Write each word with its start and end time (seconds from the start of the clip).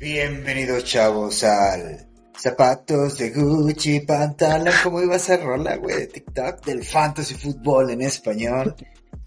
Bienvenidos 0.00 0.84
chavos 0.84 1.44
al 1.44 2.08
Zapatos 2.36 3.18
de 3.18 3.30
Gucci, 3.30 4.00
pantalón, 4.00 4.74
¿cómo 4.82 5.00
iba 5.00 5.14
a 5.14 5.20
ser 5.20 5.44
rola, 5.44 5.76
güey? 5.76 5.94
De 5.94 6.06
TikTok 6.08 6.64
del 6.64 6.84
Fantasy 6.84 7.34
Fútbol 7.34 7.90
en 7.90 8.02
español. 8.02 8.74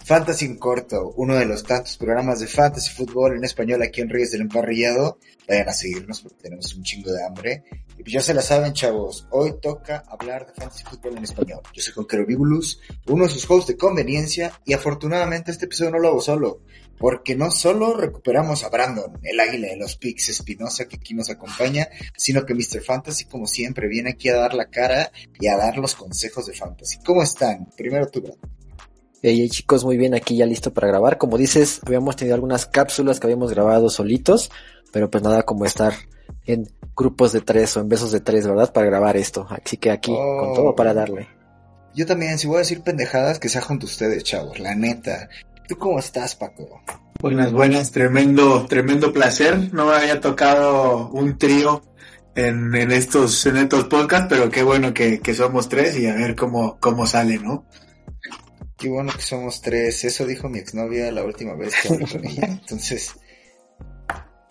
Fantasy 0.05 0.45
en 0.45 0.58
corto, 0.58 1.14
uno 1.16 1.36
de 1.36 1.48
los 1.48 1.64
tantos 1.64 1.98
programas 1.98 2.40
de 2.40 2.46
Fantasy 2.46 2.91
Fútbol 2.94 3.38
en 3.38 3.44
español 3.44 3.82
aquí 3.82 4.02
en 4.02 4.09
Reyes 4.09 4.34
del 4.34 4.41
Emparrillado. 4.41 5.18
Vayan 5.48 5.68
a 5.68 5.73
seguirnos 5.73 6.22
porque 6.22 6.44
tenemos 6.44 6.76
un 6.76 6.84
chingo 6.84 7.12
de 7.12 7.26
hambre. 7.26 7.63
Y 7.98 8.04
pues 8.04 8.13
ya 8.13 8.22
se 8.22 8.36
la 8.36 8.44
saben, 8.44 8.73
chavos. 8.73 9.27
Hoy 9.32 9.55
toca 9.60 10.04
hablar 10.08 10.46
de 10.46 10.54
Fantasy 10.54 10.84
Fútbol 10.84 11.18
en 11.18 11.24
español. 11.24 11.62
Yo 11.74 11.82
soy 11.82 11.91
Conquero 11.96 12.24
Bibulus, 12.24 12.79
uno 13.07 13.24
de 13.24 13.32
sus 13.32 13.49
hosts 13.49 13.70
de 13.70 13.77
conveniencia. 13.77 14.52
Y 14.63 14.74
afortunadamente 14.74 15.49
este 15.49 15.66
episodio 15.66 15.90
no 15.90 15.98
lo 15.98 16.10
hago 16.10 16.22
solo. 16.22 16.62
Porque 16.99 17.35
no 17.35 17.49
solo 17.49 17.98
recuperamos 17.98 18.63
a 18.63 18.70
Brandon, 18.70 19.18
el 19.24 19.40
águila 19.40 19.70
de 19.70 19.77
los 19.77 19.98
Pix 19.98 20.29
Espinosa 20.29 20.88
que 20.88 20.98
aquí 20.98 21.16
nos 21.16 21.32
acompaña, 21.32 21.90
sino 22.16 22.46
que 22.46 22.54
Mr. 22.54 22.84
Fantasy, 22.84 23.26
como 23.26 23.48
siempre, 23.48 23.88
viene 23.88 24.12
aquí 24.12 24.29
a 24.29 24.35
dar 24.35 24.54
la 24.54 24.70
cara 24.70 25.12
y 25.40 25.48
a 25.48 25.57
dar 25.57 25.79
los 25.79 25.96
consejos 25.96 26.46
de 26.46 26.54
Fantasy. 26.54 26.99
¿Cómo 27.04 27.24
están? 27.24 27.72
Primero 27.76 28.05
tú, 28.05 28.22
Brandon. 28.22 28.65
Hey, 29.27 29.40
hey, 29.40 29.49
chicos, 29.49 29.84
muy 29.84 29.98
bien, 29.98 30.13
aquí 30.13 30.37
ya 30.37 30.45
listo 30.45 30.71
para 30.71 30.87
grabar. 30.87 31.18
Como 31.18 31.35
dices, 31.35 31.81
habíamos 31.84 32.15
tenido 32.15 32.35
algunas 32.35 32.68
cápsulas 32.68 33.20
que 33.20 33.26
habíamos 33.26 33.49
grabado 33.49 33.90
solitos, 33.90 34.51
pero 34.91 35.09
pues 35.09 35.23
nada 35.23 35.41
como 35.41 35.65
estar 35.65 35.93
en 36.45 36.67
grupos 36.95 37.32
de 37.32 37.41
tres 37.41 37.76
o 37.76 37.79
en 37.79 37.90
besos 37.90 38.12
de 38.12 38.20
tres, 38.20 38.45
¿verdad? 38.45 38.71
Para 38.71 38.85
grabar 38.85 39.17
esto. 39.17 39.48
Así 39.49 39.77
que 39.77 39.90
aquí, 39.90 40.12
Oh. 40.15 40.37
con 40.41 40.54
todo 40.54 40.76
para 40.76 40.93
darle. 40.93 41.27
Yo 41.95 42.05
también, 42.05 42.37
si 42.37 42.45
voy 42.45 42.57
a 42.57 42.59
decir 42.59 42.84
pendejadas, 42.84 43.40
que 43.40 43.49
sea 43.49 43.62
junto 43.62 43.87
a 43.87 43.90
ustedes, 43.90 44.23
chavos, 44.23 44.59
la 44.59 44.76
neta. 44.76 45.27
¿Tú 45.67 45.76
cómo 45.76 45.98
estás, 45.98 46.35
Paco? 46.35 46.82
Buenas, 47.20 47.51
buenas, 47.51 47.89
tremendo, 47.89 48.67
tremendo 48.67 49.12
placer. 49.12 49.73
No 49.73 49.87
me 49.87 49.95
había 49.95 50.21
tocado 50.21 51.10
un 51.10 51.39
trío 51.39 51.82
en, 52.35 52.76
en 52.76 52.91
estos, 52.91 53.43
en 53.48 53.57
estos 53.57 53.85
podcasts, 53.85 54.27
pero 54.29 54.51
qué 54.51 54.62
bueno 54.62 54.93
que, 54.93 55.20
que 55.20 55.34
somos 55.34 55.67
tres 55.67 55.98
y 55.98 56.05
a 56.05 56.13
ver 56.13 56.35
cómo, 56.35 56.77
cómo 56.79 57.07
sale, 57.07 57.39
¿no? 57.39 57.65
Qué 58.86 58.91
bueno 58.91 59.12
que 59.16 59.24
somos 59.24 59.62
tres. 59.62 60.04
Eso 60.04 60.28
dijo 60.28 60.48
mi 60.48 60.60
exnovia 60.60 61.12
la 61.12 61.24
última 61.24 61.55
vez 61.55 61.74
que 61.82 61.91
hablé 61.91 62.05
con 62.05 62.24
ella. 62.24 62.46
Entonces, 62.62 63.16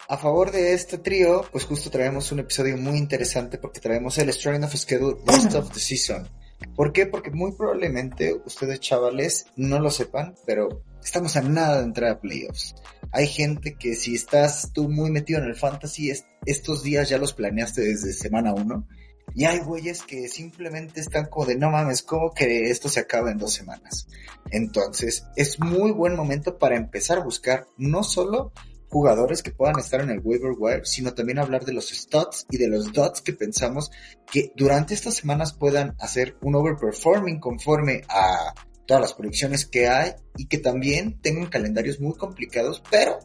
a 0.08 0.18
favor 0.18 0.50
de 0.50 0.72
este 0.74 0.98
trío, 0.98 1.44
pues 1.52 1.64
justo 1.66 1.88
traemos 1.88 2.32
un 2.32 2.40
episodio 2.40 2.76
muy 2.76 2.98
interesante 2.98 3.58
porque 3.58 3.78
traemos 3.78 4.18
el 4.18 4.32
Strength 4.32 4.64
of 4.64 4.74
Schedule 4.74 5.16
Rest 5.24 5.54
of 5.54 5.70
the 5.72 5.78
Season. 5.78 6.28
¿Por 6.74 6.92
qué? 6.92 7.06
Porque 7.06 7.30
muy 7.30 7.52
probablemente 7.52 8.34
ustedes 8.44 8.80
chavales 8.80 9.46
no 9.54 9.78
lo 9.78 9.92
sepan, 9.92 10.34
pero 10.44 10.82
estamos 11.00 11.36
a 11.36 11.42
nada 11.42 11.78
de 11.78 11.84
entrar 11.84 12.10
a 12.10 12.20
playoffs. 12.20 12.74
Hay 13.12 13.28
gente 13.28 13.76
que 13.78 13.94
si 13.94 14.16
estás 14.16 14.72
tú 14.72 14.88
muy 14.88 15.12
metido 15.12 15.38
en 15.38 15.44
el 15.46 15.54
fantasy, 15.54 16.10
es- 16.10 16.24
estos 16.44 16.82
días 16.82 17.08
ya 17.08 17.18
los 17.18 17.34
planeaste 17.34 17.82
desde 17.82 18.12
semana 18.12 18.52
uno. 18.52 18.88
Y 19.34 19.46
hay 19.46 19.58
güeyes 19.58 20.02
que 20.02 20.28
simplemente 20.28 21.00
están 21.00 21.26
como 21.26 21.46
de 21.46 21.56
no 21.56 21.70
mames, 21.70 22.02
¿cómo 22.02 22.32
que 22.32 22.70
esto 22.70 22.88
se 22.88 23.00
acaba 23.00 23.32
en 23.32 23.38
dos 23.38 23.52
semanas? 23.52 24.06
Entonces, 24.50 25.26
es 25.34 25.58
muy 25.58 25.90
buen 25.90 26.14
momento 26.14 26.56
para 26.56 26.76
empezar 26.76 27.18
a 27.18 27.24
buscar 27.24 27.66
no 27.76 28.04
solo 28.04 28.52
jugadores 28.88 29.42
que 29.42 29.50
puedan 29.50 29.76
estar 29.80 30.00
en 30.00 30.10
el 30.10 30.20
waiver 30.22 30.52
wire, 30.56 30.84
sino 30.84 31.14
también 31.14 31.40
hablar 31.40 31.64
de 31.64 31.72
los 31.72 31.88
studs 31.88 32.46
y 32.48 32.58
de 32.58 32.68
los 32.68 32.92
dots 32.92 33.22
que 33.22 33.32
pensamos 33.32 33.90
que 34.30 34.52
durante 34.54 34.94
estas 34.94 35.14
semanas 35.14 35.52
puedan 35.52 35.96
hacer 35.98 36.36
un 36.42 36.54
overperforming 36.54 37.40
conforme 37.40 38.02
a 38.08 38.54
todas 38.86 39.00
las 39.00 39.14
proyecciones 39.14 39.66
que 39.66 39.88
hay 39.88 40.12
y 40.36 40.46
que 40.46 40.58
también 40.58 41.20
tengan 41.20 41.46
calendarios 41.46 41.98
muy 41.98 42.14
complicados, 42.14 42.84
pero 42.88 43.18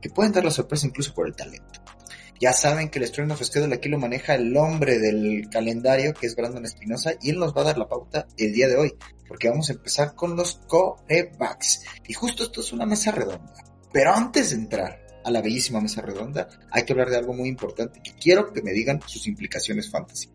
que 0.00 0.10
pueden 0.10 0.32
dar 0.32 0.44
la 0.44 0.52
sorpresa 0.52 0.86
incluso 0.86 1.12
por 1.12 1.26
el 1.26 1.34
talento. 1.34 1.80
Ya 2.40 2.54
saben 2.54 2.88
que 2.88 2.98
el 2.98 3.04
Strength 3.04 3.32
of 3.32 3.42
Schedule 3.42 3.74
aquí 3.74 3.90
lo 3.90 3.98
maneja 3.98 4.34
el 4.34 4.56
hombre 4.56 4.98
del 4.98 5.50
calendario, 5.50 6.14
que 6.14 6.26
es 6.26 6.34
Brandon 6.34 6.64
Espinosa, 6.64 7.12
y 7.20 7.28
él 7.28 7.38
nos 7.38 7.54
va 7.54 7.60
a 7.60 7.64
dar 7.64 7.76
la 7.78 7.86
pauta 7.86 8.26
el 8.38 8.54
día 8.54 8.66
de 8.66 8.76
hoy, 8.76 8.94
porque 9.28 9.50
vamos 9.50 9.68
a 9.68 9.74
empezar 9.74 10.14
con 10.14 10.34
los 10.34 10.54
corebacks. 10.66 11.82
Y 12.08 12.14
justo 12.14 12.44
esto 12.44 12.62
es 12.62 12.72
una 12.72 12.86
mesa 12.86 13.12
redonda. 13.12 13.52
Pero 13.92 14.14
antes 14.14 14.50
de 14.50 14.56
entrar 14.56 15.06
a 15.22 15.30
la 15.30 15.42
bellísima 15.42 15.82
mesa 15.82 16.00
redonda, 16.00 16.48
hay 16.70 16.84
que 16.84 16.94
hablar 16.94 17.10
de 17.10 17.18
algo 17.18 17.34
muy 17.34 17.46
importante 17.46 18.00
que 18.02 18.14
quiero 18.14 18.50
que 18.54 18.62
me 18.62 18.72
digan 18.72 19.02
sus 19.04 19.26
implicaciones 19.26 19.90
fantasy. 19.90 20.30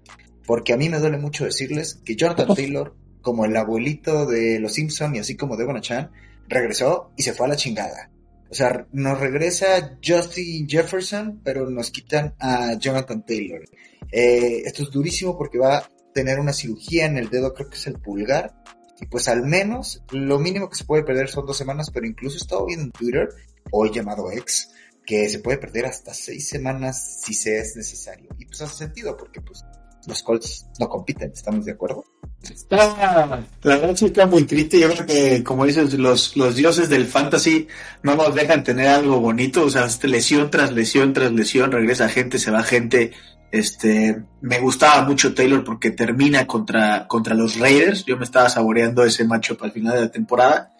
Porque 0.45 0.73
a 0.73 0.77
mí 0.77 0.89
me 0.89 0.99
duele 0.99 1.17
mucho 1.17 1.45
decirles 1.45 2.01
que 2.05 2.15
Jonathan 2.15 2.53
Taylor, 2.53 2.95
como 3.21 3.45
el 3.45 3.57
abuelito 3.57 4.27
de 4.27 4.59
los 4.59 4.73
Simpson 4.73 5.15
y 5.15 5.19
así 5.19 5.35
como 5.35 5.57
Devon 5.57 5.81
Chan, 5.81 6.11
regresó 6.47 7.11
y 7.17 7.23
se 7.23 7.33
fue 7.33 7.47
a 7.47 7.49
la 7.49 7.55
chingada. 7.55 8.11
O 8.55 8.57
sea, 8.57 8.87
nos 8.93 9.19
regresa 9.19 9.97
Justin 10.01 10.65
Jefferson, 10.65 11.41
pero 11.43 11.69
nos 11.69 11.91
quitan 11.91 12.35
a 12.39 12.75
Jonathan 12.75 13.25
Taylor. 13.25 13.65
Eh, 14.09 14.61
esto 14.63 14.83
es 14.83 14.91
durísimo 14.91 15.37
porque 15.37 15.59
va 15.59 15.79
a 15.79 15.89
tener 16.13 16.39
una 16.39 16.53
cirugía 16.53 17.05
en 17.05 17.17
el 17.17 17.29
dedo, 17.29 17.53
creo 17.53 17.69
que 17.69 17.75
es 17.75 17.85
el 17.87 17.99
pulgar. 17.99 18.55
Y 19.01 19.07
pues 19.07 19.27
al 19.27 19.43
menos 19.43 20.01
lo 20.11 20.39
mínimo 20.39 20.69
que 20.69 20.77
se 20.77 20.85
puede 20.85 21.03
perder 21.03 21.27
son 21.27 21.45
dos 21.45 21.57
semanas, 21.57 21.91
pero 21.93 22.07
incluso 22.07 22.37
he 22.37 22.39
estado 22.39 22.65
viendo 22.65 22.85
en 22.85 22.91
Twitter, 22.93 23.27
hoy 23.71 23.91
llamado 23.91 24.31
ex, 24.31 24.71
que 25.05 25.27
se 25.27 25.39
puede 25.39 25.57
perder 25.57 25.87
hasta 25.87 26.13
seis 26.13 26.47
semanas 26.47 27.23
si 27.25 27.33
se 27.33 27.59
es 27.59 27.75
necesario. 27.75 28.29
Y 28.39 28.45
pues 28.45 28.61
hace 28.61 28.85
sentido 28.85 29.17
porque 29.17 29.41
pues 29.41 29.65
los 30.07 30.23
Colts 30.23 30.67
no 30.79 30.89
compiten, 30.89 31.31
¿estamos 31.31 31.65
de 31.65 31.71
acuerdo? 31.71 32.03
Está, 32.41 33.45
la 33.63 33.77
verdad 33.77 33.95
sí 33.95 34.05
está 34.05 34.25
muy 34.25 34.43
triste. 34.43 34.79
Yo 34.79 34.91
creo 34.91 35.05
que, 35.05 35.43
como 35.43 35.65
dices, 35.65 35.93
los, 35.95 36.35
los 36.37 36.55
dioses 36.55 36.89
del 36.89 37.05
fantasy 37.05 37.67
no 38.03 38.15
nos 38.15 38.35
dejan 38.35 38.63
tener 38.63 38.87
algo 38.87 39.19
bonito. 39.19 39.63
O 39.63 39.69
sea, 39.69 39.85
este, 39.85 40.07
lesión 40.07 40.51
tras 40.51 40.71
lesión 40.71 41.13
tras 41.13 41.31
lesión, 41.31 41.71
regresa 41.71 42.09
gente, 42.09 42.37
se 42.37 42.51
va 42.51 42.63
gente. 42.63 43.11
Este, 43.51 44.21
me 44.41 44.59
gustaba 44.59 45.03
mucho 45.03 45.33
Taylor 45.33 45.63
porque 45.63 45.91
termina 45.91 46.45
contra, 46.45 47.07
contra 47.07 47.33
los 47.33 47.57
Raiders. 47.59 48.05
Yo 48.05 48.17
me 48.17 48.25
estaba 48.25 48.49
saboreando 48.49 49.03
ese 49.03 49.23
macho 49.23 49.57
para 49.57 49.67
el 49.67 49.73
final 49.73 49.95
de 49.95 50.01
la 50.01 50.11
temporada. 50.11 50.71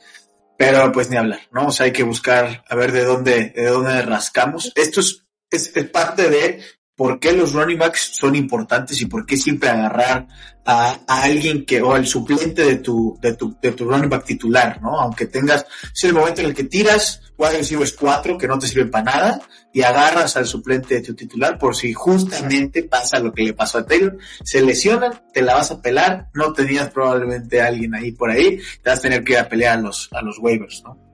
Pero 0.58 0.92
pues 0.92 1.10
ni 1.10 1.18
hablar, 1.18 1.42
¿no? 1.52 1.68
O 1.68 1.72
sea, 1.72 1.86
hay 1.86 1.92
que 1.92 2.04
buscar 2.04 2.64
a 2.70 2.76
ver 2.76 2.92
de 2.94 3.04
dónde, 3.04 3.50
de 3.56 3.68
dónde 3.68 4.02
rascamos. 4.04 4.72
Esto 4.76 5.02
es, 5.02 5.26
es, 5.52 5.76
es 5.76 5.90
parte 5.90 6.30
de 6.30 6.62
por 6.96 7.20
qué 7.20 7.34
los 7.34 7.54
running 7.54 7.78
backs 7.78 8.12
son 8.14 8.36
importantes 8.36 9.02
y 9.02 9.06
por 9.06 9.26
qué 9.26 9.36
siempre 9.36 9.70
agarrar 9.70 10.28
a, 10.66 10.98
alguien 11.08 11.66
que, 11.66 11.82
o 11.82 11.94
al 11.94 12.08
suplente 12.08 12.64
de 12.64 12.78
tu, 12.78 13.18
de 13.22 13.36
tu, 13.36 13.56
de 13.62 13.72
tu 13.74 13.86
running 13.86 14.10
back 14.10 14.26
titular, 14.26 14.82
¿no? 14.82 15.00
Aunque 15.00 15.28
tengas, 15.28 15.66
es 15.94 16.04
el 16.06 16.14
momento 16.14 16.42
en 16.42 16.48
el 16.48 16.56
que 16.56 16.64
tiras, 16.64 17.22
wide 17.38 17.58
receivers 17.58 17.94
cuatro 17.94 18.38
que 18.38 18.48
no 18.48 18.58
te 18.58 18.68
sirven 18.68 18.90
para 18.90 19.04
nada, 19.04 19.42
y 19.74 19.84
agarras 19.84 20.38
al 20.38 20.48
suplente 20.48 20.96
de 20.96 21.02
tu 21.02 21.14
titular 21.14 21.60
por 21.60 21.76
si 21.76 21.94
justamente 21.94 22.84
pasa 22.84 23.20
lo 23.20 23.34
que 23.34 23.44
le 23.44 23.54
pasó 23.54 23.80
a 23.80 23.86
Taylor, 23.86 24.18
se 24.44 24.62
lesionan, 24.62 25.22
te 25.34 25.42
la 25.42 25.56
vas 25.56 25.70
a 25.72 25.82
pelar, 25.82 26.30
no 26.34 26.54
tenías 26.54 26.90
probablemente 26.90 27.62
a 27.62 27.68
alguien 27.68 27.94
ahí 27.94 28.14
por 28.14 28.32
ahí, 28.32 28.58
te 28.82 28.90
vas 28.90 29.00
a 29.00 29.02
tener 29.02 29.24
que 29.24 29.34
ir 29.34 29.40
a 29.40 29.50
pelear 29.50 29.78
a 29.78 29.82
los, 29.82 30.10
a 30.14 30.22
los 30.22 30.40
waivers, 30.40 30.82
¿no? 30.84 31.05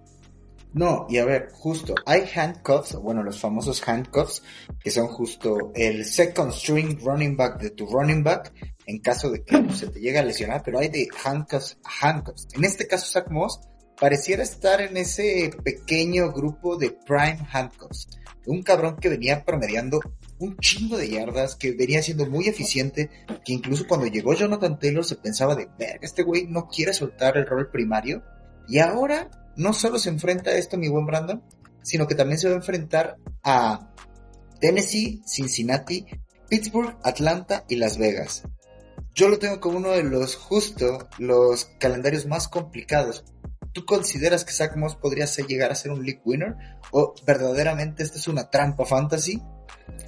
No, 0.73 1.05
y 1.09 1.17
a 1.17 1.25
ver, 1.25 1.49
justo, 1.51 1.95
hay 2.05 2.23
handcuffs, 2.33 2.95
bueno, 2.95 3.23
los 3.23 3.39
famosos 3.39 3.85
handcuffs, 3.85 4.41
que 4.79 4.89
son 4.89 5.07
justo 5.07 5.71
el 5.75 6.05
second 6.05 6.51
string 6.53 6.97
running 7.03 7.35
back 7.35 7.59
de 7.59 7.71
tu 7.71 7.87
running 7.87 8.23
back, 8.23 8.53
en 8.85 8.99
caso 8.99 9.29
de 9.29 9.43
que 9.43 9.69
se 9.73 9.87
te 9.87 9.99
llegue 9.99 10.19
a 10.19 10.23
lesionar, 10.23 10.61
pero 10.63 10.79
hay 10.79 10.87
de 10.87 11.09
handcuffs 11.23 11.77
handcuffs. 12.01 12.47
En 12.53 12.63
este 12.63 12.87
caso, 12.87 13.05
Zach 13.05 13.29
Moss 13.29 13.59
pareciera 13.99 14.43
estar 14.43 14.81
en 14.81 14.95
ese 14.95 15.51
pequeño 15.63 16.31
grupo 16.31 16.77
de 16.77 16.91
prime 17.05 17.39
handcuffs. 17.51 18.07
Un 18.45 18.63
cabrón 18.63 18.95
que 18.95 19.09
venía 19.09 19.43
promediando 19.43 19.99
un 20.39 20.57
chingo 20.57 20.97
de 20.97 21.09
yardas, 21.09 21.55
que 21.55 21.73
venía 21.73 22.01
siendo 22.01 22.25
muy 22.25 22.47
eficiente, 22.47 23.11
que 23.45 23.53
incluso 23.53 23.85
cuando 23.87 24.07
llegó 24.07 24.33
Jonathan 24.33 24.79
Taylor 24.79 25.05
se 25.05 25.17
pensaba 25.17 25.55
de, 25.55 25.67
verga, 25.77 25.99
este 26.01 26.23
güey 26.23 26.47
no 26.47 26.67
quiere 26.67 26.93
soltar 26.93 27.37
el 27.37 27.45
rol 27.45 27.69
primario, 27.69 28.23
y 28.67 28.79
ahora 28.79 29.29
no 29.55 29.73
solo 29.73 29.99
se 29.99 30.09
enfrenta 30.09 30.51
a 30.51 30.55
esto 30.55 30.77
mi 30.77 30.87
buen 30.87 31.05
Brandon, 31.05 31.43
sino 31.81 32.07
que 32.07 32.15
también 32.15 32.39
se 32.39 32.47
va 32.47 32.53
a 32.53 32.57
enfrentar 32.57 33.17
a 33.43 33.93
Tennessee, 34.59 35.21
Cincinnati 35.25 36.05
Pittsburgh, 36.51 36.97
Atlanta 37.03 37.63
y 37.69 37.77
Las 37.77 37.97
Vegas. 37.97 38.43
Yo 39.15 39.29
lo 39.29 39.39
tengo 39.39 39.61
como 39.61 39.77
uno 39.77 39.91
de 39.91 40.03
los 40.03 40.35
justo 40.35 41.07
los 41.17 41.63
calendarios 41.79 42.25
más 42.25 42.49
complicados. 42.49 43.23
¿Tú 43.71 43.85
consideras 43.85 44.43
que 44.43 44.51
Zach 44.51 44.75
Moss 44.75 44.97
podría 44.97 45.27
llegar 45.47 45.71
a 45.71 45.75
ser 45.75 45.91
un 45.91 46.05
league 46.05 46.21
winner? 46.25 46.55
¿O 46.91 47.13
verdaderamente 47.25 48.03
esta 48.03 48.17
es 48.17 48.27
una 48.27 48.49
trampa 48.49 48.85
fantasy 48.85 49.41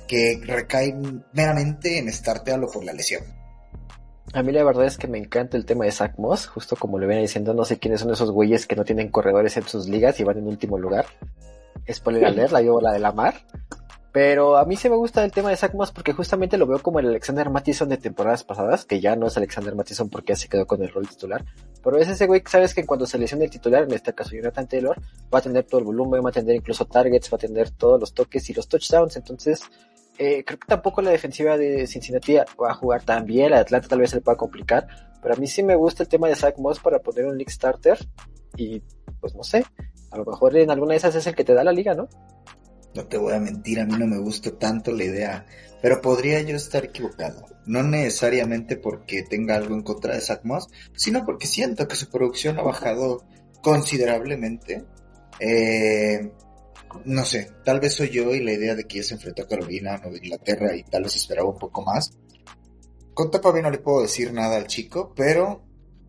que 0.06 0.42
recae 0.44 0.94
meramente 1.32 1.98
en 1.98 2.12
startearlo 2.12 2.70
por 2.70 2.84
la 2.84 2.92
lesión? 2.92 3.24
A 4.34 4.42
mí 4.42 4.52
la 4.52 4.64
verdad 4.64 4.86
es 4.86 4.98
que 4.98 5.08
me 5.08 5.20
encanta 5.20 5.58
el 5.58 5.66
tema 5.66 5.86
de 5.86 5.92
Zach 5.92 6.18
Moss, 6.18 6.48
justo 6.48 6.76
como 6.76 6.98
le 6.98 7.06
viene 7.06 7.22
diciendo, 7.22 7.54
no 7.54 7.66
sé 7.66 7.78
quiénes 7.78 8.02
son 8.02 8.12
esos 8.12 8.32
güeyes 8.32 8.66
que 8.66 8.76
no 8.76 8.84
tienen 8.84 9.10
corredores 9.10 9.58
en 9.58 9.68
sus 9.68 9.88
ligas 9.88 10.20
y 10.20 10.24
van 10.24 10.40
en 10.40 10.48
último 10.48 10.80
lugar. 10.80 11.06
Spoiler 11.88 12.26
alert, 12.26 12.52
la 12.52 12.62
llevo 12.62 12.82
la 12.82 12.94
de 12.94 13.00
la 13.00 13.12
mar. 13.12 13.36
Pero 14.12 14.58
a 14.58 14.66
mí 14.66 14.76
sí 14.76 14.90
me 14.90 14.96
gusta 14.96 15.24
el 15.24 15.32
tema 15.32 15.50
de 15.50 15.58
Zach 15.58 15.74
Moss 15.74 15.92
porque 15.92 16.14
justamente 16.14 16.58
lo 16.58 16.66
veo 16.66 16.80
como 16.80 17.00
el 17.00 17.08
Alexander 17.08 17.50
Mattison 17.50 17.90
de 17.90 17.98
temporadas 17.98 18.44
pasadas, 18.44 18.86
que 18.86 19.00
ya 19.00 19.16
no 19.16 19.28
es 19.28 19.38
Alexander 19.38 19.76
Mattison 19.76 20.10
porque 20.10 20.34
ya 20.34 20.38
se 20.38 20.48
quedó 20.48 20.66
con 20.66 20.82
el 20.82 20.90
rol 20.90 21.08
titular. 21.08 21.46
Pero 21.84 21.98
es 21.98 22.08
ese 22.08 22.26
güey 22.26 22.42
que 22.42 22.52
sabes 22.52 22.74
que 22.74 22.86
cuando 22.86 23.08
se 23.08 23.18
lesiona 23.20 23.44
el 23.44 23.50
titular, 23.50 23.84
en 23.84 23.92
este 23.92 24.14
caso 24.14 24.36
Jonathan 24.36 24.68
Taylor, 24.68 25.02
va 25.34 25.40
a 25.40 25.42
tener 25.42 25.64
todo 25.64 25.80
el 25.80 25.86
volumen, 25.86 26.24
va 26.24 26.30
a 26.30 26.34
tener 26.34 26.56
incluso 26.56 26.86
targets, 26.86 27.32
va 27.32 27.38
a 27.38 27.40
tener 27.40 27.72
todos 27.72 28.00
los 28.00 28.14
toques 28.14 28.48
y 28.50 28.54
los 28.54 28.68
touchdowns. 28.68 29.16
Entonces, 29.16 29.62
eh, 30.18 30.44
creo 30.46 30.60
que 30.60 30.68
tampoco 30.68 31.02
la 31.02 31.12
defensiva 31.12 31.58
de 31.58 31.88
Cincinnati 31.88 32.36
va 32.36 32.72
a 32.72 32.76
jugar 32.76 33.04
tan 33.04 33.26
bien, 33.26 33.52
la 33.52 33.60
Atlanta 33.60 33.88
tal 33.88 34.00
vez 34.00 34.12
se 34.12 34.18
le 34.18 34.22
pueda 34.22 34.38
complicar, 34.38 34.88
pero 35.22 35.34
a 35.34 35.38
mí 35.38 35.48
sí 35.48 35.64
me 35.64 35.76
gusta 35.76 36.04
el 36.04 36.10
tema 36.10 36.28
de 36.28 36.36
Zach 36.36 36.58
Moss 36.58 36.80
para 36.80 37.00
poner 37.00 37.26
un 37.26 37.38
League 37.38 37.52
Starter 37.52 37.98
y 38.56 38.82
pues 39.20 39.34
no 39.36 39.44
sé, 39.44 39.66
a 40.12 40.18
lo 40.18 40.26
mejor 40.26 40.56
en 40.58 40.70
alguna 40.70 40.92
de 40.92 40.98
esas 40.98 41.16
es 41.16 41.26
el 41.26 41.36
que 41.36 41.44
te 41.44 41.54
da 41.54 41.64
la 41.64 41.72
liga, 41.72 41.96
¿no? 41.96 42.08
No 42.94 43.08
te 43.08 43.18
voy 43.18 43.34
a 43.34 43.40
mentir, 43.40 43.80
a 43.80 43.86
mí 43.86 43.96
no 43.98 44.06
me 44.06 44.20
gusta 44.20 44.52
tanto 44.52 44.92
la 44.92 45.04
idea, 45.04 45.46
pero 45.82 46.00
podría 46.00 46.42
yo 46.42 46.56
estar 46.56 46.86
equivocado. 46.86 47.46
No 47.66 47.82
necesariamente 47.82 48.78
porque 48.78 49.24
tenga 49.24 49.56
algo 49.56 49.74
en 49.74 49.82
contra 49.82 50.14
de 50.14 50.22
Zach 50.22 50.42
Moss, 50.44 50.68
sino 50.96 51.26
porque 51.26 51.48
siento 51.48 51.88
que 51.88 51.96
su 51.96 52.10
producción 52.10 52.60
ha 52.60 52.62
bajado 52.62 53.24
considerablemente. 53.62 54.86
Eh, 55.40 56.32
no 57.06 57.26
sé, 57.26 57.52
tal 57.64 57.80
vez 57.80 57.94
soy 57.94 58.10
yo 58.10 58.34
y 58.34 58.44
la 58.44 58.54
idea 58.54 58.76
de 58.76 58.86
que 58.86 58.98
ya 58.98 59.04
se 59.04 59.16
enfrentó 59.16 59.44
a 59.44 59.48
Carolina, 59.48 60.02
o 60.06 60.10
de 60.10 60.18
Inglaterra 60.18 60.76
y 60.76 60.84
tal 60.84 61.04
vez 61.04 61.16
esperaba 61.16 61.50
un 61.50 61.60
poco 61.60 61.82
más. 61.82 62.18
Con 63.14 63.30
Tampa 63.30 63.52
Bay 63.52 63.62
no 63.62 63.70
le 63.70 63.78
puedo 63.78 64.02
decir 64.02 64.34
nada 64.34 64.58
al 64.58 64.68
chico, 64.68 65.14
pero 65.16 65.64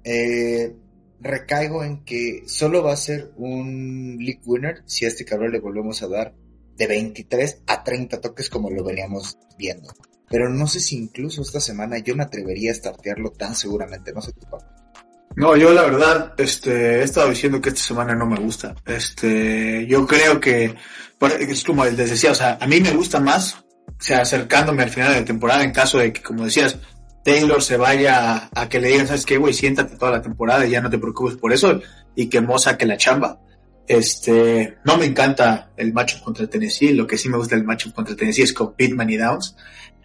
eh, 0.05 0.75
recaigo 1.21 1.85
en 1.85 2.05
que 2.05 2.45
solo 2.47 2.83
va 2.83 2.93
a 2.93 2.97
ser 2.97 3.33
un 3.37 4.17
league 4.19 4.43
winner 4.45 4.83
si 4.87 5.05
a 5.05 5.09
este 5.09 5.25
cabrón 5.25 5.53
le 5.53 5.61
volvemos 5.61 6.03
a 6.03 6.09
dar 6.09 6.35
de 6.77 6.87
23 6.87 7.63
a 7.67 7.85
30 7.85 8.21
toques 8.21 8.51
como 8.51 8.71
lo 8.71 8.85
veníamos 8.85 9.39
viendo. 9.59 9.93
Pero 10.29 10.49
no 10.49 10.67
sé 10.67 10.81
si 10.81 10.97
incluso 10.97 11.43
esta 11.43 11.61
semana 11.61 11.99
yo 11.99 12.17
me 12.17 12.25
atrevería 12.25 12.73
a 12.73 12.75
startearlo 12.75 13.31
tan 13.31 13.55
seguramente, 13.55 14.13
no 14.13 14.21
sé 14.21 14.33
tu. 14.33 14.47
No, 15.37 15.57
yo 15.57 15.73
la 15.73 15.83
verdad, 15.83 16.35
este, 16.39 17.01
he 17.01 17.03
estado 17.03 17.29
diciendo 17.31 17.61
que 17.61 17.71
esta 17.71 17.83
semana 17.83 18.15
no 18.15 18.27
me 18.27 18.39
gusta. 18.39 18.75
Este, 18.87 19.87
yo 19.87 20.07
creo 20.07 20.41
que, 20.41 20.77
es 21.41 21.65
como 21.65 21.85
les 21.85 21.97
decía, 21.97 22.31
o 22.31 22.35
sea, 22.35 22.59
a 22.61 22.67
mí 22.67 22.81
me 22.81 22.93
gusta 22.93 23.19
más, 23.19 23.55
o 23.55 23.97
sea, 23.99 24.21
acercándome 24.21 24.85
al 24.85 24.91
final 24.91 25.13
de 25.13 25.21
la 25.21 25.25
temporada 25.25 25.65
en 25.65 25.73
caso 25.73 25.99
de 25.99 26.13
que, 26.13 26.23
como 26.23 26.45
decías, 26.45 26.79
Taylor 27.25 27.63
se 27.63 27.77
vaya 27.77 28.51
a, 28.55 28.69
que 28.69 28.81
le 28.81 28.89
digan, 28.89 29.07
¿sabes 29.07 29.27
qué, 29.27 29.39
güey? 29.39 29.55
Siéntate 29.55 29.97
toda 29.97 30.13
la 30.13 30.23
temporada 30.23 30.67
y 30.67 30.71
ya 30.71 30.81
no 30.81 30.91
te 30.91 30.99
preocupes 30.99 31.37
por 31.37 31.53
eso 31.53 31.81
y 32.15 32.29
que 32.29 32.41
Mo 32.41 32.59
saque 32.59 32.87
la 32.87 32.97
chamba. 32.97 33.41
Este, 33.89 34.79
no 34.85 34.97
me 34.97 35.07
encanta 35.07 35.73
el 35.77 35.93
matchup 35.93 36.23
contra 36.23 36.47
Tennessee, 36.47 36.93
lo 36.93 37.07
que 37.07 37.19
sí 37.19 37.29
me 37.29 37.39
gusta 37.39 37.57
del 37.57 37.65
matchup 37.65 37.93
contra 37.95 38.15
Tennessee 38.15 38.43
es 38.43 38.53
con 38.53 38.75
Pittman 38.75 39.11
y 39.11 39.17
Downs. 39.17 39.57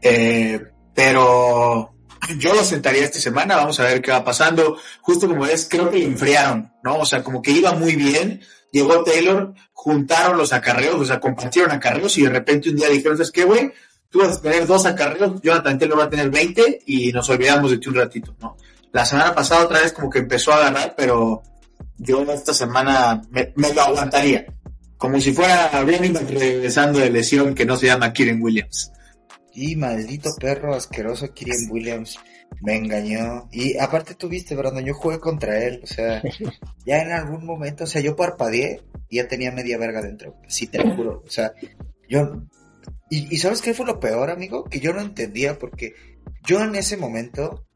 Eh, 0.01 0.59
pero 0.93 1.93
yo 2.37 2.53
lo 2.53 2.63
sentaría 2.63 3.03
esta 3.03 3.19
semana, 3.19 3.55
vamos 3.55 3.79
a 3.79 3.83
ver 3.83 4.01
qué 4.01 4.11
va 4.11 4.23
pasando. 4.23 4.77
Justo 5.01 5.27
como 5.27 5.45
es, 5.45 5.67
creo 5.69 5.89
que 5.89 6.03
enfriaron, 6.03 6.71
¿no? 6.83 6.97
O 6.97 7.05
sea, 7.05 7.23
como 7.23 7.41
que 7.41 7.51
iba 7.51 7.73
muy 7.73 7.95
bien, 7.95 8.41
llegó 8.71 9.03
Taylor, 9.03 9.53
juntaron 9.73 10.37
los 10.37 10.53
acarreos, 10.53 10.95
o 10.95 11.05
sea, 11.05 11.19
compartieron 11.19 11.71
acarreos 11.71 12.17
y 12.17 12.23
de 12.23 12.29
repente 12.29 12.69
un 12.69 12.75
día 12.75 12.89
dijeron, 12.89 13.17
¿sabes 13.17 13.31
qué, 13.31 13.43
güey? 13.43 13.71
Tú 14.09 14.19
vas 14.19 14.37
a 14.37 14.41
tener 14.41 14.65
dos 14.65 14.85
acarreos, 14.85 15.41
Jonathan 15.41 15.77
Taylor 15.77 15.99
va 15.99 16.03
a 16.05 16.09
tener 16.09 16.29
20 16.29 16.83
y 16.85 17.11
nos 17.11 17.29
olvidamos 17.29 17.71
de 17.71 17.77
ti 17.77 17.89
un 17.89 17.95
ratito, 17.95 18.35
¿no? 18.39 18.57
La 18.91 19.05
semana 19.05 19.35
pasada 19.35 19.65
otra 19.65 19.81
vez 19.81 19.93
como 19.93 20.09
que 20.09 20.19
empezó 20.19 20.51
a 20.51 20.57
agarrar, 20.57 20.95
pero 20.97 21.43
yo 21.97 22.21
esta 22.31 22.53
semana 22.53 23.21
me, 23.29 23.53
lo 23.73 23.81
aguantaría. 23.81 24.45
Como 24.97 25.19
si 25.19 25.31
fuera 25.31 25.69
running 25.81 26.15
regresando 26.27 26.99
de 26.99 27.09
lesión 27.09 27.53
que 27.53 27.65
no 27.65 27.77
se 27.77 27.85
llama 27.85 28.11
Kieran 28.11 28.41
Williams. 28.41 28.91
Y 29.61 29.75
maldito 29.75 30.29
perro 30.39 30.73
asqueroso 30.73 31.33
Kieran 31.33 31.69
Williams 31.69 32.17
me 32.61 32.77
engañó. 32.77 33.49
Y 33.51 33.77
aparte 33.77 34.15
tuviste, 34.15 34.55
Brandon, 34.55 34.85
yo 34.85 34.93
jugué 34.93 35.19
contra 35.19 35.61
él. 35.61 35.81
O 35.83 35.85
sea, 35.85 36.23
ya 36.85 37.01
en 37.01 37.11
algún 37.11 37.45
momento, 37.45 37.83
o 37.83 37.87
sea, 37.87 38.01
yo 38.01 38.15
parpadeé 38.15 38.81
y 39.09 39.17
ya 39.17 39.27
tenía 39.27 39.51
media 39.51 39.77
verga 39.77 40.01
dentro. 40.01 40.37
Sí, 40.47 40.67
te 40.67 40.77
lo 40.81 40.95
juro. 40.95 41.23
O 41.25 41.29
sea, 41.29 41.51
yo... 42.07 42.41
Y, 43.09 43.35
y 43.35 43.37
¿sabes 43.37 43.61
qué 43.61 43.73
fue 43.73 43.85
lo 43.85 43.99
peor, 43.99 44.29
amigo? 44.29 44.63
Que 44.63 44.79
yo 44.79 44.93
no 44.93 45.01
entendía 45.01 45.59
porque 45.59 45.93
yo 46.47 46.61
en 46.63 46.75
ese 46.75 46.95
momento 46.95 47.67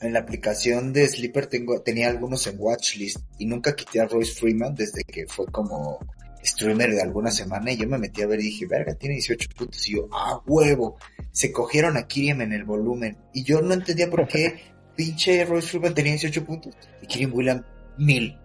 en 0.00 0.12
la 0.12 0.18
aplicación 0.18 0.92
de 0.92 1.06
Sleeper 1.06 1.46
tengo, 1.46 1.80
tenía 1.80 2.08
algunos 2.08 2.44
en 2.48 2.56
watchlist 2.58 3.18
y 3.38 3.46
nunca 3.46 3.76
quité 3.76 4.00
a 4.00 4.06
Royce 4.06 4.34
Freeman 4.34 4.74
desde 4.74 5.04
que 5.04 5.26
fue 5.28 5.46
como 5.46 6.00
streamer 6.42 6.90
de 6.90 7.02
alguna 7.02 7.30
semana 7.30 7.72
y 7.72 7.76
yo 7.76 7.86
me 7.86 7.98
metí 7.98 8.22
a 8.22 8.26
ver 8.26 8.40
y 8.40 8.44
dije, 8.44 8.66
verga, 8.66 8.94
tiene 8.94 9.16
18 9.16 9.48
puntos 9.56 9.88
y 9.88 9.96
yo, 9.96 10.08
ah, 10.12 10.40
huevo, 10.46 10.96
se 11.32 11.52
cogieron 11.52 11.96
a 11.96 12.06
Kiriam 12.06 12.40
en 12.42 12.52
el 12.52 12.64
volumen 12.64 13.16
y 13.32 13.42
yo 13.44 13.60
no 13.60 13.74
entendía 13.74 14.08
por 14.10 14.26
qué 14.26 14.60
pinche 14.96 15.44
Royce 15.44 15.68
Freeman 15.68 15.94
tenía 15.94 16.12
18 16.12 16.44
puntos 16.44 16.74
y 17.02 17.06
Kiriam 17.06 17.34
William 17.34 17.64
mil. 17.98 18.36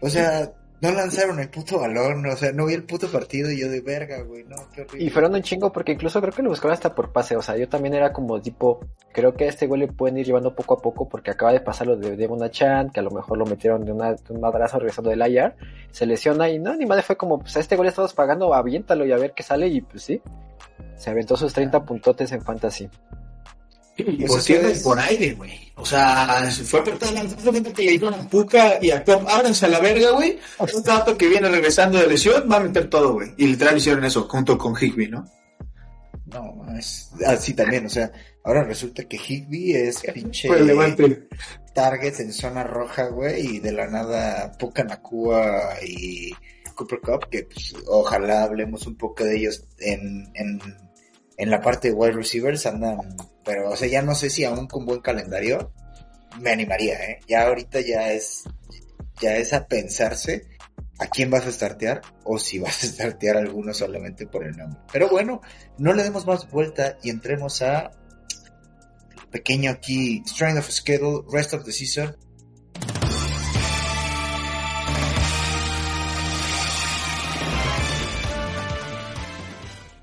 O 0.00 0.08
sea, 0.08 0.52
no 0.82 0.90
lanzaron 0.90 1.38
el 1.38 1.48
puto 1.48 1.78
balón, 1.78 2.26
o 2.26 2.36
sea, 2.36 2.50
no 2.52 2.66
vi 2.66 2.74
el 2.74 2.82
puto 2.82 3.06
partido 3.06 3.52
y 3.52 3.60
yo 3.60 3.68
de 3.68 3.80
verga, 3.80 4.20
güey, 4.22 4.42
no, 4.42 4.56
qué 4.74 4.82
horrible. 4.82 5.04
Y 5.04 5.10
fueron 5.10 5.32
un 5.32 5.42
chingo 5.42 5.72
porque 5.72 5.92
incluso 5.92 6.20
creo 6.20 6.32
que 6.32 6.42
lo 6.42 6.50
buscaron 6.50 6.74
hasta 6.74 6.92
por 6.92 7.12
pase, 7.12 7.36
o 7.36 7.42
sea, 7.42 7.56
yo 7.56 7.68
también 7.68 7.94
era 7.94 8.12
como 8.12 8.40
tipo, 8.42 8.80
creo 9.12 9.32
que 9.32 9.44
a 9.44 9.48
este 9.48 9.68
güey 9.68 9.82
le 9.82 9.86
pueden 9.86 10.18
ir 10.18 10.26
llevando 10.26 10.56
poco 10.56 10.74
a 10.74 10.78
poco 10.78 11.08
porque 11.08 11.30
acaba 11.30 11.52
de 11.52 11.60
pasar 11.60 11.86
lo 11.86 11.96
de 11.96 12.16
Devon 12.16 12.50
Chan, 12.50 12.90
que 12.90 12.98
a 12.98 13.04
lo 13.04 13.12
mejor 13.12 13.38
lo 13.38 13.46
metieron 13.46 13.84
de, 13.84 13.92
una, 13.92 14.16
un 14.28 14.40
madrazo 14.40 14.80
regresando 14.80 15.10
del 15.10 15.24
IR, 15.24 15.54
se 15.92 16.04
lesiona 16.04 16.50
y 16.50 16.58
no, 16.58 16.74
ni 16.74 16.84
madre 16.84 17.02
fue 17.02 17.16
como, 17.16 17.38
pues 17.38 17.56
a 17.56 17.60
este 17.60 17.76
güey 17.76 17.84
le 17.84 17.90
estamos 17.90 18.12
pagando, 18.12 18.52
aviéntalo 18.52 19.06
y 19.06 19.12
a 19.12 19.18
ver 19.18 19.34
qué 19.34 19.44
sale 19.44 19.68
y 19.68 19.82
pues 19.82 20.02
sí, 20.02 20.20
se 20.96 21.10
aventó 21.10 21.36
sus 21.36 21.52
30 21.52 21.84
puntotes 21.84 22.32
en 22.32 22.42
fantasy. 22.42 22.90
Y 23.96 24.24
por 24.24 24.40
cierto, 24.40 24.82
por 24.82 24.98
aire, 24.98 25.34
güey. 25.34 25.72
O 25.76 25.84
sea, 25.84 26.48
fue 26.64 26.84
por 26.84 26.98
todo 26.98 27.10
el 27.10 27.72
que 27.72 27.82
le 27.82 27.98
dio 27.98 28.08
una 28.08 28.28
puca 28.28 28.78
y 28.80 28.90
actuó, 28.90 29.26
ábranse 29.28 29.66
a 29.66 29.68
la 29.68 29.80
verga, 29.80 30.10
güey. 30.12 30.38
Un 30.58 30.82
dato 30.82 31.16
que 31.16 31.28
viene 31.28 31.48
regresando 31.48 31.98
de 31.98 32.06
lesión 32.06 32.48
va 32.50 32.56
a 32.56 32.60
meter 32.60 32.88
todo, 32.88 33.14
güey. 33.14 33.32
Y 33.36 33.46
literal 33.46 33.76
hicieron 33.76 34.04
eso 34.04 34.28
junto 34.28 34.56
con 34.56 34.74
Higby, 34.74 35.08
¿no? 35.08 35.24
No, 36.26 36.64
es 36.78 37.10
así 37.26 37.52
también, 37.52 37.84
o 37.84 37.90
sea, 37.90 38.10
ahora 38.42 38.64
resulta 38.64 39.04
que 39.04 39.18
Higby 39.18 39.74
es 39.74 40.00
pinche 40.14 40.48
target 41.74 42.20
en 42.20 42.32
zona 42.32 42.64
roja, 42.64 43.08
güey, 43.08 43.56
y 43.56 43.58
de 43.58 43.72
la 43.72 43.86
nada 43.86 44.52
Puka 44.58 44.84
Nakua 44.84 45.74
y 45.86 46.32
Cooper 46.74 47.00
Cup, 47.00 47.28
que 47.30 47.44
pues, 47.44 47.74
ojalá 47.86 48.44
hablemos 48.44 48.86
un 48.86 48.96
poco 48.96 49.24
de 49.24 49.36
ellos 49.36 49.64
en, 49.78 50.30
en 50.34 50.60
en 51.36 51.50
la 51.50 51.60
parte 51.60 51.88
de 51.88 51.94
wide 51.94 52.12
receivers 52.12 52.66
andan, 52.66 52.98
pero 53.44 53.70
o 53.70 53.76
sea, 53.76 53.88
ya 53.88 54.02
no 54.02 54.14
sé 54.14 54.30
si 54.30 54.44
aún 54.44 54.66
con 54.66 54.86
buen 54.86 55.00
calendario 55.00 55.72
me 56.40 56.50
animaría, 56.50 56.94
¿eh? 57.04 57.20
Ya 57.28 57.46
ahorita 57.46 57.80
ya 57.80 58.12
es, 58.12 58.44
ya 59.20 59.36
es 59.36 59.52
a 59.52 59.66
pensarse 59.66 60.46
a 60.98 61.06
quién 61.06 61.30
vas 61.30 61.46
a 61.46 61.52
startear 61.52 62.00
o 62.24 62.38
si 62.38 62.58
vas 62.58 62.84
a 62.84 62.86
startear 62.86 63.36
alguno 63.36 63.74
solamente 63.74 64.26
por 64.26 64.44
el 64.44 64.56
nombre. 64.56 64.80
Pero 64.92 65.08
bueno, 65.08 65.40
no 65.78 65.92
le 65.92 66.02
demos 66.02 66.26
más 66.26 66.48
vuelta 66.50 66.98
y 67.02 67.10
entremos 67.10 67.62
a 67.62 67.90
pequeño 69.30 69.70
aquí, 69.70 70.22
strength 70.26 70.58
of 70.58 70.70
schedule, 70.70 71.24
rest 71.30 71.54
of 71.54 71.64
the 71.64 71.72
season. 71.72 72.16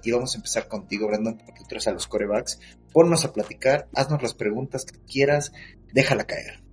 Y 0.03 0.11
vamos 0.11 0.33
a 0.33 0.37
empezar 0.37 0.67
contigo, 0.67 1.07
Brandon, 1.07 1.37
porque 1.37 1.61
tú 1.61 1.67
eres 1.71 1.87
a 1.87 1.91
los 1.91 2.07
corebacks. 2.07 2.59
Ponnos 2.93 3.25
a 3.25 3.33
platicar, 3.33 3.87
haznos 3.93 4.21
las 4.21 4.33
preguntas 4.33 4.85
que 4.85 4.99
quieras, 4.99 5.51
déjala 5.93 6.25
caer. 6.25 6.63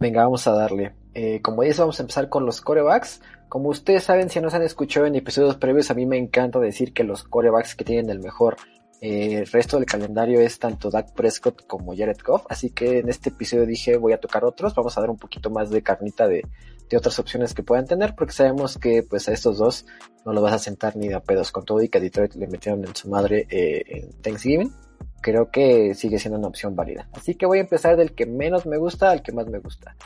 Venga, 0.00 0.22
vamos 0.22 0.46
a 0.46 0.52
darle. 0.52 0.94
Eh, 1.14 1.40
como 1.42 1.62
dices, 1.62 1.78
vamos 1.78 1.98
a 1.98 2.02
empezar 2.02 2.28
con 2.28 2.46
los 2.46 2.60
corebacks. 2.60 3.20
Como 3.48 3.70
ustedes 3.70 4.04
saben, 4.04 4.30
si 4.30 4.40
nos 4.40 4.54
han 4.54 4.62
escuchado 4.62 5.06
en 5.06 5.16
episodios 5.16 5.56
previos, 5.56 5.90
a 5.90 5.94
mí 5.94 6.06
me 6.06 6.18
encanta 6.18 6.60
decir 6.60 6.92
que 6.92 7.02
los 7.02 7.24
corebacks 7.24 7.74
que 7.74 7.84
tienen 7.84 8.10
el 8.10 8.20
mejor 8.20 8.56
eh, 9.00 9.44
resto 9.52 9.76
del 9.76 9.86
calendario 9.86 10.40
es 10.40 10.58
tanto 10.58 10.90
Dak 10.90 11.12
Prescott 11.12 11.66
como 11.66 11.96
Jared 11.96 12.18
Goff. 12.24 12.44
Así 12.48 12.70
que 12.70 12.98
en 12.98 13.08
este 13.08 13.30
episodio 13.30 13.66
dije 13.66 13.96
voy 13.96 14.12
a 14.12 14.20
tocar 14.20 14.44
otros. 14.44 14.74
Vamos 14.74 14.96
a 14.96 15.00
dar 15.00 15.10
un 15.10 15.18
poquito 15.18 15.50
más 15.50 15.70
de 15.70 15.82
carnita 15.82 16.26
de, 16.26 16.44
de 16.88 16.96
otras 16.96 17.18
opciones 17.18 17.54
que 17.54 17.62
puedan 17.62 17.86
tener, 17.86 18.14
porque 18.14 18.32
sabemos 18.32 18.78
que 18.78 19.02
pues 19.02 19.28
a 19.28 19.32
estos 19.32 19.58
dos 19.58 19.86
no 20.24 20.32
los 20.32 20.42
vas 20.42 20.54
a 20.54 20.58
sentar 20.58 20.96
ni 20.96 21.12
a 21.12 21.20
pedos 21.20 21.52
con 21.52 21.64
todo 21.64 21.82
y 21.82 21.88
que 21.88 21.98
a 21.98 22.00
Detroit 22.00 22.34
le 22.34 22.46
metieron 22.46 22.84
en 22.84 22.94
su 22.94 23.08
madre 23.08 23.46
eh, 23.50 23.82
en 23.86 24.12
Thanksgiving. 24.20 24.72
creo 25.20 25.50
que 25.50 25.94
sigue 25.94 26.18
siendo 26.18 26.38
una 26.38 26.48
opción 26.48 26.74
válida. 26.74 27.08
Así 27.12 27.34
que 27.34 27.46
voy 27.46 27.58
a 27.58 27.62
empezar 27.62 27.96
del 27.96 28.14
que 28.14 28.26
menos 28.26 28.66
me 28.66 28.78
gusta 28.78 29.10
al 29.10 29.22
que 29.22 29.32
más 29.32 29.46
me 29.46 29.58
gusta. 29.58 29.96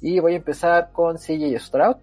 Y 0.00 0.18
voy 0.18 0.32
a 0.32 0.36
empezar 0.36 0.90
con 0.92 1.18
CJ 1.18 1.58
Stroud, 1.58 1.96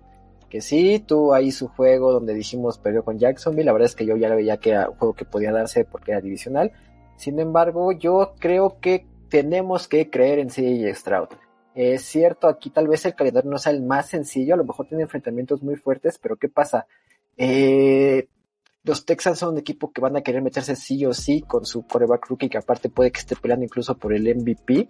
que 0.49 0.61
sí, 0.61 0.99
tuvo 0.99 1.33
ahí 1.33 1.51
su 1.51 1.67
juego 1.67 2.11
donde 2.11 2.33
dijimos 2.33 2.77
perdió 2.77 3.03
con 3.03 3.19
Jacksonville. 3.19 3.65
La 3.65 3.73
verdad 3.73 3.87
es 3.87 3.95
que 3.95 4.05
yo 4.05 4.15
ya 4.15 4.33
veía 4.33 4.57
que 4.57 4.71
era 4.71 4.89
un 4.89 4.95
juego 4.97 5.13
que 5.13 5.25
podía 5.25 5.51
darse 5.51 5.85
porque 5.85 6.11
era 6.11 6.21
divisional. 6.21 6.71
Sin 7.17 7.39
embargo, 7.39 7.91
yo 7.91 8.33
creo 8.39 8.79
que 8.79 9.05
tenemos 9.29 9.87
que 9.87 10.09
creer 10.09 10.39
en 10.39 10.49
CJ 10.49 10.93
Stroud. 10.95 11.29
Es 11.75 12.03
cierto, 12.03 12.47
aquí 12.47 12.69
tal 12.69 12.87
vez 12.87 13.05
el 13.05 13.13
calendario 13.13 13.51
no 13.51 13.57
sea 13.59 13.71
el 13.71 13.83
más 13.83 14.09
sencillo, 14.09 14.55
a 14.55 14.57
lo 14.57 14.65
mejor 14.65 14.87
tiene 14.87 15.03
enfrentamientos 15.03 15.61
muy 15.61 15.75
fuertes, 15.75 16.17
pero 16.17 16.35
¿qué 16.35 16.49
pasa? 16.49 16.87
Eh, 17.37 18.27
los 18.87 19.05
Texans 19.05 19.39
son 19.39 19.53
un 19.53 19.57
equipo 19.59 19.91
que 19.91 19.99
van 19.99 20.15
a 20.15 20.21
querer 20.21 20.41
meterse 20.41 20.75
sí 20.75 21.05
o 21.05 21.13
sí 21.13 21.41
con 21.41 21.65
su 21.65 21.85
coreback 21.85 22.27
rookie, 22.27 22.49
que 22.49 22.57
aparte 22.57 22.89
puede 22.89 23.11
que 23.11 23.19
esté 23.19 23.35
peleando 23.35 23.65
incluso 23.65 23.97
por 23.97 24.13
el 24.13 24.23
MVP 24.33 24.87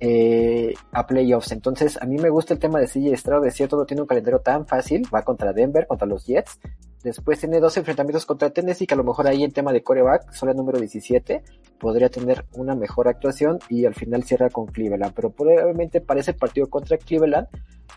eh, 0.00 0.74
a 0.92 1.06
playoffs. 1.06 1.52
Entonces, 1.52 2.00
a 2.00 2.06
mí 2.06 2.16
me 2.16 2.30
gusta 2.30 2.54
el 2.54 2.58
tema 2.58 2.80
de 2.80 2.86
CJ 2.86 3.14
Stroud. 3.18 3.44
De 3.44 3.50
cierto, 3.50 3.76
no 3.76 3.84
tiene 3.84 4.00
un 4.00 4.08
calendario 4.08 4.40
tan 4.40 4.66
fácil. 4.66 5.02
Va 5.14 5.22
contra 5.22 5.52
Denver, 5.52 5.86
contra 5.86 6.06
los 6.06 6.24
Jets. 6.24 6.58
Después 7.04 7.38
tiene 7.38 7.60
dos 7.60 7.76
enfrentamientos 7.76 8.24
contra 8.24 8.48
Tennessee, 8.48 8.86
que 8.86 8.94
a 8.94 8.96
lo 8.96 9.04
mejor 9.04 9.28
ahí 9.28 9.44
en 9.44 9.52
tema 9.52 9.72
de 9.72 9.82
coreback, 9.82 10.32
solo 10.32 10.52
el 10.52 10.56
número 10.56 10.80
17, 10.80 11.42
podría 11.78 12.08
tener 12.08 12.46
una 12.54 12.74
mejor 12.74 13.08
actuación 13.08 13.58
y 13.68 13.84
al 13.84 13.94
final 13.94 14.24
cierra 14.24 14.48
con 14.48 14.66
Cleveland. 14.66 15.12
Pero 15.14 15.28
probablemente 15.28 16.00
para 16.00 16.20
ese 16.20 16.32
partido 16.32 16.70
contra 16.70 16.96
Cleveland 16.96 17.46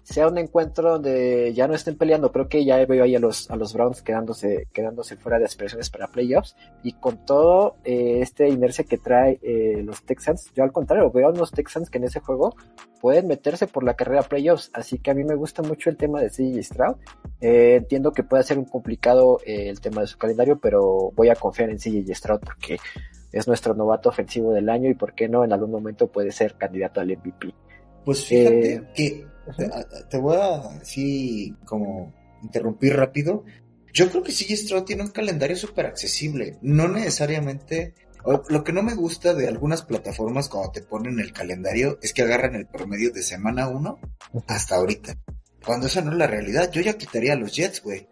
sea 0.04 0.28
un 0.28 0.38
encuentro 0.38 0.92
donde 0.92 1.54
ya 1.54 1.68
no 1.68 1.74
estén 1.74 1.98
peleando. 1.98 2.32
Creo 2.32 2.48
que 2.48 2.64
ya 2.66 2.86
veo 2.86 3.04
ahí 3.04 3.16
a 3.16 3.20
los, 3.20 3.50
a 3.50 3.56
los 3.56 3.74
Browns 3.74 4.02
quedándose, 4.02 4.68
quedándose 4.74 5.16
fuera 5.16 5.40
de 5.40 5.46
aspiraciones 5.46 5.90
para 5.90 6.08
playoffs. 6.08 6.56
Y 6.84 6.94
con 6.94 7.26
todo 7.26 7.76
eh, 7.84 8.20
este 8.22 8.50
inercia 8.50 8.86
que 8.86 8.98
trae 8.98 9.40
eh, 9.42 9.82
los 9.84 10.04
Texans, 10.04 10.52
yo 10.56 10.64
al 10.64 10.72
contrario, 10.72 11.12
veo 11.12 11.28
a 11.28 11.32
unos 11.32 11.52
Texans 11.52 11.90
que 11.90 11.98
en 11.98 12.06
ese 12.06 12.20
juego 12.20 12.56
pueden 13.02 13.28
meterse 13.28 13.68
por 13.68 13.84
la 13.84 13.96
carrera 13.96 14.24
playoffs. 14.24 14.70
Así 14.74 14.98
que 14.98 15.12
a 15.12 15.14
mí 15.14 15.24
me 15.24 15.36
gusta 15.36 15.62
mucho 15.62 15.90
el 15.90 15.98
tema 15.98 16.22
de 16.22 16.30
CJ 16.30 16.64
Stroud. 16.64 16.96
Eh, 17.42 17.76
entiendo 17.76 18.12
que 18.12 18.24
puede 18.24 18.44
ser 18.44 18.58
un 18.58 18.66
complicado 18.66 18.97
eh, 19.46 19.70
el 19.70 19.80
tema 19.80 20.02
de 20.02 20.08
su 20.08 20.18
calendario, 20.18 20.60
pero 20.60 21.12
voy 21.16 21.30
a 21.30 21.36
confiar 21.36 21.70
en 21.70 21.78
CJ 21.78 22.14
Stroud 22.14 22.40
porque 22.40 22.78
es 23.32 23.48
nuestro 23.48 23.74
novato 23.74 24.10
ofensivo 24.10 24.54
del 24.54 24.70
año 24.70 24.90
y 24.90 24.94
por 24.94 25.14
qué 25.14 25.28
no 25.28 25.44
en 25.44 25.54
algún 25.54 25.72
momento 25.72 26.08
puede 26.12 26.32
ser 26.32 26.56
candidato 26.56 27.00
al 27.00 27.08
MVP. 27.08 27.54
Pues 28.06 28.26
fíjate 28.26 28.74
eh, 28.74 28.84
que 28.96 29.28
te, 29.58 29.70
te, 30.10 30.18
voy 30.18 30.38
a 30.38 30.58
así 30.82 31.54
como 31.66 32.14
interrumpir 32.44 32.96
rápido. 32.96 33.44
Yo 33.94 34.10
creo 34.10 34.24
que 34.24 34.32
CJ 34.32 34.56
Stroud 34.58 34.84
tiene 34.84 35.04
un 35.04 35.12
calendario 35.12 35.56
súper 35.56 35.86
accesible. 35.86 36.58
No 36.62 36.88
necesariamente 36.88 37.94
lo 38.50 38.64
que 38.64 38.74
no 38.74 38.84
me 38.84 38.94
gusta 38.94 39.34
de 39.34 39.48
algunas 39.48 39.84
plataformas 39.84 40.50
cuando 40.50 40.72
te 40.72 40.82
ponen 40.82 41.20
el 41.20 41.32
calendario 41.32 41.98
es 42.02 42.14
que 42.14 42.24
agarran 42.24 42.56
el 42.56 42.68
promedio 42.68 43.12
de 43.12 43.24
semana 43.24 43.70
1 43.70 44.00
hasta 44.48 44.76
ahorita. 44.76 45.16
Cuando 45.66 45.88
esa 45.88 46.02
no 46.02 46.12
es 46.12 46.18
la 46.18 46.28
realidad, 46.28 46.70
yo 46.72 46.82
ya 46.82 46.98
quitaría 46.98 47.34
a 47.34 47.38
los 47.38 47.56
Jets, 47.56 47.82
güey. 47.82 48.08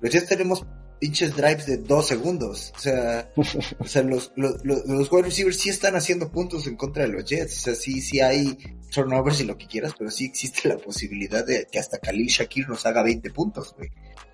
Los 0.00 0.12
Jets 0.12 0.28
tenemos 0.28 0.66
pinches 1.00 1.36
drives 1.36 1.66
de 1.66 1.78
dos 1.78 2.06
segundos. 2.06 2.72
O 2.76 2.80
sea, 2.80 3.30
o 3.78 3.84
sea 3.86 4.02
los, 4.02 4.32
los, 4.36 4.64
los, 4.64 5.12
wide 5.12 5.24
receivers 5.24 5.58
sí 5.58 5.68
están 5.68 5.96
haciendo 5.96 6.30
puntos 6.30 6.66
en 6.66 6.76
contra 6.76 7.04
de 7.04 7.10
los 7.10 7.24
Jets. 7.24 7.58
O 7.58 7.60
sea, 7.62 7.74
sí, 7.74 8.00
sí 8.00 8.20
hay 8.20 8.56
turnovers 8.90 9.40
y 9.40 9.44
lo 9.44 9.56
que 9.56 9.66
quieras, 9.66 9.94
pero 9.98 10.10
sí 10.10 10.24
existe 10.24 10.68
la 10.68 10.78
posibilidad 10.78 11.44
de 11.44 11.66
que 11.70 11.78
hasta 11.78 11.98
Khalil 11.98 12.28
Shakir 12.28 12.68
nos 12.68 12.86
haga 12.86 13.02
20 13.02 13.30
puntos, 13.30 13.74
güey. 13.76 13.90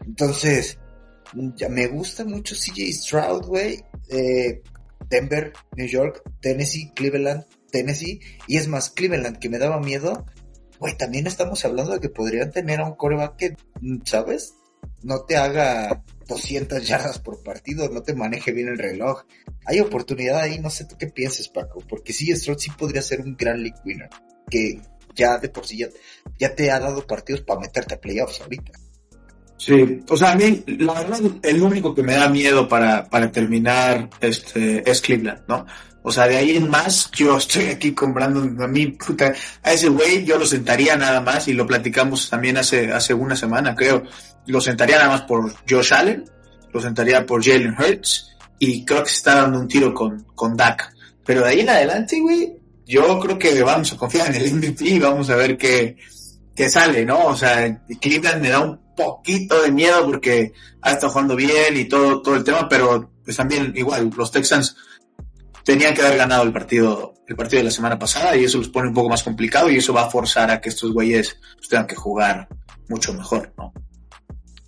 Entonces, 0.06 0.78
ya 1.56 1.68
me 1.68 1.86
gusta 1.86 2.24
mucho 2.24 2.54
CJ 2.54 2.92
Stroud, 2.92 3.46
güey. 3.46 3.84
Eh, 4.08 4.62
Denver, 5.08 5.52
New 5.76 5.86
York, 5.86 6.22
Tennessee, 6.40 6.92
Cleveland, 6.94 7.44
Tennessee. 7.70 8.20
Y 8.46 8.56
es 8.56 8.68
más, 8.68 8.90
Cleveland, 8.90 9.38
que 9.38 9.48
me 9.48 9.58
daba 9.58 9.80
miedo. 9.80 10.26
Güey, 10.78 10.96
también 10.96 11.26
estamos 11.26 11.64
hablando 11.64 11.92
de 11.92 12.00
que 12.00 12.08
podrían 12.08 12.50
tener 12.50 12.80
a 12.80 12.86
un 12.86 12.96
coreback 12.96 13.36
que, 13.36 13.56
¿sabes? 14.04 14.54
No 15.02 15.22
te 15.22 15.36
haga 15.36 16.02
200 16.28 16.86
yardas 16.86 17.18
por 17.18 17.42
partido, 17.42 17.88
no 17.88 18.02
te 18.02 18.14
maneje 18.14 18.52
bien 18.52 18.68
el 18.68 18.78
reloj. 18.78 19.24
Hay 19.66 19.80
oportunidad 19.80 20.40
ahí, 20.40 20.58
no 20.58 20.70
sé 20.70 20.84
tú 20.84 20.96
qué 20.98 21.08
pienses, 21.08 21.48
Paco, 21.48 21.82
porque 21.88 22.12
sí, 22.12 22.34
Stroud 22.34 22.58
sí 22.58 22.70
podría 22.70 23.02
ser 23.02 23.20
un 23.20 23.36
gran 23.36 23.62
league 23.62 23.78
winner, 23.84 24.08
que 24.48 24.80
ya 25.14 25.38
de 25.38 25.48
por 25.48 25.66
sí 25.66 25.78
ya, 25.78 25.88
ya 26.38 26.54
te 26.54 26.70
ha 26.70 26.80
dado 26.80 27.06
partidos 27.06 27.42
para 27.42 27.60
meterte 27.60 27.94
a 27.94 28.00
playoffs 28.00 28.40
ahorita. 28.40 28.72
Sí, 29.56 30.00
o 30.08 30.16
sea, 30.16 30.32
a 30.32 30.34
mí, 30.34 30.64
la 30.66 30.94
verdad, 30.94 31.20
el 31.42 31.62
único 31.62 31.94
que 31.94 32.02
me 32.02 32.14
da 32.14 32.28
miedo 32.28 32.66
para, 32.66 33.08
para 33.08 33.30
terminar 33.30 34.10
este, 34.20 34.88
es 34.90 35.00
Cleveland, 35.00 35.42
¿no? 35.46 35.64
O 36.02 36.10
sea, 36.10 36.26
de 36.26 36.36
ahí 36.36 36.56
en 36.56 36.68
más, 36.68 37.10
yo 37.12 37.36
estoy 37.36 37.66
aquí 37.66 37.92
comprando 37.92 38.40
a 38.64 38.68
mí, 38.68 38.88
puta, 38.88 39.32
a 39.62 39.72
ese 39.72 39.88
güey 39.88 40.24
yo 40.24 40.36
lo 40.36 40.46
sentaría 40.46 40.96
nada 40.96 41.20
más, 41.20 41.46
y 41.48 41.52
lo 41.52 41.66
platicamos 41.66 42.28
también 42.28 42.56
hace, 42.56 42.92
hace 42.92 43.14
una 43.14 43.36
semana, 43.36 43.74
creo. 43.74 44.02
Lo 44.46 44.60
sentaría 44.60 44.96
nada 44.96 45.10
más 45.10 45.22
por 45.22 45.54
Josh 45.68 45.94
Allen, 45.94 46.24
lo 46.72 46.80
sentaría 46.80 47.24
por 47.24 47.44
Jalen 47.44 47.76
Hurts, 47.78 48.36
y 48.58 48.84
creo 48.84 49.04
que 49.04 49.10
se 49.10 49.16
está 49.16 49.36
dando 49.36 49.60
un 49.60 49.68
tiro 49.68 49.94
con, 49.94 50.24
con 50.34 50.56
Dak. 50.56 50.92
Pero 51.24 51.42
de 51.42 51.50
ahí 51.50 51.60
en 51.60 51.70
adelante, 51.70 52.20
güey, 52.20 52.52
yo 52.84 53.20
creo 53.20 53.38
que 53.38 53.62
vamos 53.62 53.92
a 53.92 53.96
confiar 53.96 54.34
en 54.34 54.42
el 54.42 54.54
MVP 54.54 54.84
y 54.84 54.98
vamos 54.98 55.30
a 55.30 55.36
ver 55.36 55.56
qué, 55.56 55.96
qué 56.54 56.68
sale, 56.68 57.04
¿no? 57.04 57.26
O 57.26 57.36
sea, 57.36 57.80
Cleveland 58.00 58.42
me 58.42 58.48
da 58.48 58.60
un 58.60 58.80
poquito 58.96 59.62
de 59.62 59.70
miedo 59.70 60.04
porque 60.04 60.52
ha 60.80 60.92
estado 60.92 61.12
jugando 61.12 61.36
bien 61.36 61.76
y 61.76 61.84
todo, 61.84 62.20
todo 62.22 62.34
el 62.34 62.44
tema, 62.44 62.68
pero 62.68 63.12
pues 63.24 63.36
también 63.36 63.72
igual, 63.76 64.10
los 64.16 64.30
Texans 64.30 64.76
tenían 65.64 65.94
que 65.94 66.02
haber 66.02 66.18
ganado 66.18 66.42
el 66.42 66.52
partido, 66.52 67.14
el 67.26 67.36
partido 67.36 67.60
de 67.60 67.64
la 67.64 67.70
semana 67.70 67.98
pasada 67.98 68.36
y 68.36 68.44
eso 68.44 68.58
los 68.58 68.68
pone 68.68 68.88
un 68.88 68.94
poco 68.94 69.08
más 69.08 69.22
complicado 69.22 69.70
y 69.70 69.76
eso 69.76 69.92
va 69.92 70.02
a 70.02 70.10
forzar 70.10 70.50
a 70.50 70.60
que 70.60 70.68
estos 70.68 70.92
güeyes 70.92 71.38
pues, 71.56 71.68
tengan 71.68 71.86
que 71.86 71.96
jugar 71.96 72.48
mucho 72.88 73.12
mejor, 73.14 73.52
¿no? 73.56 73.72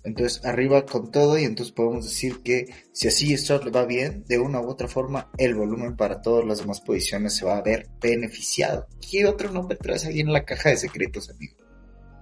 Entonces, 0.05 0.45
arriba 0.45 0.85
con 0.85 1.09
todo 1.09 1.37
y 1.37 1.45
entonces 1.45 1.73
podemos 1.73 2.05
decir 2.05 2.43
que 2.43 2.67
si 2.91 3.07
así 3.07 3.33
esto 3.33 3.59
le 3.63 3.71
va 3.71 3.85
bien, 3.85 4.23
de 4.27 4.37
una 4.37 4.61
u 4.61 4.69
otra 4.69 4.87
forma, 4.87 5.31
el 5.37 5.55
volumen 5.55 5.95
para 5.95 6.21
todas 6.21 6.45
las 6.45 6.59
demás 6.59 6.79
posiciones 6.79 7.35
se 7.35 7.43
va 7.43 7.57
a 7.57 7.63
ver 7.63 7.87
beneficiado. 7.99 8.85
¿Qué 9.01 9.25
otro 9.25 9.51
nombre 9.51 9.77
traes 9.77 10.05
ahí 10.05 10.19
en 10.19 10.31
la 10.31 10.45
caja 10.45 10.69
de 10.69 10.77
secretos, 10.77 11.31
amigo? 11.31 11.55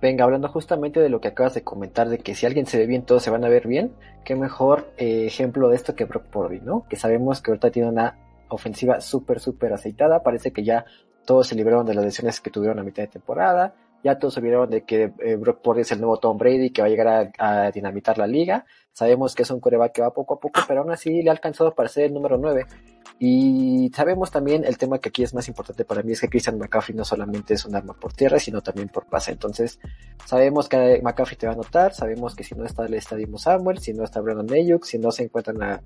Venga, 0.01 0.23
hablando 0.23 0.47
justamente 0.47 1.01
de 1.01 1.09
lo 1.09 1.19
que 1.19 1.27
acabas 1.29 1.55
de 1.55 1.63
comentar, 1.63 2.07
de 2.07 2.19
que 2.19 2.35
si 2.35 2.45
alguien 2.45 2.65
se 2.67 2.77
ve 2.77 2.87
bien, 2.87 3.05
todos 3.05 3.21
se 3.21 3.29
van 3.29 3.43
a 3.43 3.49
ver 3.49 3.67
bien, 3.67 3.93
qué 4.23 4.35
mejor 4.35 4.93
eh, 4.97 5.25
ejemplo 5.25 5.67
de 5.67 5.75
esto 5.75 5.93
que 5.93 6.05
Brock 6.05 6.27
Purdy, 6.27 6.61
¿no? 6.61 6.85
Que 6.89 6.95
sabemos 6.95 7.41
que 7.41 7.51
ahorita 7.51 7.71
tiene 7.71 7.89
una 7.89 8.17
ofensiva 8.53 9.01
súper, 9.01 9.39
súper 9.39 9.73
aceitada, 9.73 10.23
parece 10.23 10.51
que 10.51 10.63
ya 10.63 10.85
todos 11.25 11.47
se 11.47 11.55
libraron 11.55 11.85
de 11.85 11.93
las 11.93 12.05
lesiones 12.05 12.41
que 12.41 12.49
tuvieron 12.49 12.79
a 12.79 12.83
mitad 12.83 13.03
de 13.03 13.07
temporada, 13.07 13.75
ya 14.03 14.19
todos 14.19 14.33
se 14.33 14.41
vieron 14.41 14.69
de 14.69 14.83
que 14.83 15.13
eh, 15.19 15.35
Brock 15.37 15.61
Purdy 15.61 15.81
es 15.81 15.91
el 15.93 16.01
nuevo 16.01 16.17
Tom 16.17 16.37
Brady 16.37 16.71
que 16.71 16.81
va 16.81 16.87
a 16.87 16.91
llegar 16.91 17.31
a, 17.37 17.71
dinamitar 17.71 18.17
la 18.17 18.27
liga. 18.27 18.65
Sabemos 18.91 19.33
que 19.33 19.43
es 19.43 19.49
un 19.49 19.61
coreback 19.61 19.93
que 19.93 20.01
va 20.01 20.11
poco 20.11 20.35
a 20.35 20.39
poco, 20.39 20.59
pero 20.67 20.81
aún 20.81 20.91
así 20.91 21.23
le 21.23 21.29
ha 21.29 21.31
alcanzado 21.31 21.73
para 21.73 21.87
ser 21.87 22.05
el 22.05 22.13
número 22.13 22.37
9. 22.37 22.65
Y 23.19 23.89
sabemos 23.95 24.29
también 24.29 24.65
el 24.65 24.77
tema 24.77 24.99
que 24.99 25.09
aquí 25.09 25.23
es 25.23 25.33
más 25.33 25.47
importante 25.47 25.85
para 25.85 26.03
mí 26.03 26.11
es 26.11 26.19
que 26.19 26.27
Christian 26.27 26.57
McCaffrey 26.57 26.95
no 26.95 27.05
solamente 27.05 27.53
es 27.53 27.63
un 27.63 27.75
arma 27.75 27.93
por 27.93 28.11
tierra, 28.11 28.39
sino 28.39 28.61
también 28.61 28.89
por 28.89 29.05
pase. 29.05 29.31
Entonces, 29.31 29.79
sabemos 30.25 30.67
que 30.67 30.99
McCaffrey 31.01 31.37
te 31.37 31.47
va 31.47 31.53
a 31.53 31.55
anotar, 31.55 31.93
sabemos 31.93 32.35
que 32.35 32.43
si 32.43 32.55
no 32.55 32.65
está 32.65 32.85
el 32.85 32.95
Estadio 32.95 33.37
Samuel, 33.37 33.79
si 33.79 33.93
no 33.93 34.03
está 34.03 34.19
Brandon 34.19 34.51
Ayuk, 34.51 34.83
si 34.83 34.99
no 34.99 35.11
se 35.11 35.23
encuentran 35.23 35.63
a, 35.63 35.81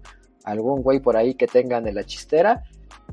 algún 0.48 0.82
güey 0.82 1.00
por 1.00 1.18
ahí 1.18 1.36
que 1.36 1.48
tengan 1.48 1.88
en 1.88 1.96
la 1.96 2.04
chistera, 2.04 2.64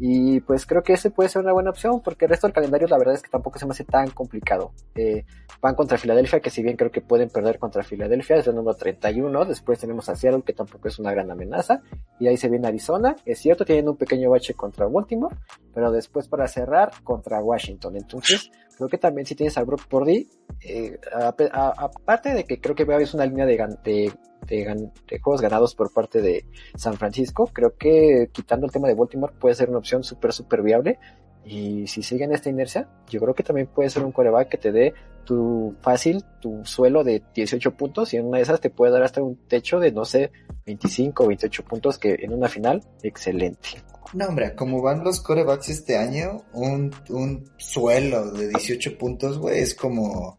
y 0.01 0.41
pues 0.41 0.67
creo 0.67 0.83
que 0.83 0.95
ese 0.95 1.11
puede 1.11 1.29
ser 1.29 1.43
una 1.43 1.53
buena 1.53 1.71
opción, 1.71 2.01
porque 2.03 2.25
el 2.25 2.31
resto 2.31 2.47
del 2.47 2.55
calendario 2.55 2.89
la 2.89 2.99
verdad 2.99 3.15
es 3.15 3.23
que 3.23 3.31
tampoco 3.31 3.59
se 3.59 3.67
me 3.67 3.73
hace 3.73 3.85
tan 3.85 4.11
complicado. 4.11 4.73
Eh, 4.95 5.25
van 5.61 5.75
contra 5.77 5.99
Filadelfia, 5.99 6.41
que 6.41 6.51
si 6.51 6.63
bien 6.63 6.77
creo 6.77 6.91
que 6.91 7.01
pueden 7.01 7.29
perder 7.29 7.59
contra 7.59 7.85
Filadelfia, 7.85 8.37
es 8.37 8.47
el 8.49 8.57
número 8.57 8.77
31. 8.77 9.45
Después 9.45 9.79
tenemos 9.79 10.09
a 10.09 10.17
Seattle, 10.17 10.43
que 10.45 10.53
tampoco 10.53 10.89
es 10.89 10.99
una 10.99 11.13
gran 11.13 11.31
amenaza. 11.31 11.81
Y 12.19 12.27
ahí 12.27 12.37
se 12.37 12.49
viene 12.49 12.67
Arizona. 12.67 13.15
Es 13.25 13.39
cierto, 13.39 13.65
tienen 13.65 13.89
un 13.89 13.97
pequeño 13.97 14.31
bache 14.31 14.55
contra 14.55 14.87
Baltimore, 14.87 15.37
pero 15.73 15.93
después 15.93 16.27
para 16.27 16.49
cerrar 16.49 16.91
contra 17.05 17.41
Washington. 17.41 17.97
Entonces, 17.97 18.51
creo 18.77 18.89
que 18.89 18.99
también 18.99 19.27
si 19.27 19.37
tienes 19.37 19.57
a 19.59 19.63
Brock 19.63 19.87
Purdy, 19.87 20.29
eh, 20.61 20.99
aparte 21.13 22.35
de 22.35 22.45
que 22.45 22.61
creo 22.61 22.75
que 22.75 22.85
es 23.01 23.15
una 23.15 23.27
línea 23.27 23.47
de, 23.47 23.57
de 23.85 24.13
de, 24.47 24.91
juegos 25.23 25.41
ganados 25.41 25.75
por 25.75 25.93
parte 25.93 26.21
de 26.21 26.47
San 26.77 26.95
Francisco. 26.95 27.49
Creo 27.53 27.77
que 27.77 28.29
quitando 28.33 28.67
el 28.67 28.73
tema 28.73 28.89
de 28.89 28.95
Baltimore 28.95 29.35
puede 29.39 29.55
ser 29.55 29.69
una 29.69 29.79
opción 29.79 30.05
súper, 30.05 30.33
súper 30.33 30.63
viable. 30.63 30.99
Y 31.45 31.87
si 31.87 32.03
siguen 32.03 32.33
esta 32.33 32.49
inercia, 32.49 32.89
yo 33.09 33.21
creo 33.21 33.35
que 33.35 33.43
también 33.43 33.67
puede 33.67 33.91
ser 33.91 34.03
un 34.05 34.13
coreback 34.13 34.49
que 34.49 34.59
te 34.59 34.73
dé 34.73 34.95
tu 35.25 35.75
fácil, 35.81 36.25
tu 36.41 36.65
suelo 36.65 37.05
de 37.05 37.23
18 37.35 37.73
puntos 37.73 38.15
y 38.15 38.17
en 38.17 38.27
una 38.27 38.39
de 38.39 38.45
esas 38.45 38.61
te 38.61 38.71
puede 38.71 38.93
dar 38.93 39.03
hasta 39.03 39.23
un 39.23 39.37
techo 39.49 39.79
de, 39.79 39.93
no 39.93 40.05
sé, 40.05 40.31
25 40.67 41.25
o 41.25 41.27
28 41.27 41.65
puntos 41.65 41.99
que 41.99 42.17
en 42.21 42.33
una 42.33 42.49
final, 42.49 42.83
excelente. 43.03 43.71
No, 44.13 44.27
hombre, 44.27 44.55
como 44.55 44.81
van 44.81 45.03
los 45.03 45.21
corebacks 45.21 45.71
este 45.71 45.97
año, 45.97 46.45
un, 46.53 46.95
un 47.11 47.51
suelo 47.57 48.31
de 48.31 48.49
18 48.49 48.97
puntos, 48.97 49.39
güey, 49.39 49.59
es 49.59 49.75
como, 49.75 50.39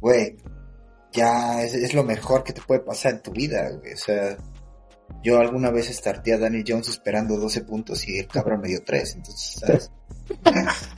güey, 0.00 0.36
ya 1.16 1.62
es, 1.62 1.94
lo 1.94 2.04
mejor 2.04 2.44
que 2.44 2.52
te 2.52 2.62
puede 2.62 2.80
pasar 2.80 3.14
en 3.14 3.22
tu 3.22 3.32
vida, 3.32 3.70
güey. 3.70 3.94
O 3.94 3.96
sea, 3.96 4.36
Yo 5.22 5.38
alguna 5.38 5.70
vez 5.70 5.86
starté 5.88 6.34
a 6.34 6.38
Danny 6.38 6.62
Jones 6.66 6.88
esperando 6.88 7.36
12 7.36 7.62
puntos 7.62 8.06
y 8.06 8.18
el 8.18 8.28
cabrón 8.28 8.60
me 8.60 8.68
dio 8.68 8.82
3. 8.84 9.16
Entonces, 9.16 9.60
¿sabes? 9.60 9.90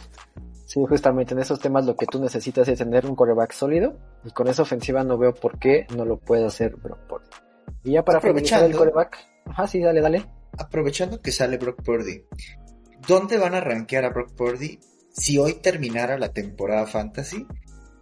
Sí, 0.68 0.80
justamente 0.86 1.32
en 1.32 1.40
esos 1.40 1.58
temas 1.60 1.86
lo 1.86 1.96
que 1.96 2.04
tú 2.04 2.20
necesitas 2.20 2.68
es 2.68 2.76
tener 2.76 3.06
un 3.06 3.16
coreback 3.16 3.52
sólido 3.52 3.96
y 4.22 4.30
con 4.32 4.48
esa 4.48 4.60
ofensiva 4.60 5.02
no 5.02 5.16
veo 5.16 5.32
por 5.32 5.58
qué 5.58 5.86
no 5.96 6.04
lo 6.04 6.18
puede 6.18 6.44
hacer 6.44 6.76
Brock 6.76 6.98
Purdy. 7.08 7.26
Y 7.84 7.92
ya 7.92 8.04
para 8.04 8.18
aprovechar 8.18 8.64
el 8.64 8.76
coreback, 8.76 9.16
ajá, 9.46 9.66
sí, 9.66 9.80
dale, 9.80 10.02
dale. 10.02 10.26
Aprovechando 10.58 11.22
que 11.22 11.32
sale 11.32 11.56
Brock 11.56 11.82
Purdy, 11.82 12.22
¿dónde 13.06 13.38
van 13.38 13.54
a 13.54 13.62
rankear 13.62 14.04
a 14.04 14.10
Brock 14.10 14.34
Purdy 14.34 14.78
si 15.10 15.38
hoy 15.38 15.54
terminara 15.54 16.18
la 16.18 16.34
temporada 16.34 16.86
fantasy? 16.86 17.46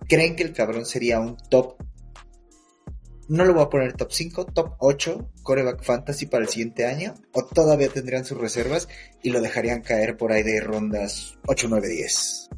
¿Creen 0.09 0.35
que 0.35 0.43
el 0.43 0.53
cabrón 0.53 0.87
sería 0.87 1.21
un 1.21 1.37
top? 1.37 1.77
No 3.29 3.45
lo 3.45 3.55
voy 3.55 3.65
a 3.65 3.69
poner 3.69 3.93
top 3.95 4.13
5, 4.13 4.47
top 4.47 4.75
8 4.79 5.31
coreback 5.43 5.83
fantasy 5.83 6.27
para 6.27 6.45
el 6.45 6.49
siguiente 6.49 6.87
año. 6.87 7.15
¿O 7.33 7.45
todavía 7.45 7.89
tendrían 7.89 8.25
sus 8.25 8.39
reservas 8.39 8.89
y 9.23 9.31
lo 9.31 9.41
dejarían 9.41 9.83
caer 9.83 10.17
por 10.17 10.33
ahí 10.33 10.43
de 10.43 10.61
rondas 10.61 11.37
8, 11.47 11.67
9, 11.69 11.89
10? 11.89 12.51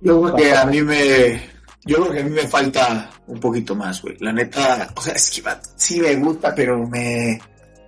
Yo 0.00 0.22
creo 0.22 0.36
que 0.36 0.54
a 0.54 0.64
mí 0.64 0.82
me. 0.82 1.42
Yo 1.84 1.96
creo 1.96 2.12
que 2.12 2.20
a 2.20 2.24
mí 2.24 2.30
me 2.30 2.48
falta 2.48 3.10
un 3.26 3.38
poquito 3.38 3.74
más, 3.74 4.02
güey. 4.02 4.16
La 4.20 4.32
neta, 4.32 4.92
o 4.96 5.00
sea, 5.00 5.14
es 5.14 5.30
que 5.30 5.42
sí 5.76 6.00
me 6.00 6.16
gusta, 6.16 6.54
pero 6.54 6.86
me. 6.88 7.40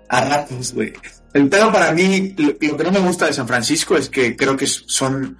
a 0.09 0.25
ratos, 0.25 0.75
güey. 0.75 0.93
El 1.33 1.49
pedo 1.49 1.73
para 1.73 1.93
mí, 1.93 2.35
lo, 2.37 2.57
que 2.59 2.85
no 2.85 2.93
me 2.93 3.01
gusta 3.01 3.27
de 3.27 3.33
San 3.33 3.49
Francisco 3.49 3.97
es 3.97 4.09
que 4.09 4.37
creo 4.37 4.57
que 4.57 4.67
son. 4.67 5.39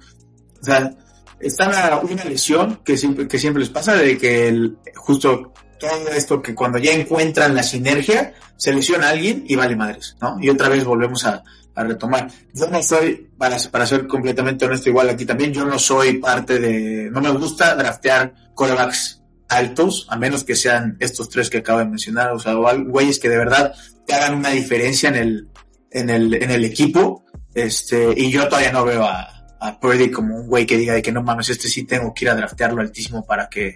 O 0.61 0.63
sea, 0.63 0.91
están 1.39 1.73
a 1.73 1.99
una 1.99 2.23
lesión 2.25 2.79
que 2.83 2.97
siempre, 2.97 3.27
que 3.27 3.39
siempre 3.39 3.61
les 3.61 3.69
pasa, 3.69 3.95
de 3.95 4.17
que 4.17 4.47
el, 4.47 4.77
justo 4.95 5.53
todo 5.79 6.09
esto 6.15 6.41
que 6.41 6.55
cuando 6.55 6.77
ya 6.77 6.93
encuentran 6.93 7.55
la 7.55 7.63
sinergia, 7.63 8.33
se 8.55 8.73
lesiona 8.73 9.07
a 9.07 9.09
alguien 9.11 9.43
y 9.47 9.55
vale 9.55 9.75
madres, 9.75 10.15
¿no? 10.21 10.37
Y 10.39 10.49
otra 10.49 10.69
vez 10.69 10.83
volvemos 10.83 11.25
a, 11.25 11.43
retomar. 11.75 12.27
Yo 12.53 12.67
no 12.67 12.83
soy, 12.83 13.31
para, 13.35 13.57
para 13.71 13.87
ser 13.87 14.05
completamente 14.05 14.63
honesto, 14.63 14.89
igual 14.89 15.09
aquí 15.09 15.25
también, 15.25 15.51
yo 15.51 15.65
no 15.65 15.79
soy 15.79 16.19
parte 16.19 16.59
de, 16.59 17.09
no 17.09 17.19
me 17.19 17.31
gusta 17.31 17.73
draftear 17.73 18.31
corebacks 18.53 19.23
altos, 19.49 20.05
a 20.09 20.15
menos 20.15 20.43
que 20.43 20.55
sean 20.55 20.97
estos 20.99 21.29
tres 21.29 21.49
que 21.49 21.57
acabo 21.57 21.79
de 21.79 21.85
mencionar, 21.85 22.31
o 22.31 22.39
sea, 22.39 22.53
güeyes 22.53 23.17
que 23.17 23.27
de 23.27 23.37
verdad 23.37 23.73
te 24.05 24.13
hagan 24.13 24.35
una 24.35 24.49
diferencia 24.49 25.09
en 25.09 25.15
el, 25.15 25.49
en 25.89 26.11
el, 26.11 26.35
en 26.35 26.51
el 26.51 26.63
equipo, 26.63 27.25
este, 27.55 28.13
y 28.15 28.29
yo 28.29 28.47
todavía 28.47 28.71
no 28.71 28.85
veo 28.85 29.03
a, 29.03 29.32
a 29.63 29.79
Purdy 29.79 30.11
como 30.11 30.35
un 30.35 30.47
güey 30.47 30.65
que 30.65 30.77
diga 30.77 30.93
de 30.93 31.01
que 31.01 31.13
no 31.13 31.23
mames, 31.23 31.49
este 31.49 31.69
sí 31.69 31.85
tengo 31.85 32.13
que 32.13 32.25
ir 32.25 32.31
a 32.31 32.35
draftearlo 32.35 32.81
altísimo 32.81 33.25
para 33.25 33.47
que, 33.47 33.75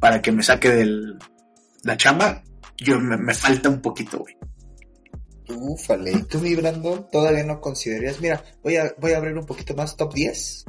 para 0.00 0.22
que 0.22 0.32
me 0.32 0.42
saque 0.42 0.70
del, 0.70 1.18
la 1.82 1.98
chamba, 1.98 2.42
yo 2.78 2.98
me, 2.98 3.18
me 3.18 3.34
falta 3.34 3.68
un 3.68 3.82
poquito, 3.82 4.20
güey. 4.20 4.36
Ufale, 5.50 6.12
¿y 6.12 6.22
tú, 6.22 6.38
mi 6.40 6.54
Brandon, 6.54 7.06
todavía 7.10 7.44
no 7.44 7.60
considerarías? 7.60 8.20
Mira, 8.20 8.42
voy 8.62 8.76
a, 8.76 8.94
voy 8.98 9.12
a 9.12 9.18
abrir 9.18 9.36
un 9.36 9.44
poquito 9.44 9.74
más, 9.74 9.96
top 9.96 10.14
10. 10.14 10.64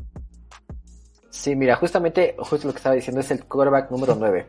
Sí, 1.29 1.55
mira, 1.55 1.77
justamente, 1.77 2.35
justo 2.37 2.67
lo 2.67 2.73
que 2.73 2.79
estaba 2.79 2.95
diciendo 2.95 3.21
es 3.21 3.31
el 3.31 3.45
quarterback 3.45 3.91
número 3.91 4.15
9. 4.15 4.45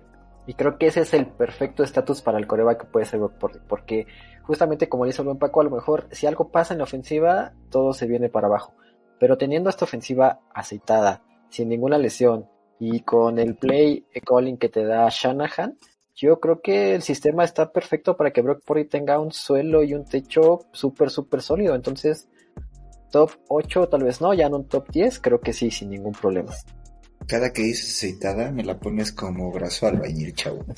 Y 0.46 0.54
creo 0.54 0.76
que 0.76 0.88
ese 0.88 1.02
es 1.02 1.14
el 1.14 1.26
perfecto 1.26 1.84
estatus 1.84 2.22
para 2.22 2.38
el 2.38 2.48
coreback 2.48 2.80
que 2.80 2.86
puede 2.86 3.06
ser 3.06 3.20
porque 3.68 4.08
justamente 4.42 4.88
como 4.88 5.04
dice 5.04 5.22
el 5.22 5.26
buen 5.26 5.38
Paco, 5.38 5.60
a 5.60 5.64
lo 5.64 5.70
mejor 5.70 6.08
si 6.10 6.26
algo 6.26 6.50
pasa 6.50 6.74
en 6.74 6.78
la 6.78 6.84
ofensiva, 6.84 7.52
todo 7.70 7.92
se 7.92 8.08
viene 8.08 8.28
para 8.28 8.48
abajo. 8.48 8.74
Pero 9.20 9.38
teniendo 9.38 9.70
esta 9.70 9.84
ofensiva 9.84 10.40
aceitada, 10.52 11.22
sin 11.50 11.68
ninguna 11.68 11.98
lesión, 11.98 12.48
y 12.80 13.00
con 13.00 13.38
el 13.38 13.54
play 13.54 14.06
calling 14.26 14.56
que 14.56 14.70
te 14.70 14.84
da 14.84 15.08
Shanahan, 15.10 15.76
yo 16.16 16.40
creo 16.40 16.60
que 16.60 16.94
el 16.94 17.02
sistema 17.02 17.44
está 17.44 17.70
perfecto 17.70 18.16
para 18.16 18.32
que 18.32 18.40
Brock 18.40 18.64
Purdy 18.64 18.86
tenga 18.86 19.20
un 19.20 19.32
suelo 19.32 19.82
y 19.84 19.94
un 19.94 20.04
techo 20.04 20.66
súper, 20.72 21.10
súper 21.10 21.42
sólido. 21.42 21.74
Entonces, 21.74 22.28
top 23.10 23.30
8 23.48 23.88
tal 23.88 24.04
vez 24.04 24.20
no, 24.20 24.32
ya 24.34 24.46
en 24.46 24.54
un 24.54 24.66
top 24.66 24.90
10 24.90 25.20
creo 25.20 25.40
que 25.40 25.52
sí, 25.52 25.70
sin 25.70 25.90
ningún 25.90 26.12
problema. 26.12 26.52
Cada 27.26 27.52
que 27.52 27.62
dices 27.62 27.90
aceitada 27.90 28.50
me 28.50 28.64
la 28.64 28.78
pones 28.78 29.12
como 29.12 29.52
brazo 29.52 29.86
albañil, 29.86 30.34
chavo. 30.34 30.64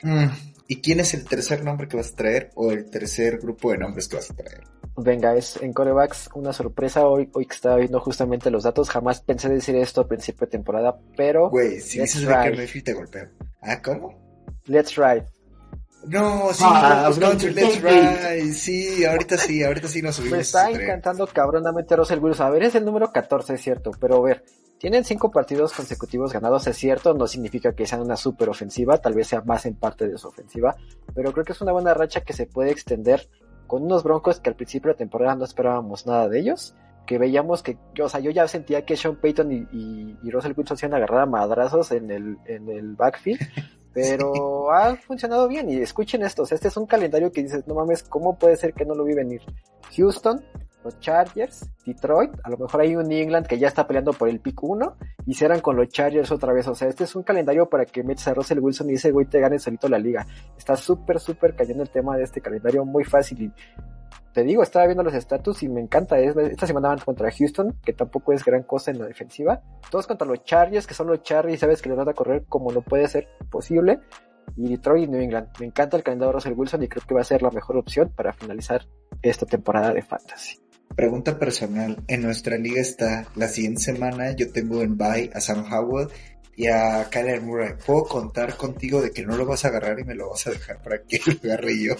Mm. 0.00 0.28
¿Y 0.68 0.80
quién 0.80 1.00
es 1.00 1.12
el 1.12 1.24
tercer 1.24 1.64
nombre 1.64 1.88
que 1.88 1.96
vas 1.96 2.12
a 2.12 2.14
traer 2.14 2.52
o 2.54 2.70
el 2.70 2.88
tercer 2.88 3.38
grupo 3.38 3.72
de 3.72 3.78
nombres 3.78 4.06
que 4.06 4.14
vas 4.14 4.30
a 4.30 4.34
traer? 4.36 4.62
Venga, 5.00 5.36
es 5.36 5.56
en 5.62 5.72
corebacks 5.72 6.28
una 6.34 6.52
sorpresa 6.52 7.06
hoy, 7.06 7.30
hoy 7.32 7.46
que 7.46 7.54
estaba 7.54 7.76
viendo 7.76 8.00
justamente 8.00 8.50
los 8.50 8.64
datos. 8.64 8.90
Jamás 8.90 9.20
pensé 9.20 9.48
decir 9.48 9.76
esto 9.76 10.00
a 10.00 10.08
principio 10.08 10.46
de 10.46 10.50
temporada, 10.50 10.98
pero. 11.16 11.50
Güey, 11.50 11.80
si 11.80 12.00
dices 12.00 12.24
Mayfield 12.24 12.84
te 12.84 12.92
golpeo. 12.94 13.28
¿Ah, 13.62 13.80
cómo? 13.80 14.18
Let's 14.66 14.96
ride. 14.96 15.26
No, 16.06 16.52
sí, 16.52 16.64
ah, 16.66 17.10
Let's 17.10 17.82
Ride. 17.82 18.52
Sí, 18.54 19.04
ahorita 19.04 19.36
sí, 19.36 19.62
ahorita 19.62 19.88
sí 19.88 20.00
nos 20.00 20.16
subimos. 20.16 20.36
Me 20.36 20.42
está 20.42 20.70
encantando 20.70 21.26
cabronamente 21.26 21.96
Russell 21.96 22.20
Wilson. 22.20 22.46
A 22.46 22.50
ver, 22.50 22.62
es 22.62 22.74
el 22.74 22.84
número 22.84 23.12
14, 23.12 23.54
es 23.54 23.60
cierto, 23.60 23.90
pero 24.00 24.16
a 24.16 24.22
ver, 24.22 24.44
tienen 24.78 25.04
cinco 25.04 25.30
partidos 25.30 25.72
consecutivos 25.72 26.32
ganados, 26.32 26.66
es 26.68 26.76
cierto, 26.76 27.14
no 27.14 27.26
significa 27.26 27.74
que 27.74 27.86
sean 27.86 28.00
una 28.02 28.16
super 28.16 28.48
ofensiva, 28.48 28.98
tal 28.98 29.14
vez 29.14 29.26
sea 29.26 29.40
más 29.42 29.66
en 29.66 29.74
parte 29.74 30.08
de 30.08 30.16
su 30.18 30.28
ofensiva, 30.28 30.76
pero 31.14 31.32
creo 31.32 31.44
que 31.44 31.52
es 31.52 31.60
una 31.60 31.72
buena 31.72 31.94
racha 31.94 32.20
que 32.20 32.32
se 32.32 32.46
puede 32.46 32.70
extender 32.70 33.28
con 33.68 33.84
unos 33.84 34.02
broncos 34.02 34.40
que 34.40 34.50
al 34.50 34.56
principio 34.56 34.88
de 34.88 34.94
la 34.94 34.98
temporada 34.98 35.36
no 35.36 35.44
esperábamos 35.44 36.06
nada 36.06 36.28
de 36.28 36.40
ellos, 36.40 36.74
que 37.06 37.18
veíamos 37.18 37.62
que, 37.62 37.78
o 38.02 38.08
sea, 38.08 38.18
yo 38.18 38.32
ya 38.32 38.48
sentía 38.48 38.84
que 38.84 38.96
Sean 38.96 39.16
Payton 39.16 39.52
y, 39.52 40.16
y, 40.22 40.30
Russell 40.30 40.54
Wilson 40.56 40.76
se 40.76 40.86
iban 40.86 40.94
a 40.94 40.96
agarrar 40.96 41.20
a 41.20 41.26
madrazos 41.26 41.92
en 41.92 42.10
el, 42.10 42.38
en 42.46 42.68
el 42.68 42.96
backfield, 42.96 43.40
pero 43.94 44.72
ha 44.72 44.96
funcionado 44.96 45.46
bien 45.46 45.70
y 45.70 45.76
escuchen 45.76 46.22
esto, 46.22 46.42
este 46.50 46.68
es 46.68 46.76
un 46.76 46.86
calendario 46.86 47.30
que 47.30 47.42
dices, 47.42 47.66
no 47.68 47.74
mames, 47.74 48.02
¿cómo 48.02 48.38
puede 48.38 48.56
ser 48.56 48.74
que 48.74 48.84
no 48.84 48.94
lo 48.94 49.04
vi 49.04 49.14
venir? 49.14 49.42
Houston, 49.96 50.44
los 50.88 51.00
Chargers, 51.00 51.68
Detroit, 51.84 52.32
a 52.42 52.50
lo 52.50 52.56
mejor 52.56 52.80
hay 52.80 52.96
un 52.96 53.06
New 53.06 53.18
England 53.18 53.46
que 53.46 53.58
ya 53.58 53.68
está 53.68 53.86
peleando 53.86 54.12
por 54.12 54.28
el 54.28 54.40
pick 54.40 54.62
1 54.62 54.96
y 55.26 55.34
cierran 55.34 55.60
con 55.60 55.76
los 55.76 55.88
Chargers 55.88 56.30
otra 56.32 56.52
vez. 56.52 56.66
O 56.66 56.74
sea, 56.74 56.88
este 56.88 57.04
es 57.04 57.14
un 57.14 57.22
calendario 57.22 57.68
para 57.68 57.84
que 57.84 58.02
metas 58.02 58.28
a 58.28 58.34
Russell 58.34 58.58
Wilson 58.58 58.90
y 58.90 58.94
ese 58.94 59.10
güey 59.10 59.26
te 59.26 59.38
gane 59.38 59.58
solito 59.58 59.88
la 59.88 59.98
liga. 59.98 60.26
Está 60.56 60.76
súper, 60.76 61.20
súper 61.20 61.54
cayendo 61.54 61.82
el 61.82 61.90
tema 61.90 62.16
de 62.16 62.24
este 62.24 62.40
calendario, 62.40 62.86
muy 62.86 63.04
fácil. 63.04 63.42
Y 63.42 63.52
te 64.32 64.42
digo, 64.44 64.62
estaba 64.62 64.86
viendo 64.86 65.02
los 65.02 65.14
estatus 65.14 65.62
y 65.62 65.68
me 65.68 65.82
encanta. 65.82 66.18
Esta 66.18 66.66
semana 66.66 66.88
van 66.88 66.98
contra 67.00 67.30
Houston, 67.30 67.78
que 67.84 67.92
tampoco 67.92 68.32
es 68.32 68.42
gran 68.42 68.62
cosa 68.62 68.90
en 68.90 68.98
la 68.98 69.06
defensiva. 69.06 69.60
Todos 69.90 70.06
contra 70.06 70.26
los 70.26 70.42
Chargers, 70.44 70.86
que 70.86 70.94
son 70.94 71.08
los 71.08 71.22
Chargers 71.22 71.60
sabes 71.60 71.82
que 71.82 71.90
le 71.90 71.96
van 71.96 72.08
a 72.08 72.14
correr 72.14 72.46
como 72.48 72.72
no 72.72 72.80
puede 72.80 73.06
ser 73.08 73.28
posible 73.50 74.00
y 74.56 74.68
Detroit 74.68 75.04
y 75.04 75.08
New 75.08 75.20
England. 75.20 75.48
Me 75.60 75.66
encanta 75.66 75.96
el 75.96 76.02
calendario 76.02 76.30
de 76.30 76.34
Russell 76.36 76.54
Wilson 76.56 76.82
y 76.82 76.88
creo 76.88 77.04
que 77.06 77.14
va 77.14 77.20
a 77.20 77.24
ser 77.24 77.42
la 77.42 77.50
mejor 77.50 77.76
opción 77.76 78.12
para 78.14 78.32
finalizar 78.32 78.86
esta 79.22 79.46
temporada 79.46 79.92
de 79.92 80.02
Fantasy. 80.02 80.67
Pregunta 80.98 81.38
personal. 81.38 82.02
En 82.08 82.22
nuestra 82.22 82.58
liga 82.58 82.80
está 82.80 83.28
la 83.36 83.46
siguiente 83.46 83.82
semana. 83.82 84.34
Yo 84.34 84.50
tengo 84.50 84.82
en 84.82 84.98
bye 84.98 85.30
a 85.32 85.40
Sam 85.40 85.64
Howell 85.72 86.08
y 86.56 86.66
a 86.66 87.08
Kyler 87.08 87.40
Murray. 87.40 87.74
¿Puedo 87.86 88.02
contar 88.02 88.56
contigo 88.56 89.00
de 89.00 89.12
que 89.12 89.24
no 89.24 89.36
lo 89.36 89.46
vas 89.46 89.64
a 89.64 89.68
agarrar 89.68 90.00
y 90.00 90.02
me 90.02 90.16
lo 90.16 90.30
vas 90.30 90.48
a 90.48 90.50
dejar 90.50 90.82
para 90.82 91.00
que 91.04 91.20
lo 91.24 91.52
agarre 91.52 91.80
yo? 91.80 91.94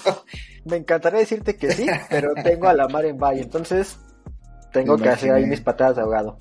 Me 0.65 0.79
encantaría 0.79 1.21
decirte 1.21 1.55
que 1.55 1.71
sí, 1.71 1.87
pero 2.11 2.35
tengo 2.43 2.67
a 2.67 2.75
la 2.75 2.89
mar 2.89 3.05
en 3.05 3.19
bye. 3.19 3.41
Entonces 3.41 3.97
tengo 4.73 4.97
que 4.97 5.11
hacer 5.11 5.31
ahí 5.31 5.47
mis 5.47 5.61
patadas 5.61 5.95
de 5.95 6.03
ahogado. 6.03 6.37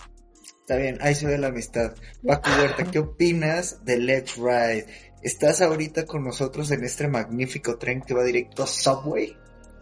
Está 0.62 0.78
bien, 0.78 0.98
ahí 1.02 1.13
se 1.13 1.28
ve 1.28 1.38
la 1.38 1.50
amistad. 1.50 1.93
Paco 2.26 2.50
Huerta, 2.58 2.86
¿qué 2.86 2.98
opinas 2.98 3.86
de 3.86 4.00
Let's 4.00 4.36
Ride? 4.36 4.88
¿Estás 5.22 5.62
ahorita 5.62 6.08
con 6.08 6.24
nosotros 6.24 6.72
en 6.72 6.84
este 6.84 7.08
magnífico 7.08 7.78
tren 7.78 8.02
que 8.02 8.15
va 8.15 8.24
directo 8.24 8.63
a 8.63 8.67
Subway? 8.67 9.38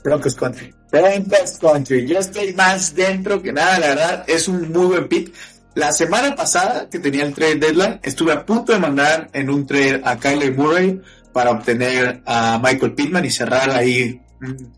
Broncos 0.05 0.35
Country. 0.35 0.71
Broncos 0.91 1.57
Country. 1.59 2.05
Yo 2.05 2.19
estoy 2.19 2.53
más 2.53 2.93
dentro 2.93 3.41
que 3.41 3.51
nada, 3.51 3.79
la 3.79 3.87
verdad. 3.87 4.23
Es 4.27 4.47
un 4.47 4.71
muy 4.71 4.85
buen 4.85 5.07
pick. 5.07 5.33
La 5.73 5.91
semana 5.91 6.35
pasada 6.35 6.87
que 6.87 6.99
tenía 6.99 7.25
el 7.25 7.33
trade 7.33 7.55
deadline, 7.55 7.99
estuve 8.03 8.31
a 8.31 8.45
punto 8.45 8.71
de 8.71 8.79
mandar 8.79 9.29
en 9.33 9.49
un 9.49 9.65
trade 9.65 10.01
a 10.05 10.17
Kyler 10.17 10.55
Murray 10.55 11.01
para 11.33 11.51
obtener 11.51 12.21
a 12.25 12.61
Michael 12.63 12.93
Pittman 12.93 13.25
y 13.25 13.31
cerrar 13.31 13.71
ahí 13.71 14.21
un 14.41 14.71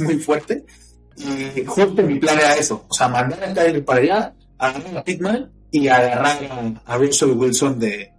muy 0.00 0.18
fuerte. 0.18 0.64
Y 1.16 1.64
justo 1.64 2.02
mi 2.02 2.18
plan 2.18 2.38
era 2.38 2.54
eso, 2.54 2.86
o 2.88 2.94
sea, 2.94 3.08
mandar 3.08 3.44
a 3.44 3.52
Kyler 3.52 3.84
para 3.84 4.00
allá, 4.00 4.34
agarrar 4.58 4.96
a 4.96 5.04
Pittman 5.04 5.52
y 5.70 5.88
agarrar 5.88 6.80
a, 6.86 6.96
Russell 6.96 7.30
Wilson 7.30 7.78
de, 7.78 8.10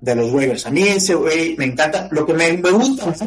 de 0.00 0.14
los 0.16 0.32
Waivers. 0.32 0.66
A 0.66 0.70
mí 0.70 0.82
ese 0.82 1.14
güey 1.14 1.54
me 1.58 1.66
encanta. 1.66 2.08
Lo 2.10 2.26
que 2.26 2.32
me, 2.32 2.54
me 2.54 2.70
gusta 2.70 3.06
más 3.06 3.22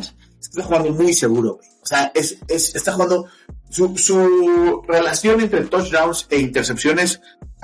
está 0.49 0.63
jugando 0.63 0.91
muy 0.91 1.13
seguro, 1.13 1.55
güey. 1.55 1.69
O 1.81 1.85
sea, 1.85 2.11
es, 2.15 2.37
es, 2.47 2.75
está 2.75 2.93
jugando 2.93 3.27
su, 3.69 3.95
su 3.97 4.81
relación 4.87 5.39
entre 5.41 5.65
touchdowns 5.65 6.25
e 6.29 6.39
intercepciones 6.39 7.21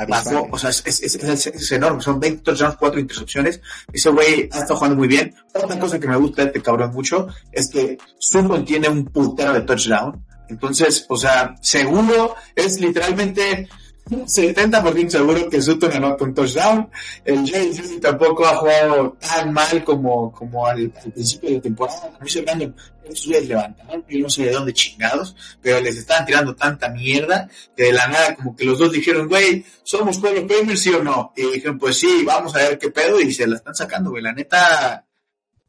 bajó, 0.08 0.48
o 0.52 0.58
sea, 0.58 0.70
es, 0.70 0.84
es, 0.86 1.16
es, 1.16 1.72
enorme, 1.72 2.02
son 2.02 2.20
20 2.20 2.44
touchdowns, 2.44 2.76
4 2.78 3.00
intercepciones, 3.00 3.62
ese 3.92 4.10
güey 4.10 4.42
estado 4.44 4.76
jugando 4.76 4.98
muy 4.98 5.08
bien. 5.08 5.36
Otra 5.54 5.80
cosa 5.80 6.00
que 6.00 6.08
me 6.08 6.16
gusta 6.16 6.44
de 6.44 6.48
este 6.48 6.62
cabrón 6.62 6.92
mucho 6.94 7.28
es 7.52 7.70
que 7.70 7.98
Sutton 8.18 8.66
tiene 8.66 8.90
un 8.90 9.06
putero 9.06 9.54
de 9.54 9.62
touchdown, 9.62 10.26
entonces, 10.50 11.06
o 11.08 11.18
sea, 11.18 11.56
seguro 11.62 12.36
es 12.56 12.80
literalmente 12.80 13.70
70% 14.12 15.10
seguro 15.10 15.50
que 15.50 15.62
Sutton 15.62 15.94
anota 15.94 16.26
un 16.26 16.34
touchdown. 16.34 16.90
El 17.24 17.40
Judy 17.40 18.00
tampoco 18.02 18.46
ha 18.46 18.58
jugado 18.58 19.18
tan 19.20 19.54
mal 19.54 19.84
como, 19.84 20.32
como 20.32 20.68
al, 20.68 20.90
principio 20.90 21.50
de 21.50 21.56
la 21.56 21.62
temporada. 21.62 22.02
Como 22.12 22.26
dice 22.26 22.42
Brandon, 22.42 22.76
esos 23.06 23.28
güeyes 23.28 23.48
levantaron, 23.48 24.06
yo 24.10 24.20
no 24.20 24.30
sé 24.30 24.44
de 24.44 24.52
dónde 24.52 24.74
chingados, 24.74 25.36
pero 25.62 25.80
les 25.80 25.98
estaban 25.98 26.26
tirando 26.26 26.54
tanta 26.56 26.90
mierda 26.90 27.50
que 27.76 27.84
de 27.84 27.94
la 27.94 28.08
nada 28.08 28.36
como 28.36 28.56
que 28.56 28.66
los 28.66 28.78
dos 28.78 28.92
dijeron, 28.92 29.28
güey, 29.28 29.66
¿somos 29.84 30.18
pueblo 30.18 30.46
Premier, 30.46 30.78
sí 30.78 30.90
o 30.90 31.04
no? 31.04 31.34
Y 31.36 31.44
dijeron, 31.44 31.78
pues 31.80 31.98
sí, 31.98 32.24
vamos 32.26 32.54
a 32.56 32.60
ver 32.60 32.78
qué 32.78 32.90
pedo, 32.90 33.20
y 33.20 33.34
se 33.34 33.48
la 33.48 33.56
están 33.56 33.76
sacando, 33.76 34.10
güey. 34.10 34.24
La 34.24 34.34
neta, 34.34 35.06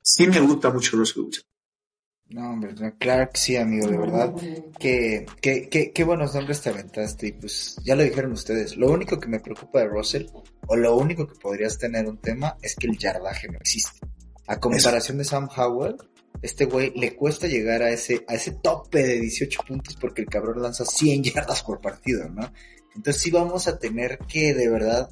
sí 0.01 0.27
me 0.27 0.41
gusta 0.41 0.71
mucho 0.71 0.97
Russell 0.97 1.23
Wilson. 1.23 1.52
No, 2.33 2.51
hombre, 2.51 2.75
claro 2.99 3.31
que 3.31 3.39
sí, 3.39 3.57
amigo, 3.57 3.89
de 3.89 3.99
verdad. 3.99 4.35
Que, 4.79 5.27
que, 5.41 5.69
que, 5.69 5.93
qué 5.93 6.05
buenos 6.05 6.35
nombres 6.35 6.63
te 6.63 6.71
aventaste. 6.71 7.29
Y 7.29 7.33
pues 7.33 7.77
ya 7.85 7.95
lo 7.95 8.03
dijeron 8.03 8.33
ustedes. 8.33 8.77
Lo 8.77 8.91
único 8.91 9.21
que 9.21 9.29
me 9.29 9.41
preocupa 9.41 9.81
de 9.81 9.89
Russell, 9.89 10.27
o 10.67 10.77
lo 10.77 10.97
único 10.97 11.27
que 11.27 11.39
podrías 11.39 11.77
tener 11.79 12.07
un 12.07 12.19
tema, 12.19 12.57
es 12.63 12.75
que 12.75 12.87
el 12.87 12.97
yardaje 12.97 13.49
no 13.49 13.59
existe. 13.59 14.01
A 14.47 14.59
comparación 14.59 15.19
de 15.19 15.25
Sam 15.25 15.49
Howell, 15.55 15.97
este 16.41 16.65
güey 16.65 16.93
le 16.97 17.15
cuesta 17.15 17.47
llegar 17.47 17.83
a 17.83 17.91
ese, 17.91 18.25
a 18.27 18.35
ese 18.35 18.53
tope 18.53 19.03
de 19.03 19.21
18 19.21 19.61
puntos 19.67 19.97
porque 19.97 20.23
el 20.23 20.29
cabrón 20.29 20.63
lanza 20.63 20.85
100 20.85 21.23
yardas 21.35 21.63
por 21.63 21.81
partido, 21.81 22.29
¿no? 22.29 22.51
Entonces 22.95 23.23
sí 23.23 23.31
vamos 23.31 23.69
a 23.69 23.79
tener 23.79 24.19
que 24.19 24.55
de 24.55 24.69
verdad 24.69 25.11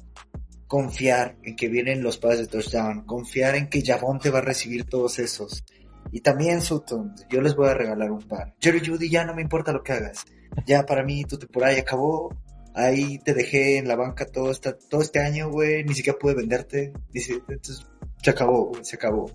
confiar 0.67 1.37
en 1.43 1.55
que 1.55 1.67
vienen 1.67 2.03
los 2.03 2.17
pases 2.17 2.39
de 2.39 2.47
touchdown, 2.47 3.05
confiar 3.05 3.55
en 3.55 3.69
que 3.69 3.83
Javonte 3.83 4.29
va 4.29 4.39
a 4.39 4.43
recibir 4.43 4.85
todos 4.85 5.19
esos. 5.19 5.63
Y 6.11 6.21
también 6.21 6.61
Sutton, 6.61 7.15
yo 7.29 7.41
les 7.41 7.55
voy 7.55 7.69
a 7.69 7.73
regalar 7.73 8.11
un 8.11 8.21
par. 8.21 8.53
Jerry 8.59 8.85
Judy, 8.85 9.09
ya 9.09 9.23
no 9.25 9.33
me 9.33 9.41
importa 9.41 9.71
lo 9.71 9.83
que 9.83 9.93
hagas. 9.93 10.25
Ya 10.65 10.85
para 10.85 11.03
mí 11.03 11.23
tu 11.23 11.37
temporada 11.37 11.73
ya 11.73 11.81
acabó. 11.81 12.35
Ahí 12.73 13.19
te 13.19 13.33
dejé 13.33 13.77
en 13.77 13.87
la 13.87 13.95
banca 13.95 14.25
todo, 14.25 14.51
esta, 14.51 14.77
todo 14.77 15.01
este 15.01 15.19
año, 15.19 15.49
güey. 15.49 15.83
Ni 15.83 15.93
siquiera 15.93 16.19
pude 16.19 16.35
venderte. 16.35 16.93
Dice, 17.11 17.41
entonces 17.47 17.85
se 18.21 18.29
acabó, 18.29 18.67
güey, 18.67 18.83
se 18.83 18.97
acabó. 18.97 19.31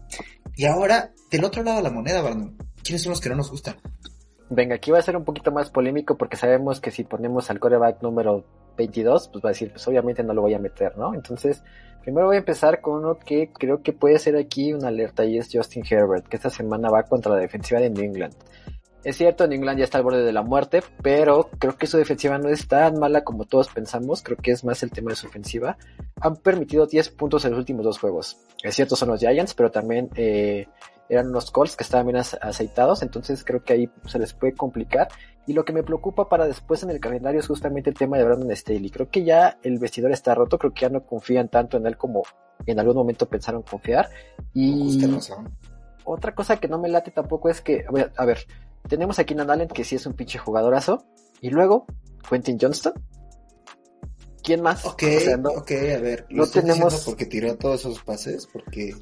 Y 0.54 0.66
ahora, 0.66 1.12
del 1.30 1.44
otro 1.44 1.62
lado 1.62 1.78
de 1.78 1.82
la 1.82 1.90
moneda, 1.90 2.22
Brandon, 2.22 2.56
¿quiénes 2.82 3.02
son 3.02 3.10
los 3.10 3.20
que 3.20 3.28
no 3.28 3.36
nos 3.36 3.50
gustan? 3.50 3.76
Venga, 4.48 4.76
aquí 4.76 4.90
va 4.90 4.98
a 4.98 5.02
ser 5.02 5.16
un 5.16 5.24
poquito 5.24 5.50
más 5.50 5.70
polémico 5.70 6.16
porque 6.16 6.36
sabemos 6.36 6.80
que 6.80 6.90
si 6.90 7.04
ponemos 7.04 7.50
al 7.50 7.58
coreback 7.58 8.00
número 8.02 8.44
22, 8.76 9.28
pues 9.28 9.44
va 9.44 9.50
a 9.50 9.52
decir, 9.52 9.70
pues 9.70 9.86
obviamente 9.88 10.22
no 10.22 10.34
lo 10.34 10.42
voy 10.42 10.54
a 10.54 10.58
meter, 10.58 10.96
¿no? 10.96 11.14
Entonces, 11.14 11.62
primero 12.02 12.26
voy 12.26 12.36
a 12.36 12.40
empezar 12.40 12.80
con 12.80 13.04
uno 13.04 13.18
que 13.18 13.50
creo 13.52 13.82
que 13.82 13.92
puede 13.92 14.18
ser 14.18 14.36
aquí 14.36 14.72
una 14.72 14.88
alerta 14.88 15.24
y 15.24 15.38
es 15.38 15.48
Justin 15.52 15.84
Herbert, 15.88 16.26
que 16.26 16.36
esta 16.36 16.50
semana 16.50 16.90
va 16.90 17.02
contra 17.04 17.32
la 17.32 17.40
defensiva 17.40 17.80
de 17.80 17.90
New 17.90 18.04
England. 18.04 18.34
Es 19.06 19.18
cierto, 19.18 19.46
New 19.46 19.56
England 19.56 19.78
ya 19.78 19.84
está 19.84 19.98
al 19.98 20.04
borde 20.04 20.24
de 20.24 20.32
la 20.32 20.42
muerte, 20.42 20.82
pero 21.00 21.48
creo 21.60 21.76
que 21.76 21.86
su 21.86 21.96
defensiva 21.96 22.38
no 22.38 22.48
es 22.48 22.66
tan 22.66 22.98
mala 22.98 23.22
como 23.22 23.44
todos 23.44 23.68
pensamos, 23.68 24.20
creo 24.20 24.36
que 24.36 24.50
es 24.50 24.64
más 24.64 24.82
el 24.82 24.90
tema 24.90 25.10
de 25.10 25.16
su 25.16 25.28
ofensiva. 25.28 25.78
Han 26.20 26.34
permitido 26.34 26.86
10 26.86 27.10
puntos 27.10 27.44
en 27.44 27.52
los 27.52 27.60
últimos 27.60 27.84
dos 27.84 28.00
juegos. 28.00 28.36
Es 28.64 28.74
cierto, 28.74 28.96
son 28.96 29.10
los 29.10 29.20
Giants, 29.20 29.54
pero 29.54 29.70
también 29.70 30.10
eh, 30.16 30.66
eran 31.08 31.28
unos 31.28 31.52
Colts 31.52 31.76
que 31.76 31.84
estaban 31.84 32.06
bien 32.06 32.16
aceitados, 32.16 33.02
entonces 33.02 33.44
creo 33.44 33.62
que 33.62 33.74
ahí 33.74 33.90
se 34.06 34.18
les 34.18 34.32
puede 34.32 34.54
complicar. 34.54 35.06
Y 35.46 35.52
lo 35.52 35.64
que 35.64 35.72
me 35.72 35.82
preocupa 35.82 36.28
para 36.28 36.46
después 36.46 36.82
en 36.82 36.90
el 36.90 36.98
calendario 36.98 37.40
es 37.40 37.46
justamente 37.46 37.90
el 37.90 37.96
tema 37.96 38.18
de 38.18 38.24
Brandon 38.24 38.54
Staley. 38.54 38.90
Creo 38.90 39.08
que 39.10 39.24
ya 39.24 39.58
el 39.62 39.78
vestidor 39.78 40.10
está 40.10 40.34
roto, 40.34 40.58
creo 40.58 40.74
que 40.74 40.82
ya 40.82 40.88
no 40.88 41.06
confían 41.06 41.48
tanto 41.48 41.76
en 41.76 41.86
él 41.86 41.96
como 41.96 42.24
en 42.66 42.80
algún 42.80 42.96
momento 42.96 43.28
pensaron 43.28 43.62
confiar. 43.62 44.08
Y 44.54 45.00
otra 46.04 46.34
cosa 46.34 46.56
que 46.56 46.68
no 46.68 46.78
me 46.78 46.88
late 46.88 47.10
tampoco 47.10 47.48
es 47.48 47.60
que, 47.60 47.84
a 48.16 48.24
ver, 48.24 48.46
tenemos 48.88 49.18
aquí 49.18 49.34
a 49.38 49.42
Allen 49.42 49.68
que 49.68 49.84
sí 49.84 49.96
es 49.96 50.06
un 50.06 50.14
pinche 50.14 50.38
jugadorazo. 50.38 51.04
Y 51.40 51.50
luego, 51.50 51.86
Quentin 52.28 52.58
Johnston. 52.60 52.94
¿Quién 54.42 54.62
más? 54.62 54.84
Ok, 54.84 55.02
ok, 55.56 55.70
a 55.72 55.98
ver. 55.98 56.26
no 56.30 56.46
tenemos... 56.46 57.04
porque 57.04 57.26
tiró 57.26 57.56
todos 57.56 57.80
esos 57.80 58.02
pases, 58.02 58.46
porque... 58.46 58.94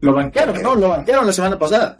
Lo 0.00 0.12
banquearon, 0.12 0.62
¿no? 0.62 0.74
Lo 0.74 0.88
banquearon 0.90 1.26
la 1.26 1.32
semana 1.32 1.58
pasada. 1.58 1.96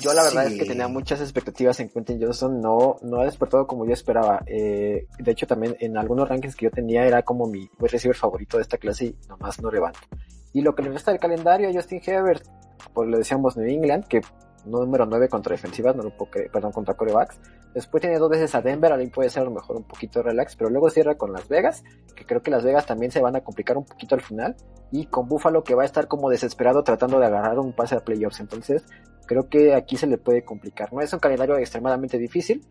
Yo 0.00 0.12
la 0.12 0.24
verdad 0.24 0.46
es 0.46 0.58
que 0.58 0.66
tenía 0.66 0.88
muchas 0.88 1.20
expectativas 1.20 1.80
en 1.80 1.88
Quentin 1.88 2.20
Johnson, 2.20 2.60
no, 2.60 2.96
no 3.02 3.20
ha 3.20 3.24
despertado 3.24 3.66
como 3.66 3.86
yo 3.86 3.92
esperaba. 3.92 4.42
Eh, 4.46 5.06
de 5.18 5.30
hecho, 5.30 5.46
también 5.46 5.76
en 5.80 5.96
algunos 5.96 6.28
rankings 6.28 6.54
que 6.54 6.66
yo 6.66 6.70
tenía 6.70 7.06
era 7.06 7.22
como 7.22 7.46
mi 7.46 7.60
wide 7.78 7.88
receiver 7.88 8.16
favorito 8.16 8.58
de 8.58 8.62
esta 8.62 8.76
clase 8.76 9.06
y 9.06 9.16
nomás 9.28 9.60
no 9.60 9.70
levanta. 9.70 10.00
Y 10.52 10.60
lo 10.60 10.74
que 10.74 10.82
le 10.82 10.90
resta 10.90 11.10
del 11.10 11.20
calendario 11.20 11.68
a 11.68 11.72
Justin 11.72 12.00
Herbert, 12.04 12.46
pues 12.92 13.08
lo 13.08 13.18
decíamos 13.18 13.56
New 13.56 13.68
England, 13.68 14.06
que 14.06 14.20
número 14.66 15.06
9 15.06 15.28
contra 15.28 15.52
defensivas, 15.52 15.96
no 15.96 16.02
lo 16.02 16.16
puedo 16.16 16.30
creer, 16.30 16.50
perdón, 16.50 16.72
contra 16.72 16.94
corebacks. 16.94 17.38
Después 17.76 18.00
tiene 18.00 18.18
dos 18.18 18.30
veces 18.30 18.54
a 18.54 18.62
Denver, 18.62 18.90
ahí 18.90 19.06
puede 19.08 19.28
ser 19.28 19.42
a 19.42 19.44
lo 19.44 19.50
mejor 19.50 19.76
un 19.76 19.84
poquito 19.84 20.22
relax, 20.22 20.56
pero 20.56 20.70
luego 20.70 20.88
cierra 20.88 21.18
con 21.18 21.34
Las 21.34 21.46
Vegas, 21.46 21.84
que 22.14 22.24
creo 22.24 22.40
que 22.40 22.50
Las 22.50 22.64
Vegas 22.64 22.86
también 22.86 23.12
se 23.12 23.20
van 23.20 23.36
a 23.36 23.42
complicar 23.42 23.76
un 23.76 23.84
poquito 23.84 24.14
al 24.14 24.22
final, 24.22 24.56
y 24.90 25.04
con 25.04 25.28
Buffalo 25.28 25.62
que 25.62 25.74
va 25.74 25.82
a 25.82 25.84
estar 25.84 26.08
como 26.08 26.30
desesperado 26.30 26.82
tratando 26.84 27.20
de 27.20 27.26
agarrar 27.26 27.58
un 27.58 27.74
pase 27.74 27.94
a 27.94 28.00
playoffs. 28.00 28.40
Entonces, 28.40 28.86
creo 29.26 29.50
que 29.50 29.74
aquí 29.74 29.98
se 29.98 30.06
le 30.06 30.16
puede 30.16 30.42
complicar. 30.42 30.90
No 30.90 31.02
es 31.02 31.12
un 31.12 31.18
calendario 31.18 31.58
extremadamente 31.58 32.16
difícil, 32.16 32.66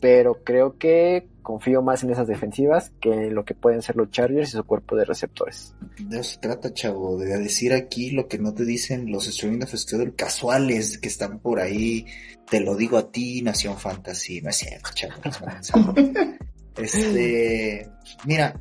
pero 0.00 0.44
creo 0.44 0.78
que 0.78 1.28
confío 1.42 1.82
más 1.82 2.02
en 2.02 2.10
esas 2.10 2.26
defensivas 2.26 2.92
que 3.00 3.10
en 3.10 3.34
lo 3.34 3.44
que 3.44 3.54
pueden 3.54 3.82
ser 3.82 3.96
los 3.96 4.10
Chargers 4.10 4.50
y 4.50 4.52
su 4.52 4.64
cuerpo 4.64 4.96
de 4.96 5.04
receptores. 5.04 5.74
De 5.98 6.20
eso 6.20 6.34
se 6.34 6.38
trata, 6.38 6.72
chavo, 6.72 7.18
de 7.18 7.38
decir 7.38 7.72
aquí 7.72 8.10
lo 8.10 8.28
que 8.28 8.38
no 8.38 8.54
te 8.54 8.64
dicen 8.64 9.10
los 9.10 9.26
streaming 9.26 9.62
of 9.62 9.74
schedule 9.74 10.14
casuales 10.14 10.98
que 10.98 11.08
están 11.08 11.38
por 11.40 11.60
ahí. 11.60 12.06
Te 12.50 12.60
lo 12.60 12.76
digo 12.76 12.98
a 12.98 13.10
ti, 13.10 13.42
Nación 13.42 13.78
Fantasy. 13.78 14.40
No 14.40 14.50
es 14.50 14.56
cierto, 14.56 14.90
chavo. 14.94 15.94
este, 16.76 17.88
mira, 18.24 18.60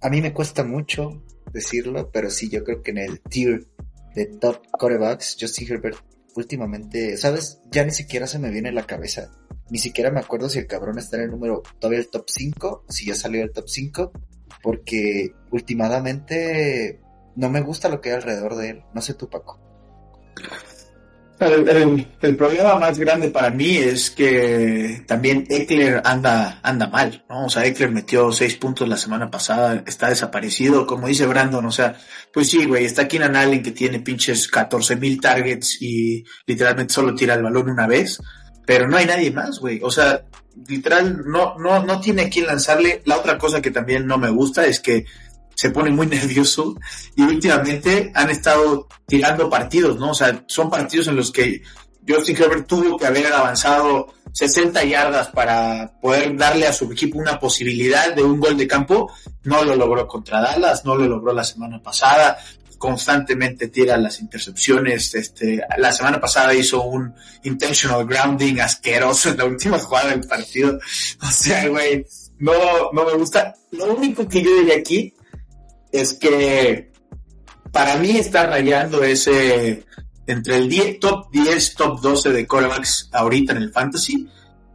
a 0.00 0.08
mí 0.08 0.22
me 0.22 0.32
cuesta 0.32 0.64
mucho 0.64 1.22
decirlo, 1.52 2.10
pero 2.10 2.30
sí, 2.30 2.48
yo 2.48 2.64
creo 2.64 2.82
que 2.82 2.90
en 2.90 2.98
el 2.98 3.20
tier 3.20 3.66
de 4.14 4.26
top 4.26 4.62
quarterbacks, 4.72 5.36
Justin 5.38 5.72
Herbert 5.72 5.98
últimamente, 6.34 7.16
¿sabes? 7.16 7.60
Ya 7.70 7.84
ni 7.84 7.90
siquiera 7.90 8.26
se 8.26 8.38
me 8.38 8.50
viene 8.50 8.68
a 8.68 8.72
la 8.72 8.86
cabeza 8.86 9.30
ni 9.70 9.78
siquiera 9.78 10.10
me 10.10 10.20
acuerdo 10.20 10.48
si 10.48 10.58
el 10.58 10.66
cabrón 10.66 10.98
está 10.98 11.16
en 11.16 11.24
el 11.24 11.30
número, 11.30 11.62
todavía 11.78 12.00
el 12.00 12.08
top 12.08 12.24
5, 12.26 12.84
si 12.88 13.06
ya 13.06 13.14
salió 13.14 13.42
el 13.42 13.52
top 13.52 13.68
5, 13.68 14.12
porque 14.62 15.32
últimamente 15.50 17.00
no 17.36 17.50
me 17.50 17.60
gusta 17.60 17.88
lo 17.88 18.00
que 18.00 18.10
hay 18.10 18.16
alrededor 18.16 18.56
de 18.56 18.70
él. 18.70 18.84
No 18.94 19.00
sé 19.00 19.14
tú, 19.14 19.28
Paco. 19.28 19.68
El, 21.40 22.36
problema 22.36 22.80
más 22.80 22.98
grande 22.98 23.28
para 23.28 23.50
mí 23.50 23.76
es 23.76 24.10
que 24.10 25.04
también 25.06 25.46
Eckler 25.48 26.02
anda, 26.04 26.58
anda 26.64 26.88
mal, 26.88 27.24
¿no? 27.28 27.46
O 27.46 27.48
sea, 27.48 27.64
Eckler 27.64 27.92
metió 27.92 28.32
seis 28.32 28.56
puntos 28.56 28.88
la 28.88 28.96
semana 28.96 29.30
pasada, 29.30 29.84
está 29.86 30.08
desaparecido, 30.08 30.84
como 30.84 31.06
dice 31.06 31.26
Brandon, 31.26 31.64
o 31.64 31.70
sea, 31.70 31.96
pues 32.32 32.50
sí, 32.50 32.64
güey, 32.64 32.86
está 32.86 33.06
Keenan 33.06 33.36
Allen 33.36 33.62
que 33.62 33.70
tiene 33.70 34.00
pinches 34.00 34.48
14 34.48 34.96
mil 34.96 35.20
targets 35.20 35.80
y 35.80 36.24
literalmente 36.44 36.92
solo 36.92 37.14
tira 37.14 37.34
el 37.34 37.42
balón 37.44 37.70
una 37.70 37.86
vez 37.86 38.18
pero 38.68 38.86
no 38.86 38.98
hay 38.98 39.06
nadie 39.06 39.30
más, 39.30 39.60
güey. 39.60 39.80
O 39.82 39.90
sea, 39.90 40.26
literal, 40.66 41.22
no, 41.24 41.56
no, 41.56 41.82
no 41.84 42.00
tiene 42.02 42.20
a 42.24 42.28
quién 42.28 42.46
lanzarle. 42.46 43.00
La 43.06 43.16
otra 43.16 43.38
cosa 43.38 43.62
que 43.62 43.70
también 43.70 44.06
no 44.06 44.18
me 44.18 44.28
gusta 44.28 44.66
es 44.66 44.78
que 44.78 45.06
se 45.54 45.70
pone 45.70 45.88
muy 45.88 46.06
nervioso 46.18 46.76
y 47.16 47.22
últimamente 47.22 48.12
han 48.14 48.28
estado 48.28 48.86
tirando 49.06 49.48
partidos, 49.48 49.98
¿no? 49.98 50.10
O 50.10 50.14
sea, 50.14 50.44
son 50.48 50.68
partidos 50.68 51.06
en 51.06 51.16
los 51.16 51.32
que 51.32 51.62
Justin 52.06 52.36
Herbert 52.36 52.66
tuvo 52.66 52.98
que 52.98 53.06
haber 53.06 53.32
avanzado 53.32 54.12
60 54.32 54.84
yardas 54.84 55.28
para 55.28 55.94
poder 56.02 56.36
darle 56.36 56.66
a 56.66 56.72
su 56.74 56.92
equipo 56.92 57.18
una 57.18 57.40
posibilidad 57.40 58.14
de 58.14 58.22
un 58.22 58.38
gol 58.38 58.58
de 58.58 58.68
campo. 58.68 59.10
No 59.44 59.64
lo 59.64 59.76
logró 59.76 60.06
contra 60.06 60.42
Dallas, 60.42 60.84
no 60.84 60.94
lo 60.94 61.08
logró 61.08 61.32
la 61.32 61.44
semana 61.44 61.82
pasada 61.82 62.36
constantemente 62.78 63.68
tira 63.68 63.96
las 63.96 64.20
intercepciones. 64.20 65.14
Este, 65.14 65.60
la 65.76 65.92
semana 65.92 66.20
pasada 66.20 66.54
hizo 66.54 66.82
un 66.82 67.12
intentional 67.42 68.06
grounding 68.06 68.60
asqueroso 68.60 69.30
en 69.30 69.38
la 69.38 69.44
última 69.44 69.78
jugada 69.78 70.10
del 70.10 70.26
partido. 70.26 70.78
O 71.22 71.30
sea, 71.30 71.68
güey, 71.68 72.06
no, 72.38 72.52
no 72.92 73.04
me 73.04 73.14
gusta. 73.14 73.54
Lo 73.72 73.94
único 73.94 74.26
que 74.26 74.42
yo 74.42 74.56
diría 74.58 74.76
aquí 74.76 75.14
es 75.92 76.14
que 76.14 76.92
para 77.72 77.96
mí 77.96 78.16
está 78.16 78.46
rayando 78.46 79.02
ese 79.02 79.84
entre 80.26 80.56
el 80.56 80.68
10, 80.68 81.00
top 81.00 81.30
10, 81.32 81.74
top 81.74 82.00
12 82.00 82.30
de 82.30 82.46
corebacks 82.46 83.08
ahorita 83.12 83.52
en 83.52 83.62
el 83.62 83.72
fantasy 83.72 84.28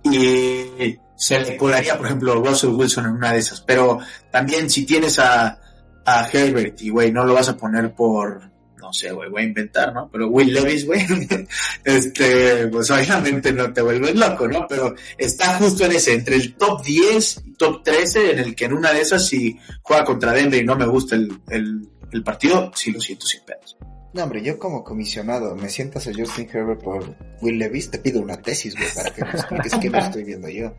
y 0.03 0.97
se 1.15 1.39
le 1.39 1.55
colaría, 1.55 1.95
por 1.95 2.07
ejemplo, 2.07 2.35
Russell 2.35 2.71
Wilson 2.71 3.05
en 3.05 3.11
una 3.11 3.33
de 3.33 3.39
esas. 3.39 3.61
Pero 3.61 3.99
también 4.31 4.69
si 4.69 4.85
tienes 4.85 5.19
a 5.19 5.59
a 6.05 6.27
Herbert 6.31 6.81
y, 6.81 6.89
güey, 6.89 7.11
no 7.11 7.25
lo 7.25 7.33
vas 7.33 7.49
a 7.49 7.57
poner 7.57 7.93
por, 7.93 8.41
no 8.77 8.91
sé, 8.91 9.11
güey, 9.11 9.29
voy 9.29 9.41
a 9.41 9.45
inventar, 9.45 9.93
¿no? 9.93 10.09
Pero 10.11 10.27
Will 10.27 10.53
Levis, 10.53 10.85
güey, 10.85 11.05
este, 11.83 12.67
pues 12.67 12.91
obviamente 12.91 13.53
no 13.53 13.71
te 13.71 13.81
vuelves 13.81 14.15
loco, 14.15 14.47
¿no? 14.47 14.67
Pero 14.67 14.95
está 15.17 15.57
justo 15.57 15.85
en 15.85 15.93
ese, 15.93 16.13
entre 16.13 16.35
el 16.35 16.55
top 16.55 16.83
10 16.83 17.41
y 17.45 17.53
top 17.53 17.83
13, 17.83 18.31
en 18.31 18.39
el 18.39 18.55
que 18.55 18.65
en 18.65 18.73
una 18.73 18.91
de 18.91 19.01
esas, 19.01 19.27
si 19.27 19.57
juega 19.81 20.03
contra 20.03 20.33
Denver 20.33 20.61
y 20.61 20.65
no 20.65 20.75
me 20.75 20.85
gusta 20.85 21.15
el, 21.15 21.39
el, 21.49 21.87
el 22.11 22.23
partido, 22.23 22.71
sí 22.75 22.91
lo 22.91 22.99
siento 22.99 23.25
sin 23.25 23.41
pedos. 23.45 23.77
No, 24.13 24.23
hombre, 24.23 24.43
yo 24.43 24.59
como 24.59 24.83
comisionado 24.83 25.55
me 25.55 25.69
sientas 25.69 26.07
a 26.07 26.13
Justin 26.13 26.47
Herbert 26.51 26.83
por 26.83 27.15
Will 27.41 27.57
Levis, 27.57 27.89
te 27.89 27.97
pido 27.97 28.21
una 28.21 28.39
tesis, 28.39 28.75
güey, 28.75 28.87
para 28.93 29.09
que 29.09 29.23
me 29.23 29.31
expliques 29.31 29.75
qué 29.81 29.89
no 29.89 29.97
estoy 29.97 30.23
viendo 30.23 30.49
yo. 30.49 30.75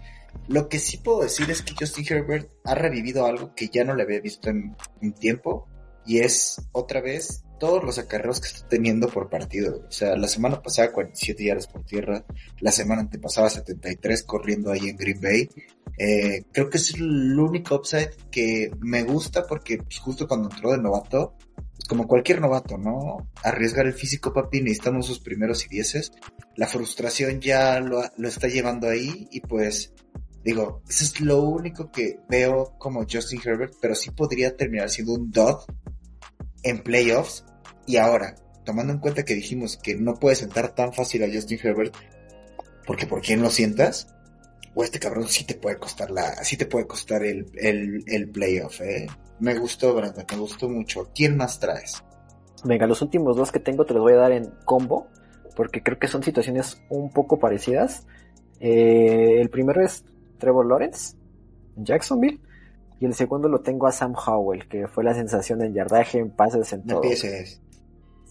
Lo 0.49 0.69
que 0.69 0.79
sí 0.79 0.99
puedo 0.99 1.23
decir 1.23 1.51
es 1.51 1.63
que 1.63 1.75
Justin 1.79 2.07
Herbert 2.09 2.51
ha 2.65 2.75
revivido 2.75 3.27
algo 3.27 3.55
que 3.55 3.69
ya 3.69 3.85
no 3.85 3.95
le 3.95 4.03
había 4.03 4.21
visto 4.21 4.51
en 4.51 4.77
un 5.01 5.13
tiempo 5.13 5.69
y 6.07 6.21
es 6.21 6.61
otra 6.73 7.01
vez 7.01 7.45
todos 7.59 7.83
los 7.83 7.99
acarreos 7.99 8.41
que 8.41 8.49
está 8.49 8.69
teniendo 8.69 9.09
por 9.09 9.31
partido. 9.31 9.85
O 9.89 9.91
sea, 9.91 10.17
la 10.17 10.29
semana 10.29 10.61
pasada 10.61 10.93
47 10.93 11.45
yardas 11.45 11.67
por 11.67 11.85
tierra, 11.85 12.25
la 12.61 12.73
semana 12.73 13.03
antepasada 13.03 13.49
73 13.49 14.23
corriendo 14.25 14.71
ahí 14.71 14.89
en 14.89 14.97
Green 14.97 15.21
Bay. 15.21 15.49
Eh, 15.97 16.45
creo 16.53 16.69
que 16.69 16.79
es 16.79 16.95
el 16.95 17.39
único 17.39 17.77
upside 17.77 18.11
que 18.31 18.71
me 18.81 19.03
gusta 19.05 19.47
porque 19.47 19.79
pues, 19.79 19.99
justo 19.99 20.27
cuando 20.27 20.51
entró 20.51 20.73
de 20.73 20.79
novato, 20.79 21.37
como 21.89 22.07
cualquier 22.07 22.41
novato, 22.41 22.77
¿no? 22.77 23.31
Arriesgar 23.43 23.87
el 23.87 23.93
físico, 23.93 24.33
papi, 24.33 24.61
necesitamos 24.61 25.07
sus 25.07 25.21
primeros 25.21 25.65
y 25.67 25.69
dieces. 25.69 26.13
La 26.57 26.67
frustración 26.67 27.41
ya 27.41 27.81
lo, 27.81 28.03
lo 28.17 28.29
está 28.29 28.49
llevando 28.49 28.89
ahí 28.89 29.29
y 29.31 29.41
pues 29.41 29.93
digo, 30.45 30.83
eso 30.89 31.05
es 31.05 31.21
lo 31.21 31.43
único 31.43 31.91
que 31.91 32.21
veo 32.29 32.75
como 32.79 33.07
Justin 33.11 33.41
Herbert, 33.45 33.75
pero 33.81 33.95
sí 33.95 34.11
podría 34.11 34.57
terminar 34.57 34.91
siendo 34.91 35.15
un 35.15 35.31
dud 35.31 35.57
en 36.63 36.83
playoffs. 36.83 37.45
Y 37.87 37.97
ahora, 37.97 38.35
tomando 38.65 38.93
en 38.93 38.99
cuenta 38.99 39.25
que 39.25 39.35
dijimos 39.35 39.77
que 39.77 39.95
no 39.95 40.15
puedes 40.15 40.39
sentar 40.39 40.75
tan 40.75 40.93
fácil 40.93 41.25
a 41.25 41.33
Justin 41.33 41.59
Herbert, 41.63 41.95
porque 42.87 43.07
por 43.07 43.23
quién 43.23 43.43
lo 43.43 43.51
sientas, 43.51 44.09
o 44.75 44.85
este 44.85 44.99
cabrón 44.99 45.29
sí 45.29 45.45
te 45.45 45.55
puede 45.55 45.79
costar 45.79 46.11
la, 46.11 46.43
sí 46.45 46.57
te 46.57 46.67
puede 46.67 46.87
costar 46.87 47.25
el, 47.25 47.47
el, 47.55 48.05
el 48.07 48.29
playoff, 48.31 48.81
eh. 48.81 49.07
Me 49.41 49.59
gustó, 49.59 49.95
Brandon, 49.95 50.25
me 50.31 50.39
gustó 50.39 50.69
mucho. 50.69 51.11
¿Quién 51.15 51.37
más 51.37 51.59
traes? 51.59 52.03
Venga, 52.65 52.87
los 52.87 53.03
últimos 53.03 53.37
dos 53.37 53.51
que 53.51 53.59
tengo 53.59 53.85
te 53.85 53.93
los 53.93 54.03
voy 54.03 54.13
a 54.13 54.17
dar 54.17 54.33
en 54.33 54.53
combo, 54.65 55.09
porque 55.57 55.83
creo 55.83 55.99
que 55.99 56.09
son 56.09 56.23
situaciones 56.23 56.81
un 56.89 57.11
poco 57.11 57.39
parecidas. 57.39 58.07
Eh, 58.61 59.41
el 59.41 59.51
primero 59.51 59.85
es 59.85 60.05
Trevor 60.45 60.67
Lawrence, 60.67 61.17
en 61.77 61.85
Jacksonville. 61.85 62.41
Y 63.01 63.07
el 63.07 63.15
segundo 63.15 63.49
lo 63.49 63.61
tengo 63.61 63.87
a 63.87 63.93
Sam 63.93 64.15
Howell, 64.15 64.69
que 64.69 64.87
fue 64.87 65.03
la 65.03 65.15
sensación 65.15 65.63
en 65.63 65.75
yardaje, 65.75 66.19
en 66.19 66.31
pases, 66.31 66.73
en 66.73 66.87
todo. 66.87 67.03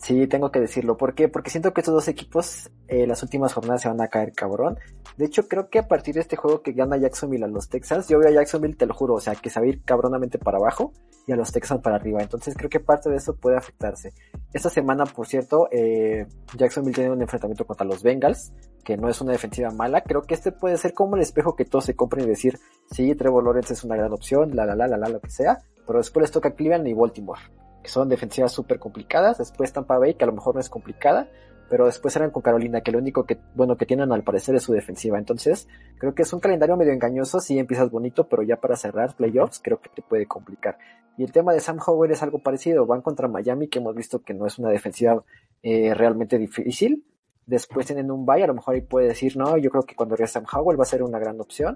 Sí, 0.04 0.28
tengo 0.28 0.52
que 0.52 0.60
decirlo. 0.60 0.98
¿Por 0.98 1.16
qué? 1.16 1.30
Porque 1.30 1.50
siento 1.50 1.74
que 1.74 1.80
estos 1.80 1.94
dos 1.94 2.10
equipos, 2.10 2.70
eh, 2.90 3.08
las 3.08 3.24
últimas 3.24 3.54
jornadas 3.54 3.84
se 3.84 3.88
van 3.88 4.02
a 4.02 4.10
caer 4.10 4.34
cabrón. 4.34 4.78
De 5.16 5.24
hecho, 5.24 5.48
creo 5.48 5.70
que 5.70 5.80
a 5.80 5.88
partir 5.88 6.16
de 6.16 6.20
este 6.20 6.36
juego 6.36 6.62
que 6.62 6.74
gana 6.74 6.98
Jacksonville 6.98 7.46
a 7.46 7.48
los 7.48 7.70
Texans, 7.70 8.10
yo 8.10 8.20
veo 8.20 8.28
a 8.28 8.34
Jacksonville, 8.34 8.76
te 8.76 8.86
lo 8.86 8.94
juro, 8.94 9.14
o 9.14 9.22
sea, 9.22 9.34
que 9.36 9.50
se 9.50 9.62
va 9.62 9.66
a 9.66 9.70
ir 9.70 9.82
cabronamente 9.86 10.38
para 10.38 10.58
abajo 10.58 10.92
y 11.26 11.32
a 11.32 11.38
los 11.38 11.54
Texans 11.54 11.80
para 11.82 11.96
arriba. 11.96 12.22
Entonces 12.22 12.54
creo 12.58 12.70
que 12.70 12.82
parte 12.82 13.10
de 13.10 13.16
eso 13.16 13.34
puede 13.38 13.56
afectarse. 13.56 14.12
Esta 14.52 14.70
semana, 14.70 15.06
por 15.06 15.26
cierto, 15.26 15.70
eh, 15.72 16.28
Jacksonville 16.58 16.96
tiene 16.96 17.12
un 17.12 17.22
enfrentamiento 17.22 17.66
contra 17.66 17.88
los 17.88 18.04
Bengals, 18.04 18.52
que 18.84 18.98
no 18.98 19.08
es 19.08 19.22
una 19.22 19.32
defensiva 19.32 19.72
mala. 19.72 20.02
Creo 20.02 20.24
que 20.24 20.34
este 20.34 20.52
puede 20.52 20.76
ser 20.76 20.94
como 20.94 21.16
el 21.16 21.22
espejo 21.22 21.56
que 21.56 21.64
todos 21.64 21.86
se 21.86 21.96
compren 21.96 22.26
y 22.26 22.28
decir, 22.28 22.60
sí, 22.92 23.16
Trevor 23.16 23.46
Lawrence 23.46 23.72
es 23.72 23.86
una 23.86 23.96
gran 23.96 24.12
opción, 24.12 24.54
la, 24.54 24.66
la, 24.66 24.76
la, 24.76 24.86
la, 24.86 24.98
la, 24.98 25.08
lo 25.08 25.22
que 25.22 25.30
sea. 25.30 25.60
Pero 25.88 26.00
después 26.00 26.24
les 26.24 26.32
toca 26.32 26.52
Cleveland 26.52 26.90
y 26.90 26.94
Baltimore 26.94 27.40
que 27.84 27.90
son 27.90 28.10
defensivas 28.10 28.52
súper 28.52 28.80
complicadas. 28.80 29.38
Después 29.38 29.74
Tampa 29.74 30.00
Bay, 30.00 30.16
que 30.16 30.24
a 30.24 30.28
lo 30.28 30.34
mejor 30.34 30.56
no 30.56 30.62
es 30.62 30.70
complicada, 30.70 31.30
pero 31.70 31.86
después 31.86 32.16
eran 32.16 32.32
con 32.32 32.42
Carolina, 32.42 32.82
que 32.82 32.92
lo 32.92 33.00
único 33.00 33.26
que, 33.26 33.38
bueno, 33.56 33.78
que 33.78 33.86
tienen 33.86 34.12
al 34.12 34.24
parecer 34.24 34.56
es 34.56 34.64
su 34.64 34.74
defensiva. 34.74 35.18
Entonces, 35.18 35.68
creo 36.00 36.16
que 36.16 36.24
es 36.24 36.34
un 36.34 36.40
calendario 36.40 36.78
medio 36.78 36.94
engañoso, 36.94 37.40
si 37.40 37.60
empiezas 37.60 37.92
bonito, 37.92 38.28
pero 38.28 38.42
ya 38.42 38.56
para 38.56 38.76
cerrar 38.76 39.16
playoffs 39.16 39.60
creo 39.64 39.82
que 39.82 39.90
te 39.90 40.02
puede 40.02 40.26
complicar. 40.26 40.78
Y 41.18 41.24
el 41.24 41.32
tema 41.32 41.54
de 41.54 41.60
Sam 41.60 41.80
Howell 41.86 42.12
es 42.12 42.24
algo 42.24 42.40
parecido, 42.40 42.86
van 42.86 43.02
contra 43.02 43.28
Miami, 43.28 43.68
que 43.68 43.80
hemos 43.80 43.96
visto 43.96 44.24
que 44.24 44.34
no 44.34 44.48
es 44.48 44.58
una 44.58 44.70
defensiva 44.70 45.24
eh, 45.62 45.94
realmente 45.94 46.38
difícil. 46.38 47.06
Después 47.46 47.86
tienen 47.86 48.10
un 48.10 48.26
bye, 48.26 48.44
a 48.44 48.48
lo 48.48 48.54
mejor 48.54 48.76
ahí 48.76 48.82
puede 48.82 49.10
decir, 49.10 49.36
no, 49.36 49.58
yo 49.58 49.70
creo 49.70 49.84
que 49.84 49.96
cuando 49.96 50.16
regrese 50.16 50.34
Sam 50.34 50.46
Howell 50.52 50.80
va 50.80 50.84
a 50.84 50.88
ser 50.88 51.04
una 51.04 51.20
gran 51.20 51.40
opción 51.42 51.76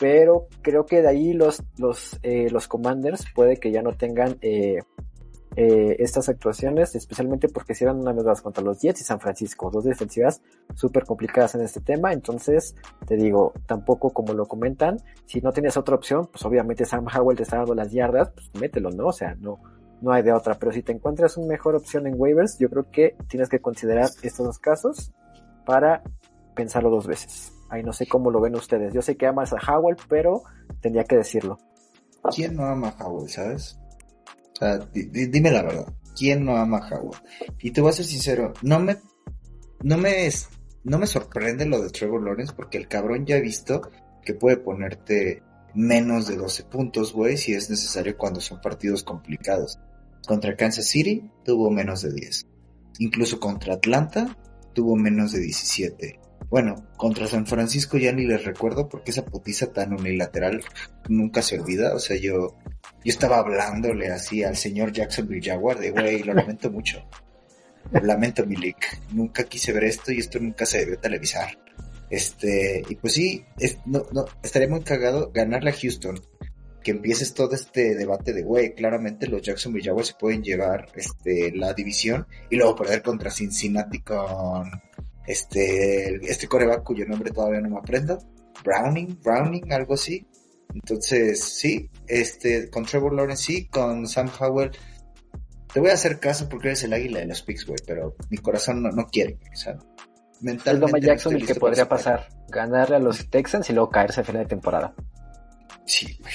pero 0.00 0.48
creo 0.62 0.86
que 0.86 1.02
de 1.02 1.08
ahí 1.08 1.34
los, 1.34 1.62
los, 1.76 2.18
eh, 2.22 2.48
los 2.50 2.66
commanders 2.66 3.26
puede 3.34 3.58
que 3.58 3.70
ya 3.70 3.82
no 3.82 3.92
tengan 3.92 4.38
eh, 4.40 4.78
eh, 5.56 5.96
estas 5.98 6.28
actuaciones, 6.28 6.94
especialmente 6.94 7.48
porque 7.48 7.74
si 7.74 7.84
eran 7.84 7.98
una 7.98 8.12
vez 8.12 8.24
más 8.24 8.40
contra 8.40 8.62
los 8.62 8.80
Jets 8.80 9.00
y 9.00 9.04
San 9.04 9.20
Francisco, 9.20 9.70
dos 9.70 9.84
defensivas 9.84 10.42
súper 10.74 11.04
complicadas 11.04 11.54
en 11.56 11.62
este 11.62 11.80
tema, 11.80 12.12
entonces 12.12 12.76
te 13.06 13.16
digo, 13.16 13.52
tampoco 13.66 14.10
como 14.10 14.32
lo 14.32 14.46
comentan, 14.46 14.98
si 15.26 15.40
no 15.40 15.52
tienes 15.52 15.76
otra 15.76 15.96
opción, 15.96 16.28
pues 16.30 16.44
obviamente 16.44 16.84
Sam 16.84 17.06
Howell 17.12 17.36
te 17.36 17.42
está 17.42 17.56
dando 17.56 17.74
las 17.74 17.90
yardas, 17.90 18.30
pues 18.30 18.50
mételo, 18.60 18.90
¿no? 18.90 19.08
O 19.08 19.12
sea, 19.12 19.34
no, 19.40 19.60
no 20.00 20.12
hay 20.12 20.22
de 20.22 20.32
otra, 20.32 20.54
pero 20.54 20.72
si 20.72 20.82
te 20.82 20.92
encuentras 20.92 21.36
una 21.36 21.48
mejor 21.48 21.74
opción 21.74 22.06
en 22.06 22.14
waivers, 22.16 22.58
yo 22.58 22.70
creo 22.70 22.90
que 22.90 23.16
tienes 23.28 23.48
que 23.48 23.60
considerar 23.60 24.08
estos 24.22 24.46
dos 24.46 24.58
casos 24.58 25.12
para 25.66 26.02
pensarlo 26.54 26.90
dos 26.90 27.06
veces. 27.06 27.52
Ahí 27.70 27.82
no 27.82 27.92
sé 27.92 28.06
cómo 28.06 28.30
lo 28.30 28.40
ven 28.40 28.54
ustedes. 28.54 28.92
Yo 28.92 29.02
sé 29.02 29.16
que 29.16 29.26
amas 29.26 29.52
a 29.52 29.58
Howell, 29.58 29.96
pero 30.08 30.42
tendría 30.80 31.04
que 31.04 31.16
decirlo. 31.16 31.58
¿Quién 32.34 32.56
no 32.56 32.64
ama 32.64 32.94
Howell, 33.00 33.28
sabes? 33.28 33.79
Sea, 34.60 34.78
dime 34.92 35.50
la 35.50 35.62
verdad. 35.62 35.92
¿Quién 36.16 36.44
no 36.44 36.56
ama 36.56 36.78
a 36.78 36.88
Howard? 36.88 37.22
Y 37.60 37.70
te 37.70 37.80
voy 37.80 37.90
a 37.90 37.94
ser 37.94 38.04
sincero, 38.04 38.52
no 38.62 38.78
me, 38.80 38.96
no 39.82 39.96
me, 39.96 40.28
no 40.84 40.98
me 40.98 41.06
sorprende 41.06 41.66
lo 41.66 41.80
de 41.80 41.90
Trevor 41.90 42.22
Lawrence 42.22 42.52
porque 42.54 42.78
el 42.78 42.88
cabrón 42.88 43.26
ya 43.26 43.36
ha 43.36 43.40
visto 43.40 43.90
que 44.22 44.34
puede 44.34 44.58
ponerte 44.58 45.42
menos 45.74 46.26
de 46.26 46.36
12 46.36 46.64
puntos, 46.64 47.12
güey, 47.12 47.36
si 47.36 47.54
es 47.54 47.70
necesario 47.70 48.16
cuando 48.16 48.40
son 48.40 48.60
partidos 48.60 49.02
complicados. 49.02 49.78
Contra 50.26 50.56
Kansas 50.56 50.86
City 50.86 51.30
tuvo 51.44 51.70
menos 51.70 52.02
de 52.02 52.12
10. 52.12 52.46
Incluso 52.98 53.40
contra 53.40 53.74
Atlanta 53.74 54.36
tuvo 54.74 54.96
menos 54.96 55.32
de 55.32 55.40
17. 55.40 56.20
Bueno, 56.48 56.86
contra 56.96 57.26
San 57.26 57.46
Francisco 57.46 57.98
ya 57.98 58.12
ni 58.12 58.26
les 58.26 58.44
recuerdo 58.44 58.88
porque 58.88 59.10
esa 59.10 59.24
putiza 59.24 59.72
tan 59.72 59.92
unilateral 59.92 60.62
nunca 61.08 61.42
se 61.42 61.60
olvida. 61.60 61.94
O 61.94 61.98
sea, 61.98 62.16
yo, 62.16 62.56
yo 63.04 63.10
estaba 63.10 63.38
hablándole 63.38 64.10
así 64.10 64.42
al 64.42 64.56
señor 64.56 64.92
Jacksonville 64.92 65.48
Jaguar 65.48 65.78
de, 65.78 65.90
güey, 65.90 66.22
lo 66.22 66.34
lamento 66.34 66.70
mucho. 66.70 67.04
Lo 67.92 68.00
lamento, 68.00 68.46
Milik. 68.46 69.12
Nunca 69.12 69.44
quise 69.44 69.72
ver 69.72 69.84
esto 69.84 70.12
y 70.12 70.18
esto 70.18 70.38
nunca 70.38 70.66
se 70.66 70.78
debió 70.78 70.98
televisar. 70.98 71.58
Este, 72.10 72.82
y 72.88 72.96
pues 72.96 73.14
sí, 73.14 73.44
es, 73.58 73.78
no, 73.86 74.04
no, 74.12 74.24
estaría 74.42 74.68
muy 74.68 74.80
cagado 74.80 75.30
ganarle 75.32 75.70
a 75.70 75.74
Houston. 75.74 76.20
Que 76.82 76.92
empieces 76.92 77.34
todo 77.34 77.54
este 77.54 77.94
debate 77.94 78.32
de, 78.32 78.42
güey, 78.42 78.74
claramente 78.74 79.26
los 79.26 79.42
Jacksonville 79.42 79.84
Jaguars 79.84 80.08
se 80.08 80.14
pueden 80.14 80.42
llevar 80.42 80.88
este, 80.94 81.52
la 81.54 81.74
división 81.74 82.26
y 82.48 82.56
luego 82.56 82.74
perder 82.74 83.02
contra 83.02 83.30
Cincinnati 83.30 84.00
con 84.00 84.70
este, 85.30 86.16
este 86.30 86.48
coreback 86.48 86.82
cuyo 86.82 87.06
nombre 87.06 87.30
todavía 87.30 87.60
no 87.60 87.70
me 87.70 87.78
aprendo, 87.78 88.18
Browning, 88.64 89.18
Browning, 89.22 89.72
algo 89.72 89.94
así. 89.94 90.26
Entonces, 90.74 91.42
sí, 91.42 91.90
este, 92.06 92.70
con 92.70 92.84
Trevor 92.84 93.14
Lawrence 93.14 93.42
sí, 93.42 93.66
con 93.66 94.06
Sam 94.06 94.30
Howell, 94.38 94.70
te 95.72 95.80
voy 95.80 95.90
a 95.90 95.94
hacer 95.94 96.18
caso 96.20 96.48
porque 96.48 96.68
eres 96.68 96.84
el 96.84 96.92
águila 96.92 97.20
de 97.20 97.26
los 97.26 97.42
picks, 97.42 97.66
güey, 97.66 97.78
pero 97.86 98.16
mi 98.28 98.38
corazón 98.38 98.82
no, 98.82 99.06
quiere, 99.06 99.38
o 99.52 99.56
sea, 99.56 99.78
mentalmente. 100.40 100.98
Es 100.98 101.04
Jackson 101.04 101.34
el 101.34 101.46
que 101.46 101.54
podría 101.54 101.88
pasar, 101.88 102.28
ganarle 102.48 102.96
a 102.96 103.00
los 103.00 103.28
Texans 103.30 103.70
y 103.70 103.72
luego 103.72 103.90
caerse 103.90 104.20
a 104.20 104.24
final 104.24 104.42
de 104.42 104.48
temporada. 104.48 104.94
Sí, 105.86 106.18
güey. 106.20 106.34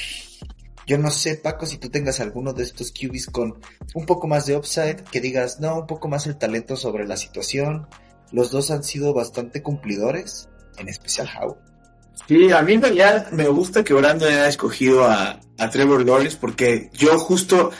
Yo 0.87 0.99
no 0.99 1.09
sé, 1.09 1.35
Paco, 1.35 1.65
si 1.65 1.77
tú 1.77 1.89
tengas 1.89 2.19
alguno 2.19 2.53
de 2.53 2.61
estos 2.61 2.91
QBs 2.91 3.27
con 3.27 3.59
un 3.95 4.05
poco 4.05 4.27
más 4.27 4.45
de 4.45 4.55
upside, 4.55 5.03
que 5.11 5.19
digas, 5.19 5.59
no, 5.59 5.79
un 5.79 5.87
poco 5.87 6.07
más 6.07 6.27
el 6.27 6.37
talento 6.37 6.75
sobre 6.75 7.07
la 7.07 7.17
situación, 7.17 7.87
los 8.31 8.51
dos 8.51 8.71
han 8.71 8.83
sido 8.83 9.13
bastante 9.13 9.61
cumplidores, 9.61 10.49
en 10.77 10.89
especial 10.89 11.29
Howe. 11.29 11.57
Sí, 12.27 12.51
a 12.51 12.61
mí 12.61 12.73
en 12.73 12.81
realidad 12.81 13.31
me 13.31 13.47
gusta 13.47 13.83
que 13.83 13.93
Brandon 13.93 14.29
haya 14.29 14.47
escogido 14.47 15.05
a, 15.05 15.39
Trevor 15.71 16.05
Lawrence 16.05 16.37
porque 16.39 16.89
yo 16.93 17.17
justo 17.17 17.71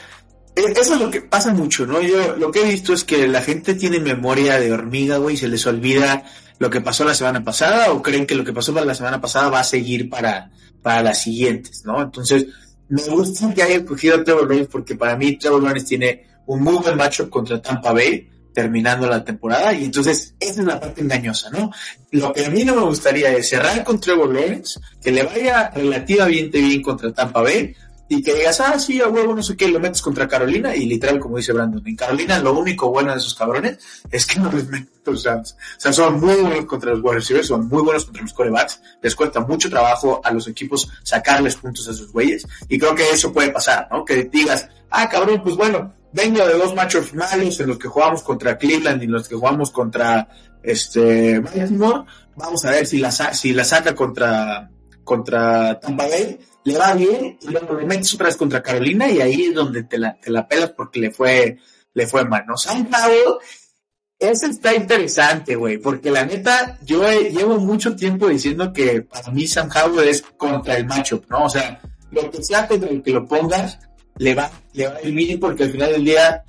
e, 0.55 0.61
eso 0.79 0.93
es 0.93 1.01
lo 1.01 1.11
que 1.11 1.21
pasa 1.21 1.53
mucho, 1.53 1.85
¿no? 1.85 2.01
Yo 2.01 2.37
lo 2.37 2.51
que 2.51 2.61
he 2.61 2.69
visto 2.71 2.93
es 2.93 3.03
que 3.03 3.27
la 3.27 3.41
gente 3.41 3.75
tiene 3.75 3.99
memoria 3.99 4.57
de 4.59 4.71
hormiga, 4.71 5.17
güey, 5.17 5.35
y 5.35 5.37
se 5.37 5.49
les 5.49 5.65
olvida 5.67 6.23
lo 6.57 6.69
que 6.69 6.79
pasó 6.79 7.03
la 7.03 7.13
semana 7.13 7.43
pasada 7.43 7.91
o 7.91 8.01
creen 8.01 8.25
que 8.25 8.35
lo 8.35 8.45
que 8.45 8.53
pasó 8.53 8.73
para 8.73 8.85
la 8.85 8.95
semana 8.95 9.19
pasada 9.19 9.49
va 9.49 9.59
a 9.59 9.63
seguir 9.65 10.09
para, 10.09 10.51
para 10.81 11.01
las 11.01 11.21
siguientes, 11.21 11.83
¿no? 11.83 12.01
Entonces, 12.01 12.47
me 12.87 13.03
gusta 13.03 13.53
que 13.53 13.63
haya 13.63 13.75
escogido 13.77 14.15
a 14.15 14.23
Trevor 14.23 14.43
Lawrence 14.43 14.69
porque 14.71 14.95
para 14.95 15.17
mí 15.17 15.37
Trevor 15.37 15.63
Lawrence 15.63 15.87
tiene 15.87 16.27
un 16.45 16.61
muy 16.61 16.75
buen 16.75 16.95
macho 16.95 17.29
contra 17.29 17.61
Tampa 17.61 17.91
Bay 17.91 18.29
terminando 18.55 19.05
la 19.05 19.23
temporada 19.23 19.73
y 19.73 19.83
entonces 19.83 20.33
esa 20.39 20.61
es 20.61 20.65
la 20.65 20.79
parte 20.79 21.01
engañosa, 21.01 21.49
¿no? 21.51 21.71
Lo 22.11 22.31
que 22.31 22.45
a 22.45 22.49
mí 22.49 22.63
no 22.63 22.73
me 22.73 22.83
gustaría 22.83 23.29
es 23.33 23.49
cerrar 23.49 23.83
con 23.83 23.99
Trevor 23.99 24.33
Lawrence, 24.33 24.79
que 25.03 25.11
le 25.11 25.23
vaya 25.23 25.69
relativamente 25.75 26.59
bien 26.61 26.81
contra 26.81 27.13
Tampa 27.13 27.41
Bay 27.41 27.75
y 28.07 28.21
que 28.21 28.33
digas, 28.35 28.59
ah, 28.59 28.77
sí, 28.77 29.01
a 29.01 29.07
huevo, 29.07 29.33
no 29.33 29.41
sé 29.41 29.57
qué, 29.57 29.67
lo 29.67 29.79
metes 29.79 30.01
contra 30.01 30.27
Carolina 30.27 30.75
y 30.75 30.85
literal, 30.85 31.19
como 31.19 31.37
dice 31.37 31.53
Brandon, 31.53 31.81
en 31.85 31.95
Carolina 31.95 32.39
lo 32.39 32.53
único 32.53 32.89
bueno 32.89 33.11
de 33.11 33.17
esos 33.17 33.33
cabrones 33.33 33.79
es 34.11 34.25
que 34.25 34.39
no 34.39 34.51
les 34.51 34.67
meten 34.67 34.89
touchdowns. 35.03 35.53
O 35.53 35.79
sea, 35.79 35.91
son 35.91 36.19
muy 36.19 36.35
buenos 36.35 36.65
contra 36.65 36.91
los 36.91 37.01
wide 37.01 37.15
receivers, 37.15 37.47
son 37.47 37.67
muy 37.67 37.81
buenos 37.81 38.05
contra 38.05 38.21
los 38.21 38.33
corebacks, 38.33 38.81
les 39.01 39.15
cuesta 39.15 39.39
mucho 39.39 39.69
trabajo 39.69 40.21
a 40.23 40.31
los 40.31 40.47
equipos 40.47 40.89
sacarles 41.03 41.55
puntos 41.55 41.87
a 41.87 41.91
esos 41.91 42.11
güeyes 42.11 42.45
y 42.69 42.77
creo 42.77 42.93
que 42.93 43.09
eso 43.09 43.33
puede 43.33 43.49
pasar, 43.49 43.87
¿no? 43.91 44.05
Que 44.05 44.25
digas, 44.25 44.67
ah, 44.91 45.09
cabrón, 45.09 45.41
pues 45.43 45.55
bueno, 45.55 45.93
vengo 46.13 46.45
de 46.45 46.57
dos 46.57 46.75
matches 46.75 47.13
malos 47.13 47.59
en 47.59 47.67
los 47.67 47.77
que 47.79 47.87
jugamos 47.87 48.21
contra 48.23 48.57
Cleveland 48.57 49.01
y 49.01 49.05
en 49.05 49.11
los 49.11 49.27
que 49.27 49.35
jugamos 49.35 49.71
contra 49.71 50.27
este 50.61 51.39
Baltimore. 51.39 52.05
Vamos 52.35 52.65
a 52.65 52.71
ver 52.71 52.85
si 52.85 52.99
la, 52.99 53.11
si 53.11 53.53
la 53.53 53.63
saca 53.63 53.95
contra 53.95 54.69
contra 55.03 55.79
Tampa 55.79 56.07
Bay, 56.07 56.39
le 56.65 56.77
va 56.77 56.93
bien, 56.93 57.37
y 57.41 57.47
luego 57.47 57.75
le 57.75 57.85
metes 57.85 58.13
otra 58.15 58.25
vez 58.25 58.37
contra 58.37 58.61
Carolina, 58.61 59.09
y 59.09 59.21
ahí 59.21 59.45
es 59.45 59.53
donde 59.53 59.83
te 59.83 59.99
la, 59.99 60.19
te 60.19 60.31
la 60.31 60.47
pelas 60.47 60.71
porque 60.71 60.99
le 60.99 61.11
fue, 61.11 61.57
le 61.93 62.07
fue 62.07 62.25
mal, 62.25 62.43
¿no? 62.47 62.57
Sam 62.57 62.89
Howell, 62.91 63.37
eso 64.17 64.47
está 64.47 64.73
interesante, 64.73 65.55
güey, 65.55 65.77
porque 65.77 66.09
la 66.09 66.25
neta, 66.25 66.79
yo 66.83 67.07
llevo 67.11 67.59
mucho 67.59 67.95
tiempo 67.95 68.27
diciendo 68.27 68.73
que 68.73 69.03
para 69.03 69.29
mí 69.29 69.45
Sam 69.45 69.69
es 70.05 70.23
contra 70.37 70.77
el 70.77 70.85
matchup, 70.87 71.29
¿no? 71.29 71.45
O 71.45 71.49
sea, 71.49 71.79
lo 72.11 72.31
que 72.31 72.43
sea 72.43 72.67
que 72.67 73.11
lo 73.11 73.27
pongas, 73.27 73.77
le 74.17 74.33
va, 74.33 74.49
le 74.73 74.87
va 74.87 74.95
a 74.95 75.01
ir 75.03 75.13
bien 75.13 75.39
porque 75.39 75.65
al 75.65 75.71
final 75.71 75.91
del 75.91 76.05
día, 76.05 76.43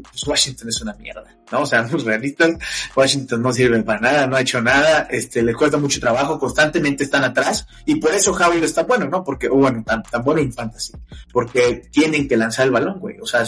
pues 0.00 0.26
Washington 0.26 0.68
es 0.68 0.80
una 0.80 0.94
mierda, 0.94 1.24
¿no? 1.50 1.62
O 1.62 1.66
sea, 1.66 1.82
los 1.92 2.04
realistas, 2.04 2.56
Washington 2.96 3.42
no 3.42 3.52
sirve 3.52 3.82
para 3.82 4.00
nada, 4.00 4.26
no 4.26 4.36
ha 4.36 4.40
hecho 4.40 4.60
nada, 4.60 5.08
este, 5.10 5.42
le 5.42 5.54
cuesta 5.54 5.78
mucho 5.78 6.00
trabajo, 6.00 6.38
constantemente 6.38 7.04
están 7.04 7.24
atrás, 7.24 7.66
y 7.86 7.96
por 7.96 8.12
eso 8.14 8.32
Howell 8.32 8.64
está 8.64 8.84
bueno, 8.84 9.08
¿no? 9.08 9.22
Porque, 9.22 9.48
o 9.48 9.56
bueno, 9.56 9.82
tan, 9.84 10.02
tan 10.02 10.22
bueno 10.22 10.40
en 10.40 10.52
fantasy, 10.52 10.92
porque 11.32 11.82
tienen 11.90 12.28
que 12.28 12.36
lanzar 12.36 12.66
el 12.66 12.72
balón, 12.72 12.98
güey. 12.98 13.18
O 13.20 13.26
sea, 13.26 13.44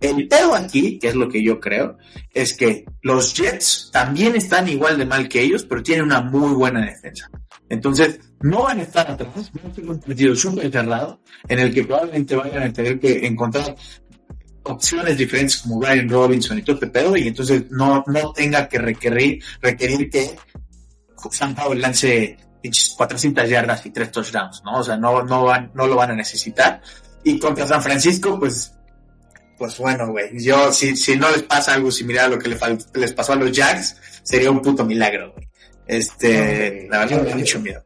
el 0.00 0.28
pedo 0.28 0.54
aquí, 0.54 0.98
que 0.98 1.08
es 1.08 1.14
lo 1.14 1.28
que 1.28 1.42
yo 1.42 1.58
creo, 1.58 1.98
es 2.32 2.54
que 2.54 2.84
los 3.02 3.34
Jets 3.34 3.90
también 3.92 4.36
están 4.36 4.68
igual 4.68 4.98
de 4.98 5.06
mal 5.06 5.28
que 5.28 5.40
ellos, 5.40 5.64
pero 5.64 5.82
tienen 5.82 6.04
una 6.04 6.20
muy 6.20 6.54
buena 6.54 6.84
defensa. 6.84 7.30
Entonces, 7.68 8.20
no 8.40 8.62
van 8.64 8.78
a 8.78 8.82
estar 8.82 9.10
atrás, 9.10 9.50
van 9.54 9.72
a 9.72 9.74
ser 9.74 9.88
un 9.88 10.00
partido 10.00 10.36
súper 10.36 10.70
cerrado, 10.70 11.20
en 11.48 11.58
el 11.58 11.74
que 11.74 11.84
probablemente 11.84 12.36
vayan 12.36 12.62
a 12.62 12.72
tener 12.72 13.00
que 13.00 13.26
encontrar 13.26 13.74
opciones 14.66 15.16
diferentes 15.16 15.58
como 15.58 15.78
Brian 15.78 16.08
Robinson 16.08 16.58
y 16.58 16.62
todo 16.62 16.74
este 16.74 16.88
pedo, 16.88 17.16
y 17.16 17.28
entonces 17.28 17.64
no, 17.70 18.04
no 18.06 18.32
tenga 18.32 18.68
que 18.68 18.78
requerir, 18.78 19.42
requerir 19.60 20.10
que 20.10 20.36
San 21.30 21.54
Pablo 21.54 21.74
lance 21.74 22.36
pinches 22.62 22.94
400 22.96 23.48
yardas 23.48 23.86
y 23.86 23.90
tres 23.90 24.10
touchdowns, 24.10 24.62
¿no? 24.64 24.78
O 24.80 24.84
sea, 24.84 24.96
no, 24.96 25.22
no 25.22 25.44
van, 25.44 25.70
no 25.74 25.86
lo 25.86 25.96
van 25.96 26.10
a 26.10 26.14
necesitar. 26.14 26.80
Y 27.24 27.38
contra 27.38 27.66
San 27.66 27.82
Francisco, 27.82 28.38
pues, 28.38 28.72
pues 29.58 29.78
bueno, 29.78 30.08
güey, 30.08 30.30
yo, 30.42 30.72
si, 30.72 30.96
si 30.96 31.16
no 31.16 31.30
les 31.30 31.42
pasa 31.42 31.74
algo 31.74 31.90
similar 31.90 32.26
a 32.26 32.28
lo 32.28 32.38
que 32.38 32.48
le 32.48 32.58
les 32.94 33.12
pasó 33.12 33.32
a 33.32 33.36
los 33.36 33.52
Jags, 33.52 33.96
sería 34.22 34.50
un 34.50 34.60
puto 34.60 34.84
milagro, 34.84 35.32
güey. 35.32 35.48
Este, 35.86 36.86
No, 36.88 36.90
la 36.90 36.98
verdad 37.00 37.22
me 37.22 37.30
da 37.30 37.36
mucho 37.36 37.60
miedo. 37.60 37.82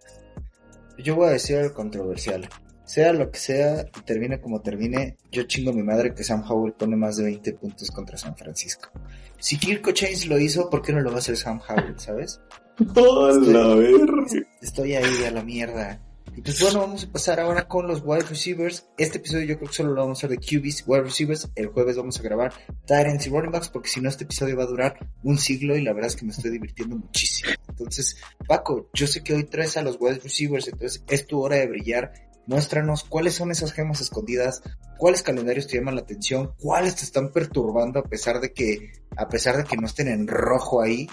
Yo 0.98 1.14
voy 1.14 1.28
a 1.28 1.32
decir 1.32 1.56
algo 1.56 1.74
controversial. 1.74 2.48
Sea 2.90 3.12
lo 3.12 3.30
que 3.30 3.38
sea 3.38 3.86
y 3.96 4.00
termine 4.00 4.40
como 4.40 4.62
termine, 4.62 5.16
yo 5.30 5.44
chingo 5.44 5.70
a 5.70 5.72
mi 5.72 5.84
madre 5.84 6.12
que 6.12 6.24
Sam 6.24 6.42
Howell 6.42 6.72
pone 6.72 6.96
más 6.96 7.18
de 7.18 7.22
20 7.22 7.52
puntos 7.52 7.88
contra 7.92 8.18
San 8.18 8.36
Francisco. 8.36 8.90
Si 9.38 9.58
Kirko 9.58 9.92
Chains 9.92 10.26
lo 10.26 10.40
hizo, 10.40 10.68
¿por 10.68 10.82
qué 10.82 10.92
no 10.92 11.00
lo 11.00 11.10
va 11.10 11.16
a 11.16 11.18
hacer 11.20 11.36
Sam 11.36 11.60
Howell, 11.68 12.00
sabes? 12.00 12.40
Estoy 14.60 14.96
ahí 14.96 15.24
a 15.24 15.30
la 15.30 15.44
mierda. 15.44 16.00
Y 16.36 16.40
pues 16.40 16.60
bueno, 16.62 16.80
vamos 16.80 17.04
a 17.04 17.12
pasar 17.12 17.38
ahora 17.38 17.68
con 17.68 17.86
los 17.86 18.02
wide 18.04 18.24
receivers. 18.24 18.88
Este 18.98 19.18
episodio 19.18 19.44
yo 19.44 19.56
creo 19.58 19.68
que 19.68 19.76
solo 19.76 19.92
lo 19.92 20.00
vamos 20.00 20.18
a 20.18 20.26
hacer 20.26 20.36
de 20.36 20.44
QBs, 20.44 20.82
wide 20.84 21.02
receivers. 21.02 21.48
El 21.54 21.68
jueves 21.68 21.96
vamos 21.96 22.18
a 22.18 22.22
grabar 22.24 22.52
Tyrants 22.86 23.24
y 23.24 23.30
running 23.30 23.52
backs 23.52 23.68
porque 23.68 23.88
si 23.88 24.00
no 24.00 24.08
este 24.08 24.24
episodio 24.24 24.56
va 24.56 24.64
a 24.64 24.66
durar 24.66 24.98
un 25.22 25.38
siglo 25.38 25.76
y 25.76 25.84
la 25.84 25.92
verdad 25.92 26.10
es 26.10 26.16
que 26.16 26.24
me 26.24 26.32
estoy 26.32 26.50
divirtiendo 26.50 26.96
muchísimo. 26.96 27.52
Entonces, 27.68 28.16
Paco, 28.48 28.90
yo 28.94 29.06
sé 29.06 29.22
que 29.22 29.32
hoy 29.32 29.44
traes 29.44 29.76
a 29.76 29.82
los 29.82 29.96
wide 30.00 30.18
receivers, 30.24 30.66
entonces 30.66 31.04
es 31.08 31.26
tu 31.28 31.40
hora 31.40 31.54
de 31.54 31.68
brillar. 31.68 32.29
Muéstranos 32.50 33.04
cuáles 33.04 33.34
son 33.36 33.52
esas 33.52 33.72
gemas 33.72 34.00
escondidas, 34.00 34.60
cuáles 34.98 35.22
calendarios 35.22 35.68
te 35.68 35.76
llaman 35.76 35.94
la 35.94 36.00
atención, 36.00 36.52
cuáles 36.58 36.96
te 36.96 37.04
están 37.04 37.30
perturbando 37.30 38.00
a 38.00 38.02
pesar 38.02 38.40
de 38.40 38.52
que, 38.52 38.90
a 39.16 39.28
pesar 39.28 39.56
de 39.56 39.62
que 39.62 39.76
no 39.76 39.86
estén 39.86 40.08
en 40.08 40.26
rojo 40.26 40.82
ahí. 40.82 41.08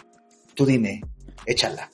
Tú 0.56 0.66
dime, 0.66 1.00
échala. 1.46 1.92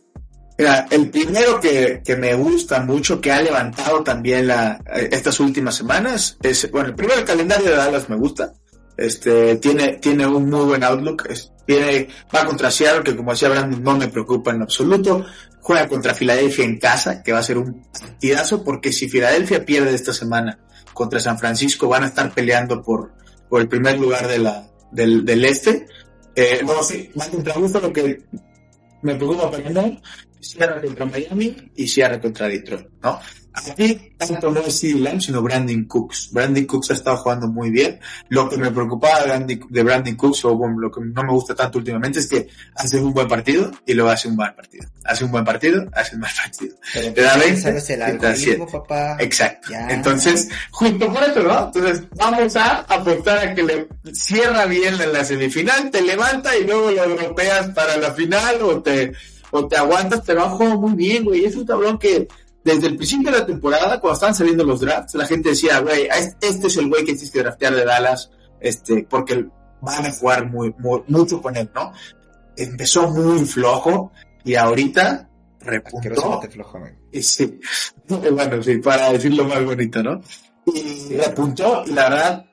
Mira, 0.58 0.88
el 0.90 1.10
primero 1.10 1.60
que, 1.60 2.02
que 2.06 2.16
me 2.16 2.34
gusta 2.36 2.80
mucho, 2.80 3.20
que 3.20 3.34
ha 3.34 3.42
levantado 3.42 4.02
también 4.02 4.48
la, 4.48 4.82
estas 5.12 5.42
últimas 5.42 5.76
semanas, 5.76 6.38
es, 6.42 6.72
bueno, 6.72 6.88
el 6.88 6.96
primero 6.96 7.20
el 7.20 7.26
calendario 7.26 7.70
de 7.70 7.76
Dallas 7.76 8.08
me 8.08 8.16
gusta. 8.16 8.54
Este, 8.96 9.58
tiene, 9.58 9.98
tiene 9.98 10.26
un 10.26 10.50
muy 10.50 10.64
buen 10.68 10.86
outlook. 10.86 11.28
tiene, 11.68 12.08
va 12.34 12.46
contra 12.46 12.72
Seattle, 12.72 13.04
que 13.04 13.18
como 13.18 13.32
decía 13.32 13.50
Brandon, 13.50 13.84
no 13.84 13.98
me 13.98 14.08
preocupa 14.08 14.52
en 14.52 14.62
absoluto. 14.62 15.26
Juega 15.64 15.88
contra 15.88 16.14
Filadelfia 16.14 16.66
en 16.66 16.78
casa, 16.78 17.24
que 17.24 17.32
va 17.32 17.40
a 17.40 17.44
ser 17.44 17.58
un 17.58 17.84
partidazo, 17.92 18.64
porque 18.64 18.92
si 18.92 19.10
Filadelfia 19.10 19.66
pierde 19.66 19.96
esta 19.96 20.14
semana 20.14 20.60
contra 20.94 21.20
San 21.20 21.40
Francisco, 21.40 21.88
van 21.88 22.04
a 22.04 22.08
estar 22.08 22.34
peleando 22.34 22.82
por, 22.82 23.14
por 23.50 23.62
el 23.62 23.70
primer 23.70 23.98
lugar 23.98 24.28
de 24.28 24.40
la, 24.40 24.70
del, 24.92 25.26
del 25.26 25.46
este. 25.46 25.88
Eh, 26.36 26.62
no, 26.66 26.84
sí, 26.84 27.10
va 27.20 27.28
contra 27.28 27.54
gusto 27.54 27.80
lo 27.80 27.94
que 27.94 28.22
me 29.02 29.16
preocupa 29.16 29.50
para 29.50 29.64
ganar. 29.64 30.02
Cierra 30.40 30.82
contra 30.82 31.06
Miami 31.06 31.72
y 31.76 31.88
cierra 31.88 32.20
contra 32.20 32.50
Detroit, 32.50 32.88
¿no? 33.02 33.20
Aquí 33.54 34.12
tanto 34.18 34.52
no 34.52 34.62
es 34.62 34.80
CeeDee 34.80 35.00
Lamb, 35.00 35.22
sino 35.22 35.42
Brandon 35.42 35.86
Cooks. 35.86 36.30
Brandon 36.32 36.66
Cooks 36.66 36.90
ha 36.92 36.94
estado 36.94 37.18
jugando 37.18 37.48
muy 37.48 37.70
bien. 37.70 38.00
Lo 38.30 38.50
que 38.50 38.58
me 38.58 38.72
preocupaba 38.72 39.24
de 39.38 39.84
Brandon, 39.84 40.16
Cooks, 40.16 40.46
o 40.46 40.56
bueno, 40.56 40.80
lo 40.80 40.92
que 40.92 41.02
no 41.02 41.24
me 41.24 41.32
gusta 41.32 41.54
tanto 41.54 41.78
últimamente, 41.78 42.20
es 42.20 42.28
que 42.28 42.48
hace 42.76 43.00
un 43.00 43.14
buen 43.14 43.28
partido 43.28 43.72
y 43.86 43.94
luego 43.94 44.10
hace 44.10 44.28
un 44.28 44.36
mal 44.36 44.56
partido. 44.56 44.88
Hace 45.04 45.26
un 45.26 45.32
buen 45.32 45.46
partido, 45.46 45.86
hace 45.94 46.16
un 46.16 46.22
mal 46.22 46.32
partido. 46.36 46.76
Pero 46.94 47.14
Te 47.14 47.22
da 47.22 47.34
pues, 47.34 47.46
20, 47.46 47.62
sabes 47.62 47.90
el 47.92 48.02
algoritmo, 48.02 48.68
7. 48.70 48.72
papá. 48.72 49.18
Exacto. 49.20 49.68
Ya. 49.70 49.88
Entonces, 49.90 50.50
junto 50.72 51.08
con 51.14 51.24
eso, 51.24 51.44
¿no? 51.44 51.66
Entonces, 51.66 52.04
vamos 52.16 52.56
a 52.56 52.80
apostar 52.80 53.38
a 53.38 53.54
que 53.54 53.64
le 53.64 53.88
cierra 54.14 54.66
bien 54.66 55.00
en 55.00 55.14
la 55.14 55.24
semifinal, 55.24 55.92
te 55.92 56.02
levanta 56.02 56.58
y 56.58 56.66
luego 56.66 56.90
lo 56.92 57.16
dropeas 57.16 57.68
para 57.72 57.98
la 57.98 58.14
final 58.14 58.62
o 58.64 58.82
te, 58.82 59.14
o 59.52 59.68
te 59.68 59.78
aguantas, 59.78 60.22
pero 60.26 60.44
ha 60.44 60.50
jugado 60.50 60.80
muy 60.80 60.94
bien, 60.94 61.24
güey. 61.24 61.46
Es 61.46 61.56
un 61.56 61.66
cabrón 61.66 62.00
que 62.00 62.28
desde 62.64 62.88
el 62.88 62.96
principio 62.96 63.32
de 63.32 63.40
la 63.40 63.46
temporada, 63.46 64.00
cuando 64.00 64.14
estaban 64.14 64.36
saliendo 64.36 64.64
los 64.64 64.80
drafts, 64.82 65.16
la 65.16 65.26
gente 65.26 65.50
decía, 65.50 65.80
güey, 65.80 66.08
este 66.42 66.68
es 66.68 66.78
el 66.78 66.88
güey 66.90 67.04
que 67.04 67.14
tienes 67.14 67.32
que 67.32 67.40
draftear 67.40 67.76
de 67.76 67.86
Dallas, 67.86 68.32
este, 68.62 69.06
porque 69.10 69.46
van 69.82 70.06
a 70.06 70.12
jugar 70.14 70.50
muy, 70.50 70.74
muy- 70.80 71.04
mucho 71.08 71.42
con 71.42 71.58
él, 71.58 71.70
¿no? 71.76 71.92
Empezó 72.56 73.10
muy 73.10 73.46
flojo 73.46 74.12
y 74.46 74.56
ahorita 74.56 75.30
repuntó. 75.60 76.10
flojo. 76.50 76.80
Y 77.12 77.22
sí, 77.22 77.60
bueno, 78.08 78.62
sí, 78.64 78.78
para 78.78 79.12
decirlo 79.12 79.46
más 79.46 79.64
bonito, 79.66 80.02
¿no? 80.04 80.22
Y 80.66 81.16
repuntó, 81.18 81.84
y 81.86 81.92
la 81.92 82.10
verdad, 82.10 82.46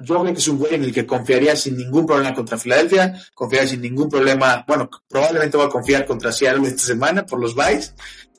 yo 0.00 0.20
creo 0.20 0.34
que 0.34 0.40
es 0.40 0.48
un 0.48 0.58
güey 0.58 0.74
en 0.74 0.84
el 0.84 0.92
que 0.92 1.06
confiaría 1.06 1.56
sin 1.56 1.76
ningún 1.78 2.04
problema 2.04 2.34
contra 2.34 2.58
Filadelfia, 2.58 3.18
confiaría 3.32 3.70
sin 3.70 3.80
ningún 3.80 4.10
problema, 4.10 4.64
bueno, 4.66 4.90
probablemente 5.08 5.56
voy 5.56 5.66
a 5.66 5.70
confiar 5.70 6.04
contra 6.04 6.32
Seattle 6.32 6.66
esta 6.68 6.82
semana 6.82 7.24
por 7.24 7.40
los 7.40 7.54
buys, 7.54 7.94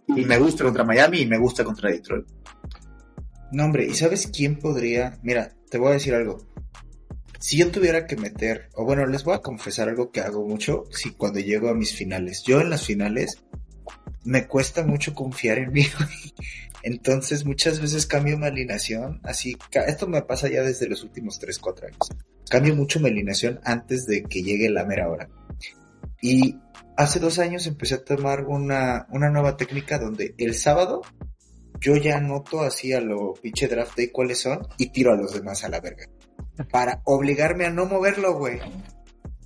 y 0.08 0.26
me 0.26 0.38
gusta 0.38 0.64
contra 0.64 0.84
Miami 0.84 1.22
y 1.22 1.26
me 1.26 1.38
gusta 1.38 1.64
contra 1.64 1.90
Detroit. 1.90 2.26
No, 3.52 3.66
hombre, 3.66 3.86
¿y 3.86 3.94
sabes 3.94 4.28
quién 4.28 4.58
podría? 4.58 5.20
Mira, 5.24 5.56
te 5.70 5.78
voy 5.78 5.90
a 5.90 5.94
decir 5.94 6.14
algo. 6.14 6.46
Si 7.40 7.58
yo 7.58 7.70
tuviera 7.70 8.08
que 8.08 8.16
meter, 8.16 8.70
o 8.74 8.86
bueno, 8.86 9.06
les 9.06 9.24
voy 9.24 9.36
a 9.36 9.40
confesar 9.40 9.88
algo 9.88 10.12
que 10.12 10.22
hago 10.22 10.48
mucho, 10.48 10.86
si 10.92 11.12
cuando 11.12 11.40
llego 11.40 11.70
a 11.70 11.76
mis 11.76 11.94
finales. 11.94 12.44
Yo 12.44 12.60
en 12.60 12.70
las 12.70 12.86
finales 12.86 13.44
me 14.24 14.48
cuesta 14.48 14.84
mucho 14.84 15.14
confiar 15.14 15.60
en 15.60 15.72
mí. 15.72 15.86
Entonces 16.84 17.46
muchas 17.46 17.80
veces 17.80 18.06
cambio 18.06 18.38
mi 18.38 18.46
alineación, 18.46 19.20
así, 19.24 19.58
esto 19.88 20.08
me 20.08 20.22
pasa 20.22 20.50
ya 20.50 20.62
desde 20.62 20.88
los 20.88 21.04
últimos 21.04 21.40
3, 21.40 21.58
4 21.58 21.88
años. 21.88 22.10
Cambio 22.50 22.76
mucho 22.76 23.00
mi 23.00 23.10
alineación 23.10 23.60
antes 23.64 24.06
de 24.06 24.24
que 24.24 24.44
llegue 24.44 24.70
la 24.70 24.86
mera 24.86 25.10
hora. 25.10 25.28
Y 26.28 26.58
hace 26.98 27.20
dos 27.20 27.38
años 27.38 27.68
empecé 27.68 27.94
a 27.94 28.04
tomar 28.04 28.46
una, 28.46 29.06
una 29.12 29.30
nueva 29.30 29.58
técnica 29.58 30.00
donde 30.00 30.34
el 30.40 30.56
sábado 30.56 31.04
yo 31.80 31.96
ya 31.98 32.18
anoto 32.18 32.62
así 32.62 32.94
a 32.94 33.00
lo 33.00 33.36
pinche 33.36 33.68
draft 33.68 33.96
day 33.96 34.08
cuáles 34.08 34.40
son 34.40 34.68
y 34.80 34.88
tiro 34.88 35.14
a 35.14 35.16
los 35.16 35.36
demás 35.36 35.64
a 35.64 35.70
la 35.70 35.82
verga. 35.82 36.08
Para 36.72 37.04
obligarme 37.06 37.66
a 37.68 37.70
no 37.70 37.86
moverlo, 37.86 38.40
güey. 38.40 38.60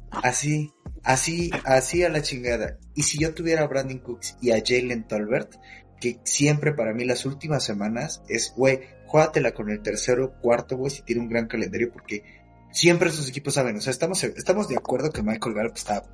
Así, 0.09 0.71
así, 1.03 1.51
así 1.65 2.03
a 2.03 2.09
la 2.09 2.21
chingada. 2.21 2.77
Y 2.95 3.03
si 3.03 3.19
yo 3.19 3.33
tuviera 3.33 3.63
a 3.63 3.67
Brandon 3.67 3.99
Cooks 3.99 4.37
y 4.39 4.51
a 4.51 4.63
Jalen 4.65 5.05
Tolbert, 5.05 5.55
que 5.99 6.21
siempre 6.23 6.71
para 6.71 6.93
mí 6.93 7.03
las 7.03 7.25
últimas 7.25 7.61
semanas 7.61 8.23
es, 8.29 8.53
güey, 8.55 8.79
juégatela 9.05 9.51
con 9.51 9.69
el 9.69 9.81
tercero, 9.81 10.39
cuarto, 10.41 10.77
güey, 10.77 10.91
si 10.91 11.01
tiene 11.01 11.23
un 11.23 11.27
gran 11.27 11.47
calendario, 11.47 11.91
porque 11.91 12.23
siempre 12.71 13.09
esos 13.09 13.27
equipos 13.27 13.55
saben, 13.55 13.75
o 13.75 13.81
sea, 13.81 13.91
estamos, 13.91 14.23
estamos 14.23 14.69
de 14.69 14.77
acuerdo 14.77 15.11
que 15.11 15.23
Michael 15.23 15.55
Gallup 15.55 15.75
está, 15.75 16.05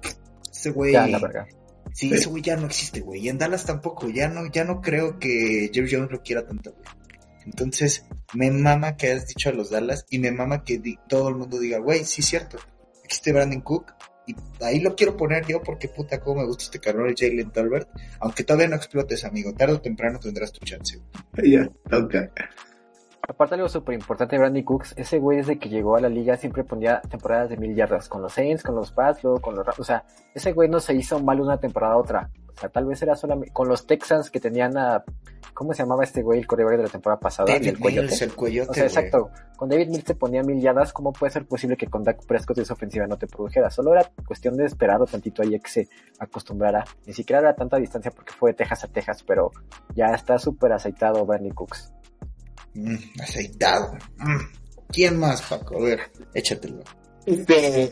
ese 0.55 0.71
güey, 0.71 0.93
Ya, 0.93 1.07
la 1.07 1.19
verga. 1.19 1.47
Sí, 1.93 2.13
ese 2.13 2.27
güey 2.29 2.41
ya 2.43 2.57
no 2.57 2.65
existe, 2.67 2.99
güey. 3.01 3.21
Y 3.21 3.29
en 3.29 3.37
Dallas 3.37 3.65
tampoco. 3.65 4.09
Ya 4.09 4.27
no, 4.27 4.49
ya 4.51 4.63
no 4.65 4.81
creo 4.81 5.17
que 5.19 5.69
Jerry 5.73 5.89
Jones 5.91 6.11
lo 6.11 6.21
quiera 6.21 6.45
tanto, 6.45 6.71
güey. 6.73 6.83
Entonces, 7.45 8.05
me 8.33 8.49
mama 8.51 8.97
que 8.97 9.07
hayas 9.11 9.27
dicho 9.27 9.49
a 9.49 9.53
los 9.53 9.69
Dallas 9.69 10.05
y 10.09 10.19
me 10.19 10.31
mama 10.31 10.63
que 10.63 10.79
di- 10.79 10.97
todo 11.07 11.29
el 11.29 11.35
mundo 11.35 11.59
diga, 11.59 11.77
güey, 11.77 12.03
sí 12.03 12.21
es 12.21 12.27
cierto. 12.27 12.57
Existe 13.03 13.31
Brandon 13.31 13.61
Cook 13.61 13.93
y 14.27 14.35
ahí 14.63 14.79
lo 14.79 14.95
quiero 14.95 15.15
poner 15.15 15.45
yo 15.45 15.61
porque 15.61 15.87
puta 15.87 16.19
cómo 16.19 16.41
me 16.41 16.47
gusta 16.47 16.63
este 16.63 16.79
cabrón 16.79 17.09
el 17.09 17.15
Jalen 17.15 17.51
Tolbert. 17.51 17.87
Aunque 18.19 18.43
todavía 18.43 18.67
no 18.67 18.75
explotes, 18.75 19.23
amigo. 19.23 19.53
Tarde 19.53 19.73
o 19.75 19.81
temprano 19.81 20.19
tendrás 20.19 20.51
tu 20.51 20.65
chance. 20.65 20.97
güey. 20.97 21.51
Ya, 21.51 21.69
ok. 21.95 22.15
Aparte 23.27 23.55
algo 23.55 23.69
súper 23.69 23.95
importante 23.95 24.35
de 24.35 24.41
Brandy 24.41 24.63
Cooks, 24.63 24.93
ese 24.97 25.19
güey 25.19 25.37
desde 25.37 25.57
que 25.57 25.69
llegó 25.69 25.95
a 25.95 26.01
la 26.01 26.09
liga 26.09 26.37
siempre 26.37 26.63
ponía 26.63 27.01
temporadas 27.01 27.49
de 27.49 27.57
mil 27.57 27.75
yardas 27.75 28.07
con 28.07 28.21
los 28.21 28.33
Saints, 28.33 28.63
con 28.63 28.75
los 28.75 28.91
Pats, 28.91 29.23
luego 29.23 29.41
con 29.41 29.55
los... 29.55 29.67
O 29.79 29.83
sea, 29.83 30.05
ese 30.33 30.53
güey 30.53 30.69
no 30.69 30.79
se 30.79 30.93
hizo 30.93 31.19
mal 31.19 31.41
una 31.41 31.57
temporada 31.59 31.95
a 31.95 31.97
otra. 31.97 32.29
O 32.55 32.59
sea, 32.59 32.69
tal 32.69 32.85
vez 32.85 33.01
era 33.01 33.15
solamente 33.15 33.51
con 33.51 33.67
los 33.67 33.85
Texans 33.85 34.29
que 34.29 34.39
tenían 34.39 34.77
a... 34.77 35.03
¿Cómo 35.53 35.73
se 35.73 35.83
llamaba 35.83 36.03
este 36.03 36.21
güey, 36.21 36.39
el 36.39 36.47
corredor 36.47 36.77
de 36.77 36.83
la 36.83 36.89
temporada 36.89 37.19
pasada? 37.19 37.49
Y 37.49 37.53
David 37.53 37.77
el. 37.77 37.79
Mills, 37.79 38.21
el 38.21 38.35
cuellote, 38.35 38.71
O 38.71 38.73
sea, 38.73 38.83
güey. 38.83 38.93
exacto. 38.95 39.29
Con 39.55 39.69
David 39.69 39.87
Mills 39.87 40.03
te 40.03 40.15
ponía 40.15 40.43
mil 40.43 40.61
yardas, 40.61 40.91
¿cómo 40.91 41.13
puede 41.13 41.31
ser 41.31 41.45
posible 41.45 41.77
que 41.77 41.87
con 41.87 42.03
Dak 42.03 42.25
Prescott 42.25 42.57
esa 42.57 42.73
ofensiva 42.73 43.07
no 43.07 43.17
te 43.17 43.25
produjera? 43.25 43.69
Solo 43.69 43.93
era 43.93 44.09
cuestión 44.27 44.57
de 44.57 44.65
esperar 44.65 44.99
un 44.99 45.07
tantito 45.07 45.41
ahí 45.41 45.55
a 45.55 45.59
que 45.59 45.69
se 45.69 45.87
acostumbrara. 46.19 46.83
Ni 47.05 47.13
siquiera 47.13 47.39
era 47.39 47.55
tanta 47.55 47.77
distancia 47.77 48.11
porque 48.11 48.33
fue 48.33 48.51
de 48.51 48.55
Texas 48.57 48.83
a 48.83 48.87
Texas, 48.89 49.23
pero 49.23 49.51
ya 49.95 50.07
está 50.07 50.37
súper 50.37 50.73
aceitado 50.73 51.25
Bernie 51.25 51.53
Cooks. 51.53 51.93
Mm, 52.75 53.21
aceitado. 53.21 53.93
Mm. 54.17 54.65
¿Quién 54.89 55.19
más, 55.19 55.41
Paco? 55.41 55.77
A 55.77 55.83
ver, 55.83 55.99
échatelo. 56.33 56.83
Este, 57.25 57.91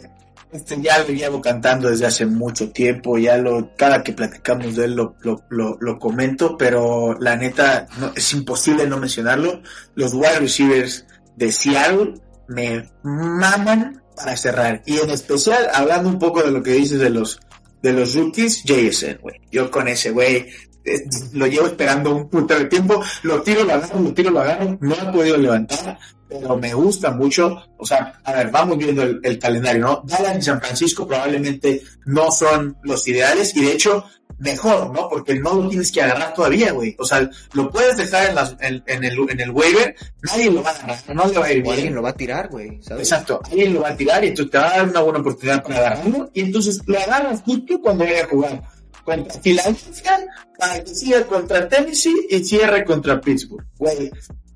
este 0.51 0.81
ya 0.81 0.99
lo 0.99 1.07
llevo 1.07 1.41
cantando 1.41 1.89
desde 1.89 2.05
hace 2.05 2.25
mucho 2.25 2.71
tiempo, 2.71 3.17
ya 3.17 3.37
lo, 3.37 3.75
cada 3.75 4.03
que 4.03 4.13
platicamos 4.13 4.75
de 4.75 4.85
él 4.85 4.93
lo, 4.93 5.15
lo, 5.21 5.77
lo, 5.79 5.99
comento, 5.99 6.55
pero 6.57 7.17
la 7.19 7.35
neta, 7.35 7.87
no, 7.97 8.11
es 8.15 8.33
imposible 8.33 8.85
no 8.85 8.99
mencionarlo. 8.99 9.61
Los 9.95 10.13
wide 10.13 10.39
receivers 10.39 11.05
de 11.35 11.51
Seattle 11.51 12.13
me 12.47 12.87
maman 13.03 14.03
para 14.15 14.37
cerrar. 14.37 14.83
Y 14.85 14.99
en 14.99 15.09
especial, 15.09 15.69
hablando 15.73 16.09
un 16.09 16.19
poco 16.19 16.43
de 16.43 16.51
lo 16.51 16.61
que 16.61 16.73
dices 16.73 16.99
de 16.99 17.09
los, 17.09 17.39
de 17.81 17.93
los 17.93 18.13
rookies, 18.13 18.63
JSN, 18.63 19.19
güey. 19.21 19.41
Yo 19.51 19.71
con 19.71 19.87
ese 19.87 20.11
güey, 20.11 20.47
eh, 20.85 21.03
lo 21.33 21.47
llevo 21.47 21.67
esperando 21.67 22.15
un 22.15 22.29
puto 22.29 22.57
de 22.57 22.65
tiempo, 22.65 23.01
lo 23.23 23.41
tiro, 23.41 23.63
lo 23.63 23.73
agarro, 23.73 23.99
lo 23.99 24.13
tiro, 24.13 24.31
lo 24.31 24.41
agarro, 24.41 24.77
no 24.81 24.95
he 24.95 25.11
podido 25.13 25.37
levantar, 25.37 25.97
pero 26.27 26.57
me 26.57 26.73
gusta 26.73 27.11
mucho. 27.11 27.57
O 27.77 27.85
sea, 27.85 28.19
a 28.23 28.33
ver, 28.33 28.49
vamos 28.51 28.77
viendo 28.77 29.03
el, 29.03 29.19
el 29.23 29.39
calendario, 29.39 29.81
¿no? 29.81 30.03
Dallas 30.05 30.37
y 30.37 30.41
San 30.41 30.59
Francisco 30.59 31.07
probablemente 31.07 31.81
no 32.05 32.31
son 32.31 32.77
los 32.83 33.07
ideales 33.07 33.55
y 33.55 33.63
de 33.65 33.73
hecho 33.73 34.05
mejor, 34.39 34.91
¿no? 34.93 35.07
Porque 35.09 35.35
no 35.35 35.53
lo 35.53 35.69
tienes 35.69 35.91
que 35.91 36.01
agarrar 36.01 36.33
todavía, 36.33 36.71
güey. 36.73 36.95
O 36.99 37.05
sea, 37.05 37.29
lo 37.53 37.69
puedes 37.69 37.95
dejar 37.97 38.29
en, 38.29 38.35
las, 38.35 38.55
en, 38.59 38.83
en 38.87 39.03
el, 39.03 39.17
en 39.29 39.39
el 39.39 39.51
waiver, 39.51 39.95
nadie 40.21 40.51
lo 40.51 40.63
va 40.63 40.71
a 40.71 40.73
agarrar, 40.73 41.15
no 41.15 41.27
le 41.27 41.39
va 41.39 41.45
a 41.45 41.53
ir 41.53 41.65
O 41.65 41.69
alguien 41.69 41.85
bien. 41.85 41.95
lo 41.95 42.01
va 42.01 42.09
a 42.09 42.15
tirar, 42.15 42.49
güey. 42.49 42.79
Exacto, 42.89 43.39
alguien 43.45 43.73
lo 43.73 43.81
va 43.81 43.89
a 43.89 43.95
tirar 43.95 44.23
y 44.23 44.27
entonces 44.29 44.51
te 44.51 44.57
va 44.57 44.73
a 44.73 44.77
dar 44.77 44.89
una 44.89 45.01
buena 45.01 45.19
oportunidad 45.19 45.63
para 45.63 45.77
agarrarlo 45.77 46.29
y 46.33 46.41
entonces 46.41 46.81
lo 46.85 46.99
agarras 46.99 47.41
justo 47.41 47.79
cuando 47.81 48.03
vaya 48.03 48.23
a 48.23 48.27
jugar 48.27 48.63
contra 49.03 49.41
Filadelfia 49.41 50.19
para 50.57 51.25
contra 51.27 51.67
Tennessee 51.67 52.27
y 52.29 52.43
cierre 52.43 52.85
contra 52.85 53.19
Pittsburgh. 53.19 53.65
Güey, 53.77 54.11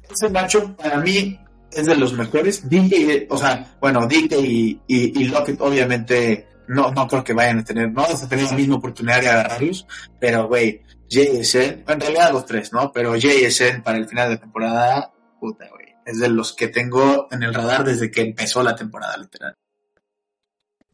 ese 0.09 0.29
macho 0.29 0.75
para 0.75 0.99
mí 0.99 1.39
es 1.71 1.85
de 1.85 1.95
los 1.95 2.13
mejores. 2.13 2.67
DK, 2.69 3.27
o 3.29 3.37
sea, 3.37 3.75
bueno, 3.79 4.07
DK 4.07 4.33
y, 4.41 4.81
y, 4.87 5.21
y 5.21 5.25
Lockett 5.25 5.59
obviamente 5.61 6.47
no, 6.67 6.91
no 6.91 7.07
creo 7.07 7.23
que 7.23 7.33
vayan 7.33 7.59
a 7.59 7.63
tener, 7.63 7.91
no 7.91 8.01
vas 8.01 8.23
a 8.23 8.29
tener 8.29 8.45
la 8.45 8.57
misma 8.57 8.75
oportunidad 8.75 9.21
de 9.21 9.29
agarrarlos, 9.29 9.87
pero 10.19 10.47
güey, 10.47 10.81
JSN, 11.09 11.83
en 11.87 11.99
realidad 11.99 12.31
los 12.31 12.45
tres, 12.45 12.73
¿no? 12.73 12.91
Pero 12.91 13.15
JSN 13.15 13.81
para 13.83 13.97
el 13.97 14.07
final 14.07 14.29
de 14.29 14.37
temporada, 14.37 15.11
puta, 15.39 15.67
güey, 15.69 15.95
es 16.05 16.19
de 16.19 16.29
los 16.29 16.53
que 16.53 16.67
tengo 16.67 17.27
en 17.31 17.43
el 17.43 17.53
radar 17.53 17.83
desde 17.83 18.11
que 18.11 18.21
empezó 18.21 18.63
la 18.63 18.75
temporada, 18.75 19.17
literal. 19.17 19.55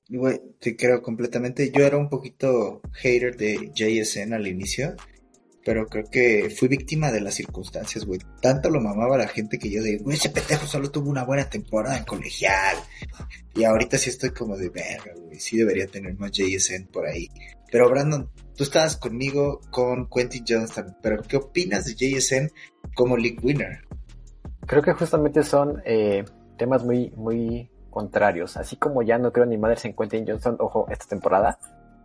Güey, 0.10 0.42
te 0.60 0.76
creo 0.76 1.02
completamente. 1.02 1.72
Yo 1.72 1.86
era 1.86 1.98
un 1.98 2.10
poquito 2.10 2.82
hater 2.92 3.36
de 3.38 3.72
JSN 3.74 4.34
al 4.34 4.48
inicio, 4.48 4.96
pero 5.64 5.88
creo 5.88 6.04
que 6.12 6.50
fui 6.50 6.68
víctima 6.68 7.12
de 7.12 7.22
las 7.22 7.36
circunstancias, 7.36 8.06
güey. 8.06 8.20
Tanto 8.42 8.70
lo 8.70 8.82
mamaba 8.82 9.18
la 9.18 9.28
gente 9.28 9.58
que 9.58 9.70
yo 9.70 9.82
de, 9.82 9.98
güey, 9.98 10.18
ese 10.18 10.30
pendejo 10.30 10.68
solo 10.68 10.92
tuvo 10.92 11.10
una 11.10 11.24
buena 11.24 11.50
temporada 11.50 11.98
en 11.98 12.04
colegial. 12.04 12.76
Y 13.56 13.64
ahorita 13.64 13.98
sí 13.98 14.10
estoy 14.10 14.32
como 14.32 14.58
de, 14.58 14.70
verga, 14.70 15.14
güey, 15.16 15.40
sí 15.40 15.58
debería 15.58 15.88
tener 15.88 16.18
más 16.18 16.32
JSN 16.32 16.88
por 16.92 17.08
ahí. 17.08 17.30
Pero 17.72 17.90
Brandon, 17.90 18.30
tú 18.56 18.64
estabas 18.64 18.98
conmigo 18.98 19.62
con 19.72 20.10
Quentin 20.10 20.44
Johnston, 20.48 20.98
pero 21.02 21.24
¿qué 21.24 21.38
opinas 21.38 21.86
de 21.86 21.96
JSN 21.96 22.52
como 22.94 23.16
league 23.18 23.40
winner? 23.42 23.88
Creo 24.68 24.82
que 24.82 24.94
justamente 24.94 25.44
son 25.44 25.82
eh, 25.86 26.24
temas 26.58 26.84
muy, 26.84 27.12
muy 27.16 27.70
contrarios. 27.94 28.58
Así 28.58 28.76
como 28.76 29.02
ya 29.04 29.18
no 29.18 29.32
creo 29.32 29.46
ni 29.46 29.58
madres 29.58 29.86
en 29.86 29.96
Quentin 29.96 30.26
Johnson, 30.28 30.58
ojo, 30.60 30.88
esta 30.90 31.06
temporada. 31.06 31.58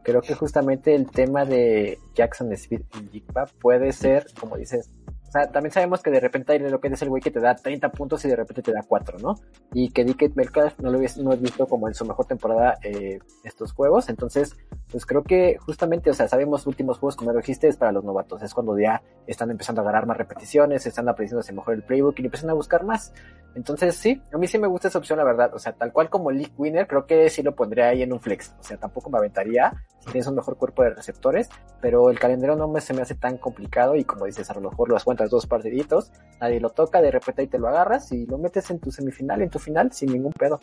Creo 0.04 0.20
que 0.20 0.34
justamente 0.34 0.94
el 0.94 1.10
tema 1.10 1.44
de 1.44 1.98
Jackson 2.14 2.54
Smith 2.56 2.84
y 3.00 3.08
Jigba 3.08 3.46
puede 3.60 3.92
ser, 3.92 4.26
como 4.38 4.56
dices, 4.56 4.90
o 5.28 5.30
sea, 5.30 5.46
también 5.50 5.72
sabemos 5.72 6.02
que 6.02 6.10
de 6.10 6.20
repente 6.20 6.52
hay 6.54 6.58
lo 6.58 6.80
que 6.80 6.88
es 6.88 7.02
el 7.02 7.10
güey 7.10 7.22
que 7.22 7.30
te 7.30 7.38
da 7.40 7.54
30 7.54 7.90
puntos 7.90 8.24
y 8.24 8.28
de 8.28 8.36
repente 8.36 8.62
te 8.62 8.72
da 8.72 8.82
4, 8.86 9.18
¿no? 9.18 9.34
Y 9.74 9.90
que 9.90 10.04
DK 10.04 10.34
Metcalf 10.34 10.78
no 10.80 10.90
lo 10.90 10.98
hubies- 10.98 11.18
no 11.18 11.36
visto 11.36 11.66
como 11.66 11.86
en 11.88 11.94
su 11.94 12.04
mejor 12.06 12.24
temporada 12.26 12.78
eh, 12.82 13.18
estos 13.44 13.72
juegos. 13.72 14.08
Entonces, 14.08 14.56
pues 14.90 15.04
creo 15.04 15.22
que 15.22 15.58
justamente, 15.58 16.10
o 16.10 16.14
sea, 16.14 16.28
sabemos 16.28 16.66
últimos 16.66 16.98
juegos, 16.98 17.16
como 17.16 17.32
lo 17.32 17.38
dijiste, 17.38 17.68
es 17.68 17.76
para 17.76 17.92
los 17.92 18.04
novatos. 18.04 18.42
Es 18.42 18.54
cuando 18.54 18.78
ya 18.78 19.02
están 19.26 19.50
empezando 19.50 19.82
a 19.82 19.84
ganar 19.84 20.06
más 20.06 20.16
repeticiones, 20.16 20.86
están 20.86 21.08
aprendiéndose 21.08 21.52
mejor 21.52 21.74
el 21.74 21.82
playbook 21.82 22.18
y 22.20 22.24
empiezan 22.24 22.50
a 22.50 22.54
buscar 22.54 22.84
más. 22.84 23.12
Entonces, 23.54 23.96
sí, 23.96 24.22
a 24.32 24.38
mí 24.38 24.46
sí 24.46 24.58
me 24.58 24.68
gusta 24.68 24.88
esa 24.88 24.98
opción, 24.98 25.18
la 25.18 25.24
verdad. 25.24 25.52
O 25.54 25.58
sea, 25.58 25.72
tal 25.72 25.92
cual 25.92 26.08
como 26.10 26.30
League 26.30 26.52
Winner, 26.56 26.86
creo 26.86 27.06
que 27.06 27.28
sí 27.28 27.42
lo 27.42 27.54
pondría 27.54 27.88
ahí 27.88 28.02
en 28.02 28.12
un 28.12 28.20
flex. 28.20 28.54
O 28.60 28.62
sea, 28.62 28.76
tampoco 28.76 29.10
me 29.10 29.18
aventaría 29.18 29.72
si 29.98 30.06
tienes 30.12 30.26
un 30.28 30.36
mejor 30.36 30.56
cuerpo 30.56 30.82
de 30.84 30.90
receptores, 30.90 31.48
pero 31.80 32.08
el 32.10 32.18
calendario 32.18 32.56
no 32.56 32.68
me, 32.68 32.80
se 32.80 32.94
me 32.94 33.02
hace 33.02 33.14
tan 33.16 33.36
complicado 33.38 33.96
y 33.96 34.04
como 34.04 34.26
dices, 34.26 34.48
a 34.50 34.54
lo 34.54 34.60
mejor 34.70 34.88
lo 34.90 34.96
aguantas 35.18 35.30
dos 35.30 35.46
partiditos, 35.46 36.12
nadie 36.40 36.60
lo 36.60 36.70
toca, 36.70 37.00
de 37.00 37.10
repente 37.10 37.42
ahí 37.42 37.48
te 37.48 37.58
lo 37.58 37.68
agarras 37.68 38.12
y 38.12 38.26
lo 38.26 38.38
metes 38.38 38.70
en 38.70 38.78
tu 38.78 38.90
semifinal, 38.90 39.42
en 39.42 39.50
tu 39.50 39.58
final, 39.58 39.92
sin 39.92 40.12
ningún 40.12 40.32
pedo. 40.32 40.60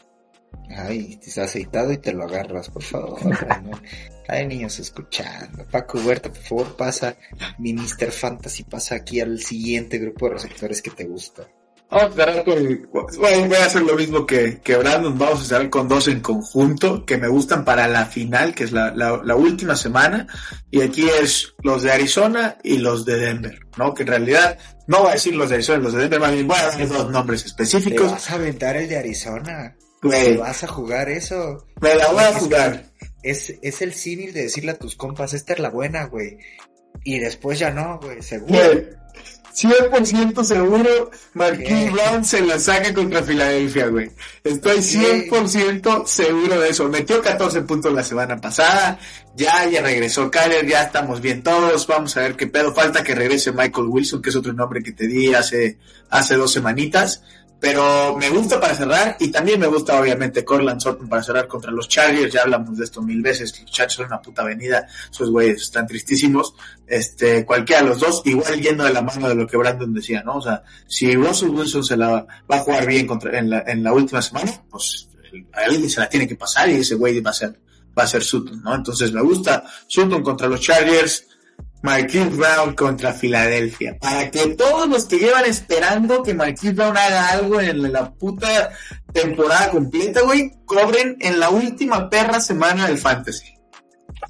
Ay, 0.70 1.18
te 1.18 1.28
está 1.28 1.44
aceitado 1.44 1.92
y 1.92 1.98
te 1.98 2.14
lo 2.14 2.24
agarras, 2.24 2.70
por 2.70 2.84
favor. 2.84 3.24
¿no? 3.26 3.72
Hay 4.28 4.48
niños 4.48 4.80
escuchando. 4.80 5.66
Paco 5.70 6.00
Huerta, 6.00 6.30
por 6.30 6.42
favor, 6.42 6.78
pasa. 6.78 7.16
Minister 7.60 8.12
Fantasy, 8.12 8.64
pasa 8.64 8.96
aquí 8.96 9.20
al 9.20 9.40
siguiente 9.40 9.98
grupo 9.98 10.28
de 10.28 10.36
receptores 10.36 10.82
que 10.82 10.92
te 10.92 11.04
gusta. 11.04 11.48
Vamos 11.96 12.12
a 12.12 12.16
cerrar 12.26 12.44
con, 12.44 12.90
bueno, 13.20 13.48
voy 13.48 13.56
a 13.58 13.66
hacer 13.66 13.82
lo 13.84 13.96
mismo 13.96 14.26
que, 14.26 14.60
que 14.62 14.76
Brandon, 14.76 15.18
vamos 15.18 15.42
a 15.42 15.46
cerrar 15.46 15.70
con 15.70 15.88
dos 15.88 16.08
en 16.10 16.20
conjunto 16.20 17.06
que 17.06 17.18
me 17.18 17.30
gustan 17.30 17.64
para 17.64 17.88
la 17.88 18.06
final, 18.06 18.54
que 18.54 18.66
es 18.66 18.74
la, 18.74 18.94
la, 18.94 19.22
la 19.24 19.36
última 19.38 19.78
semana, 19.78 20.28
y 20.70 20.82
aquí 20.82 21.08
es 21.22 21.54
los 21.64 21.84
de 21.84 21.92
Arizona 21.94 22.58
y 22.64 22.80
los 22.80 23.06
de 23.06 23.16
Denver, 23.18 23.60
¿no? 23.78 23.94
Que 23.94 24.04
en 24.04 24.10
realidad, 24.10 24.58
no 24.88 25.00
voy 25.04 25.10
a 25.12 25.14
decir 25.14 25.36
los 25.36 25.48
de 25.50 25.56
Arizona 25.56 25.80
y 25.80 25.84
los 25.84 25.94
de 25.94 26.00
Denver, 26.02 26.20
más 26.20 26.34
bien 26.34 26.48
voy 26.48 26.58
a 26.60 26.68
dar 26.68 26.88
dos 26.88 27.10
nombres 27.12 27.42
¿Te 27.44 27.48
específicos. 27.48 28.12
vas 28.12 28.30
a 28.30 28.36
aventar 28.36 28.76
el 28.76 28.90
de 28.90 28.98
Arizona? 28.98 29.76
¿Te 30.02 30.08
Güey, 30.10 30.38
vas 30.38 30.64
a 30.64 30.68
jugar 30.68 31.08
eso? 31.10 31.66
me 31.82 31.96
la 31.96 32.08
voy 32.12 32.24
a 32.26 32.34
jugar. 32.34 32.86
Es, 33.24 33.54
es 33.62 33.82
el 33.82 33.94
símil 33.94 34.34
de 34.34 34.44
decirle 34.44 34.72
a 34.72 34.78
tus 34.78 34.96
compas, 34.96 35.34
esta 35.34 35.54
es 35.54 35.60
la 35.60 35.70
buena, 35.70 36.06
güey. 36.06 36.38
Y 37.04 37.20
después 37.20 37.58
ya 37.58 37.72
no, 37.72 38.00
güey, 38.02 38.22
seguro. 38.22 38.54
Güey, 38.54 38.88
100% 39.56 40.44
seguro, 40.44 41.12
Marquis. 41.34 41.92
Brown 41.92 42.26
se 42.26 42.42
la 42.42 42.60
saca 42.60 42.94
contra 42.94 43.24
Filadelfia, 43.24 43.88
güey. 43.88 44.12
Estoy 44.44 44.80
100% 44.80 46.06
seguro 46.06 46.60
de 46.60 46.70
eso. 46.70 46.90
Metió 46.90 47.22
14 47.22 47.62
puntos 47.62 47.94
la 47.94 48.04
semana 48.04 48.40
pasada, 48.42 49.00
ya, 49.36 49.66
ya 49.70 49.82
regresó 49.82 50.30
Kyler, 50.30 50.68
ya 50.68 50.84
estamos 50.84 51.22
bien 51.22 51.42
todos, 51.42 51.88
vamos 51.88 52.18
a 52.18 52.22
ver 52.22 52.36
qué 52.36 52.48
pedo. 52.48 52.74
Falta 52.74 53.04
que 53.04 53.16
regrese 53.16 53.54
Michael 53.54 53.88
Wilson, 53.88 54.22
que 54.22 54.30
es 54.30 54.36
otro 54.36 54.52
nombre 54.52 54.84
que 54.84 54.92
te 54.92 55.08
di 55.08 55.34
hace, 55.34 55.78
hace 56.10 56.36
dos 56.36 56.52
semanitas. 56.52 57.24
Pero 57.60 58.16
me 58.18 58.30
gusta 58.30 58.60
para 58.60 58.76
cerrar 58.76 59.16
y 59.20 59.30
también 59.30 59.60
me 59.60 59.66
gusta 59.68 60.00
obviamente 60.00 60.44
Corland 60.46 60.80
Sutton 60.80 61.08
para 61.10 61.24
cerrar 61.24 61.48
contra 61.48 61.72
los 61.72 61.88
Chargers. 61.88 62.32
Ya 62.34 62.42
hablamos 62.44 62.78
de 62.78 62.84
esto 62.84 63.02
mil 63.02 63.22
veces. 63.22 63.60
Los 63.62 63.72
Chargers 63.72 63.94
son 63.96 64.06
una 64.08 64.22
puta 64.22 64.42
avenida. 64.44 64.86
Esos 65.12 65.32
güeyes 65.32 65.62
están 65.64 65.88
tristísimos. 65.88 66.54
Este, 66.86 67.46
cualquiera 67.46 67.82
de 67.82 67.90
los 67.90 68.00
dos, 68.00 68.22
igual 68.26 68.62
yendo 68.62 68.84
de 68.84 68.94
la 68.94 69.02
mano 69.02 69.28
de 69.30 69.36
lo 69.36 69.48
que 69.48 69.58
Brandon 69.58 69.94
decía, 69.94 70.22
¿no? 70.24 70.36
O 70.38 70.42
sea, 70.42 70.64
si 70.86 71.16
Russell 71.16 71.50
Wilson 71.50 71.84
se 71.84 71.98
la 71.98 72.10
va 72.10 72.28
a 72.56 72.60
jugar 72.60 72.86
bien 72.86 73.08
contra, 73.08 73.40
en 73.40 73.50
la, 73.50 73.64
en 73.66 73.82
la 73.84 73.94
última 73.94 74.22
semana, 74.22 74.52
pues 74.70 75.08
el- 75.32 75.48
a 75.54 75.62
alguien 75.62 75.90
se 75.90 76.00
la 76.02 76.10
tiene 76.10 76.28
que 76.28 76.36
pasar 76.36 76.70
y 76.70 76.76
ese 76.76 76.96
güey 76.96 77.20
va 77.22 77.32
a 77.32 77.34
ser, 77.34 77.60
va 77.98 78.04
a 78.04 78.08
ser 78.08 78.24
Sutton, 78.24 78.62
¿no? 78.62 78.76
Entonces 78.76 79.12
me 79.12 79.22
gusta 79.22 79.64
Sutton 79.88 80.22
contra 80.22 80.48
los 80.48 80.60
Chargers. 80.62 81.26
Marquise 81.86 82.30
Brown 82.32 82.74
contra 82.74 83.14
Filadelfia. 83.14 83.98
Para 84.00 84.30
que 84.32 84.48
todos 84.56 84.90
los 84.90 85.06
que 85.06 85.20
llevan 85.20 85.46
esperando 85.46 86.24
que 86.24 86.34
Marquise 86.34 86.74
Brown 86.74 86.98
haga 86.98 87.30
algo 87.30 87.62
en 87.62 87.94
la 87.94 88.12
puta 88.12 88.72
temporada 89.14 89.70
completa, 89.70 90.22
güey, 90.24 90.52
cobren 90.66 91.16
en 91.22 91.40
la 91.40 91.50
última 91.50 92.10
perra 92.10 92.40
semana 92.40 92.88
del 92.88 92.98
Fantasy. 92.98 93.54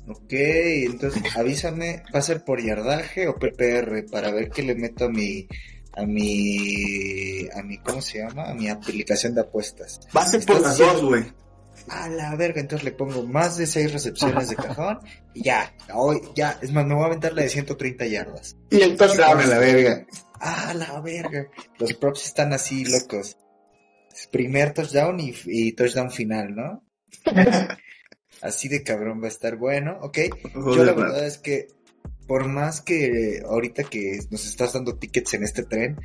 Ok, 0.08 0.34
entonces 0.34 1.24
avísame, 1.36 2.03
¿va 2.14 2.20
a 2.20 2.22
ser 2.22 2.43
por 2.43 2.62
yardaje 2.62 3.28
o 3.28 3.36
PPR? 3.36 4.06
Para 4.12 4.32
ver 4.32 4.49
qué 4.49 4.62
le 4.62 4.76
meto 4.76 5.06
a 5.06 5.10
mi, 5.10 5.47
a 5.93 6.06
mi, 6.06 7.47
a 7.56 7.64
mi, 7.64 7.78
¿cómo 7.80 8.01
se 8.01 8.20
llama? 8.20 8.49
A 8.49 8.53
mi 8.53 8.68
aplicación 8.68 9.34
de 9.34 9.41
apuestas. 9.41 9.99
Va 10.16 10.22
a 10.22 10.28
ser 10.28 10.45
por 10.45 10.62
las 10.62 10.78
dos, 10.78 11.01
güey. 11.01 11.24
A 11.90 12.10
la 12.10 12.36
verga, 12.36 12.62
entonces 12.62 12.84
le 12.84 12.92
pongo 12.92 13.24
más 13.24 13.58
de 13.58 13.68
seis 13.68 13.94
recepciones 13.94 14.50
de 14.50 14.56
cajón 14.56 15.00
y 15.34 15.44
ya, 15.44 15.74
hoy, 15.94 16.20
ya, 16.36 16.58
es 16.62 16.72
más, 16.72 16.86
me 16.86 16.96
voy 16.96 17.04
a 17.04 17.08
aventar 17.08 17.34
la 17.34 17.44
de 17.44 17.50
130 17.50 18.06
yardas. 18.08 18.58
Y 18.72 18.82
el 18.82 18.98
touchdown 18.98 19.40
a 19.40 19.46
la 19.46 19.60
verga. 19.60 20.06
Ah, 20.40 20.74
la 20.76 21.00
verga. 21.02 21.48
Los 21.78 21.94
props 21.94 22.26
están 22.26 22.54
así 22.54 22.86
locos. 22.86 23.38
Primer 24.32 24.74
touchdown 24.74 25.20
y, 25.20 25.34
y 25.46 25.74
touchdown 25.74 26.10
final, 26.10 26.56
¿no? 26.56 26.84
así 28.42 28.68
de 28.68 28.84
cabrón 28.84 29.22
va 29.22 29.26
a 29.26 29.30
estar 29.30 29.58
bueno, 29.58 29.98
¿ok? 30.02 30.18
Yo 30.54 30.84
la 30.84 30.94
verdad 30.94 31.26
es 31.26 31.38
que 31.38 31.68
por 32.28 32.48
más 32.48 32.82
que 32.82 33.44
ahorita 33.46 33.84
que 33.84 34.20
nos 34.30 34.46
estás 34.46 34.74
dando 34.74 34.98
tickets 34.98 35.34
en 35.36 35.44
este 35.44 35.64
tren, 35.64 36.00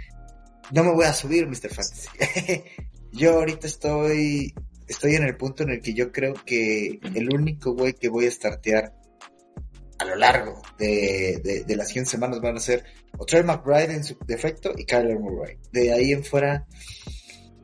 no 0.73 0.85
me 0.85 0.93
voy 0.93 1.05
a 1.05 1.13
subir, 1.13 1.47
Mr. 1.47 1.71
Fantasy. 1.71 2.09
yo 3.13 3.39
ahorita 3.39 3.67
estoy, 3.67 4.55
estoy 4.91 5.15
en 5.15 5.23
el 5.23 5.37
punto 5.37 5.63
en 5.63 5.71
el 5.71 5.81
que 5.81 5.95
yo 5.95 6.11
creo 6.11 6.35
que 6.35 6.99
el 7.15 7.33
único 7.33 7.75
güey 7.75 7.93
que 7.93 8.09
voy 8.09 8.27
a 8.27 8.31
startear 8.31 8.93
a 9.99 10.05
lo 10.05 10.17
largo 10.17 10.61
de, 10.79 11.65
de, 11.65 11.77
las 11.77 11.89
100 11.89 12.07
semanas 12.07 12.41
van 12.41 12.57
a 12.57 12.61
ser 12.61 12.85
o 13.19 13.25
Trey 13.25 13.45
McBride 13.45 13.95
en 13.95 14.03
su 14.03 14.17
defecto 14.27 14.73
y 14.77 14.85
Kyler 14.85 15.19
Murray. 15.19 15.59
De 15.73 15.93
ahí 15.93 16.13
en 16.13 16.25
fuera, 16.25 16.67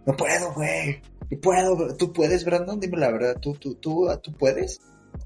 no 0.05 0.17
puedo, 0.17 0.53
güey. 0.55 1.03
No 1.31 1.41
puedo. 1.41 1.97
¿Tú 1.97 2.13
puedes, 2.13 2.45
Brandon? 2.45 2.79
Dime 2.79 2.99
la 2.99 3.11
verdad. 3.11 3.37
¿Tú, 3.41 3.55
tú, 3.55 3.75
tú, 3.77 4.07
tú 4.23 4.33
puedes? 4.35 4.81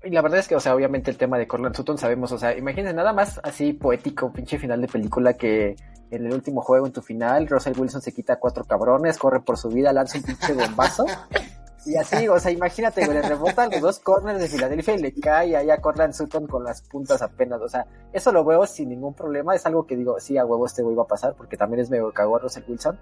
Y 0.05 0.11
la 0.11 0.23
verdad 0.23 0.39
es 0.39 0.49
que, 0.49 0.55
o 0.55 0.61
sea, 0.61 0.75
obviamente 0.75 1.11
el 1.11 1.19
tema 1.19 1.37
de 1.37 1.49
Corland 1.49 1.75
Sutton 1.75 1.99
sabemos, 1.99 2.33
o 2.33 2.39
sea, 2.39 2.57
imagínense 2.57 2.95
nada 2.95 3.13
más 3.13 3.41
así 3.43 3.73
poético, 3.73 4.33
pinche 4.33 4.59
final 4.59 4.81
de 4.81 4.87
película 4.87 5.35
que 5.35 5.75
en 6.11 6.27
el 6.27 6.33
último 6.33 6.63
juego, 6.63 6.87
en 6.87 6.93
tu 6.93 7.03
final, 7.03 7.49
Russell 7.49 7.79
Wilson 7.79 8.01
se 8.01 8.13
quita 8.13 8.35
a 8.35 8.39
cuatro 8.39 8.65
cabrones, 8.65 9.19
corre 9.19 9.41
por 9.41 9.59
su 9.59 9.69
vida, 9.69 9.93
lanza 9.93 10.19
un 10.19 10.25
pinche 10.25 10.53
bombazo. 10.55 11.05
Y 11.87 11.97
así, 11.97 12.29
o 12.29 12.39
sea, 12.39 12.51
imagínate, 12.51 13.07
le 13.07 13.23
rebotan 13.23 13.71
los 13.71 13.81
dos 13.81 13.99
corners 14.01 14.39
de 14.39 14.49
Filadelfia 14.49 14.95
y 14.95 15.03
le 15.03 15.15
cae 15.15 15.57
ahí 15.57 15.71
a 15.71 15.81
Corland 15.81 16.13
Sutton 16.13 16.47
con 16.47 16.63
las 16.63 16.83
puntas 16.83 17.23
apenas. 17.23 17.61
O 17.63 17.69
sea, 17.69 17.87
eso 18.13 18.33
lo 18.33 18.45
veo 18.45 18.67
sin 18.67 18.91
ningún 18.91 19.15
problema. 19.15 19.55
Es 19.55 19.65
algo 19.65 19.87
que 19.87 19.97
digo, 19.97 20.21
sí, 20.21 20.37
a 20.37 20.45
huevo 20.45 20.67
este 20.67 20.83
güey 20.83 20.97
a 20.99 21.05
pasar 21.05 21.35
porque 21.35 21.57
también 21.57 21.81
es 21.81 21.91
medio 21.91 22.13
cagó 22.13 22.39
Russell 22.39 22.65
Wilson. 22.69 22.99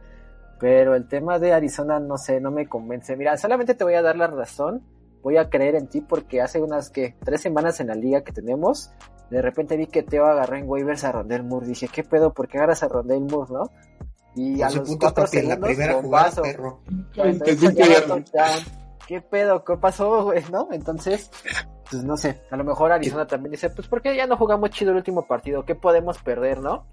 Pero 0.60 0.94
el 0.94 1.08
tema 1.08 1.38
de 1.38 1.52
Arizona, 1.52 1.98
no 1.98 2.18
sé, 2.18 2.40
no 2.40 2.50
me 2.50 2.68
convence. 2.68 3.16
Mira, 3.16 3.36
solamente 3.36 3.74
te 3.74 3.84
voy 3.84 3.94
a 3.94 4.02
dar 4.02 4.16
la 4.16 4.26
razón 4.26 4.82
voy 5.22 5.36
a 5.36 5.48
creer 5.48 5.74
en 5.74 5.88
ti 5.88 6.00
porque 6.00 6.40
hace 6.40 6.60
unas 6.60 6.90
que 6.90 7.14
tres 7.24 7.40
semanas 7.40 7.80
en 7.80 7.88
la 7.88 7.94
liga 7.94 8.22
que 8.22 8.32
tenemos, 8.32 8.90
de 9.30 9.42
repente 9.42 9.76
vi 9.76 9.86
que 9.86 10.02
Teo 10.02 10.26
agarró 10.26 10.56
en 10.56 10.68
waivers 10.68 11.04
a 11.04 11.12
Rondell 11.12 11.44
Moore. 11.44 11.66
Dije, 11.66 11.88
¿qué 11.88 12.02
pedo? 12.02 12.32
¿Por 12.32 12.48
qué 12.48 12.58
agarras 12.58 12.82
a 12.82 12.88
Rondell 12.88 13.20
Moore, 13.20 13.52
no? 13.52 13.70
Y 14.38 14.62
a 14.62 14.70
los 14.70 14.96
cuatro 14.96 15.26
segundos, 15.26 15.58
la 15.58 15.66
primera 15.66 15.94
jugada, 15.94 16.42
perro. 16.42 16.80
¿Qué 19.08 19.20
pedo? 19.20 19.64
¿Qué 19.64 19.76
pasó, 19.78 20.24
güey? 20.24 20.44
¿No? 20.52 20.68
Entonces, 20.70 21.28
pues 21.90 22.04
no 22.04 22.16
sé. 22.16 22.40
A 22.50 22.56
lo 22.56 22.62
mejor 22.62 22.92
Arizona 22.92 23.26
también 23.26 23.50
dice, 23.50 23.70
pues 23.70 23.88
¿por 23.88 24.00
qué 24.00 24.14
ya 24.14 24.28
no 24.28 24.36
jugamos 24.36 24.70
chido 24.70 24.92
el 24.92 24.98
último 24.98 25.26
partido? 25.26 25.64
¿Qué 25.64 25.74
podemos 25.74 26.18
perder, 26.18 26.60
no? 26.60 26.86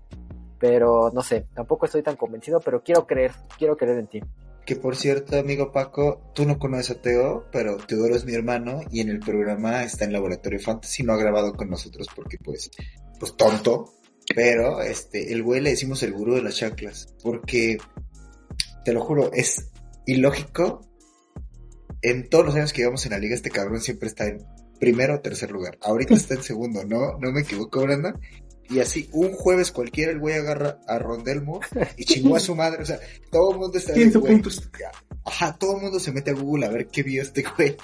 Pero 0.57 1.11
no 1.13 1.21
sé, 1.21 1.45
tampoco 1.53 1.85
estoy 1.85 2.01
tan 2.01 2.15
convencido, 2.15 2.59
pero 2.61 2.81
quiero 2.81 3.05
creer, 3.05 3.31
quiero 3.59 3.77
creer 3.77 3.99
en 3.99 4.07
ti. 4.07 4.21
Que 4.65 4.75
por 4.75 4.95
cierto, 4.95 5.37
amigo 5.37 5.71
Paco, 5.71 6.31
tú 6.33 6.45
no 6.45 6.57
conoces 6.57 6.97
a 6.97 7.01
Teo, 7.01 7.45
pero 7.51 7.77
Teodoro 7.77 8.15
es 8.15 8.25
mi 8.25 8.33
hermano 8.33 8.79
y 8.89 9.01
en 9.01 9.09
el 9.09 9.19
programa 9.19 9.83
está 9.83 10.05
en 10.05 10.13
Laboratorio 10.13 10.59
Fantasy, 10.59 11.03
no 11.03 11.13
ha 11.13 11.17
grabado 11.17 11.53
con 11.53 11.69
nosotros 11.69 12.07
porque 12.15 12.39
pues, 12.43 12.71
pues 13.19 13.35
tonto. 13.37 13.91
Pero 14.33 14.81
este, 14.81 15.31
el 15.33 15.43
güey 15.43 15.61
le 15.61 15.71
decimos 15.71 16.01
el 16.03 16.13
gurú 16.13 16.35
de 16.35 16.41
las 16.41 16.55
chanclas. 16.55 17.13
Porque, 17.21 17.77
te 18.83 18.93
lo 18.93 19.03
juro, 19.03 19.31
es 19.33 19.71
ilógico. 20.05 20.81
En 22.01 22.29
todos 22.29 22.45
los 22.45 22.55
años 22.55 22.73
que 22.73 22.81
llevamos 22.81 23.05
en 23.05 23.11
la 23.11 23.19
liga, 23.19 23.35
este 23.35 23.51
cabrón 23.51 23.81
siempre 23.81 24.07
está 24.07 24.25
en 24.27 24.45
primero 24.79 25.15
o 25.15 25.19
tercer 25.19 25.51
lugar. 25.51 25.77
Ahorita 25.81 26.13
está 26.15 26.35
en 26.35 26.43
segundo, 26.43 26.83
¿no? 26.85 27.17
No 27.19 27.31
me 27.31 27.41
equivoco, 27.41 27.81
Brandon. 27.81 28.19
Y 28.67 28.79
así, 28.79 29.09
un 29.13 29.33
jueves 29.33 29.71
cualquiera, 29.71 30.11
el 30.11 30.19
güey 30.19 30.35
agarra 30.35 30.79
a 30.87 30.97
Rondelmo 30.97 31.59
y 31.97 32.05
chingó 32.05 32.35
a 32.35 32.39
su 32.39 32.55
madre. 32.55 32.81
O 32.81 32.85
sea, 32.85 32.99
todo 33.31 33.51
el 33.51 33.59
mundo 33.59 33.77
está. 33.77 33.93
puntos. 33.93 34.69
Ajá, 35.23 35.55
todo 35.57 35.75
el 35.75 35.83
mundo 35.83 35.99
se 35.99 36.11
mete 36.11 36.31
a 36.31 36.33
Google 36.33 36.65
a 36.65 36.69
ver 36.69 36.87
qué 36.87 37.03
vio 37.03 37.21
este 37.21 37.43
güey. 37.55 37.75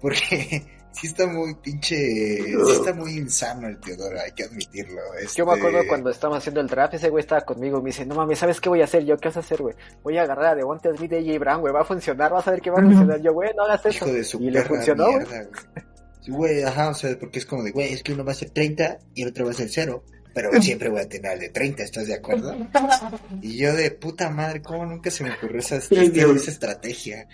Porque 0.00 0.64
sí 0.92 1.06
está 1.06 1.26
muy 1.26 1.54
pinche. 1.54 1.96
Sí 1.96 2.72
está 2.72 2.92
muy 2.92 3.12
insano 3.12 3.68
el 3.68 3.78
Teodoro, 3.80 4.20
hay 4.20 4.32
que 4.32 4.44
admitirlo. 4.44 5.00
Yo 5.34 5.46
me 5.46 5.52
acuerdo 5.52 5.78
Este, 5.78 5.88
cuando 5.88 6.10
estábamos 6.10 6.38
haciendo 6.38 6.60
el 6.60 6.66
draft, 6.66 6.94
ese 6.94 7.08
güey 7.08 7.22
estaba 7.22 7.42
conmigo 7.42 7.78
y 7.78 7.82
me 7.82 7.90
dice: 7.90 8.06
No 8.06 8.14
mames, 8.14 8.38
¿sabes 8.38 8.60
qué 8.60 8.68
voy 8.68 8.80
a 8.80 8.84
hacer? 8.84 9.04
Yo, 9.04 9.16
¿qué 9.16 9.28
vas 9.28 9.36
a 9.36 9.40
hacer, 9.40 9.60
güey? 9.60 9.74
Voy 10.02 10.18
a 10.18 10.22
agarrar 10.22 10.46
a 10.46 10.54
Devonta 10.54 10.94
Smith 10.94 11.10
de 11.10 11.18
AJ 11.18 11.38
Brown, 11.38 11.60
güey, 11.60 11.72
va 11.72 11.82
a 11.82 11.84
funcionar, 11.84 12.32
vas 12.32 12.46
a 12.46 12.52
ver 12.52 12.60
qué 12.60 12.70
va 12.70 12.80
a 12.80 12.82
funcionar. 12.82 13.20
Yo, 13.20 13.32
güey, 13.32 13.50
no 13.56 13.64
hagas 13.64 13.86
eso. 13.86 14.04
Hijo 14.04 14.14
de 14.14 14.24
su 14.24 14.40
y 14.40 14.50
le 14.50 14.62
funcionó, 14.62 15.06
güey. 15.06 15.16
mierda, 15.18 15.44
güey. 15.44 15.90
Güey, 16.28 16.62
ajá, 16.62 16.90
o 16.90 16.94
sea, 16.94 17.18
porque 17.18 17.38
es 17.38 17.46
como 17.46 17.62
de, 17.62 17.70
güey, 17.70 17.92
es 17.92 18.02
que 18.02 18.12
uno 18.12 18.24
va 18.24 18.32
a 18.32 18.34
ser 18.34 18.50
30 18.50 18.98
y 19.14 19.22
el 19.22 19.28
otro 19.28 19.46
va 19.46 19.52
a 19.52 19.54
ser 19.54 19.68
0. 19.68 20.04
Pero 20.34 20.50
siempre 20.62 20.88
voy 20.88 21.00
a 21.00 21.08
tener 21.08 21.32
el 21.32 21.40
de 21.40 21.48
30, 21.48 21.82
¿estás 21.82 22.06
de 22.06 22.14
acuerdo? 22.14 22.54
Y 23.42 23.56
yo 23.56 23.74
de 23.74 23.90
puta 23.90 24.30
madre, 24.30 24.62
¿cómo 24.62 24.84
nunca 24.86 25.10
se 25.10 25.24
me 25.24 25.32
ocurrió 25.32 25.60
esa, 25.60 25.76
esa 25.76 26.50
estrategia? 26.50 27.28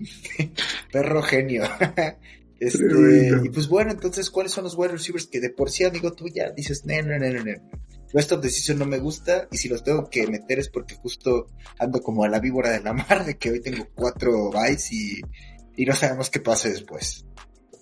Perro 0.92 1.22
genio. 1.22 1.64
Este, 2.66 3.40
y 3.44 3.48
pues 3.50 3.66
bueno, 3.68 3.90
entonces, 3.90 4.30
¿cuáles 4.30 4.52
son 4.52 4.64
los 4.64 4.76
wide 4.76 4.92
receivers 4.92 5.26
que 5.26 5.40
de 5.40 5.50
por 5.50 5.70
sí, 5.70 5.84
amigo, 5.84 6.12
tú 6.12 6.26
ya 6.32 6.50
dices, 6.50 6.84
no, 6.84 6.94
no, 7.02 7.18
no, 7.18 7.28
no, 7.30 7.44
no. 7.44 7.52
Rest 8.12 8.30
of 8.32 8.44
season 8.44 8.78
no 8.78 8.84
me 8.84 8.98
gusta 8.98 9.48
y 9.50 9.56
si 9.56 9.68
los 9.68 9.82
tengo 9.82 10.08
que 10.10 10.26
meter 10.26 10.58
es 10.58 10.68
porque 10.68 10.94
justo 10.96 11.46
ando 11.78 12.00
como 12.02 12.24
a 12.24 12.28
la 12.28 12.40
víbora 12.40 12.70
de 12.70 12.80
la 12.80 12.92
mar 13.08 13.24
de 13.24 13.36
que 13.38 13.50
hoy 13.50 13.60
tengo 13.60 13.88
cuatro 13.94 14.50
bytes 14.50 14.92
y, 14.92 15.20
y 15.76 15.84
no 15.86 15.94
sabemos 15.94 16.28
qué 16.30 16.40
pase 16.40 16.70
después. 16.70 17.24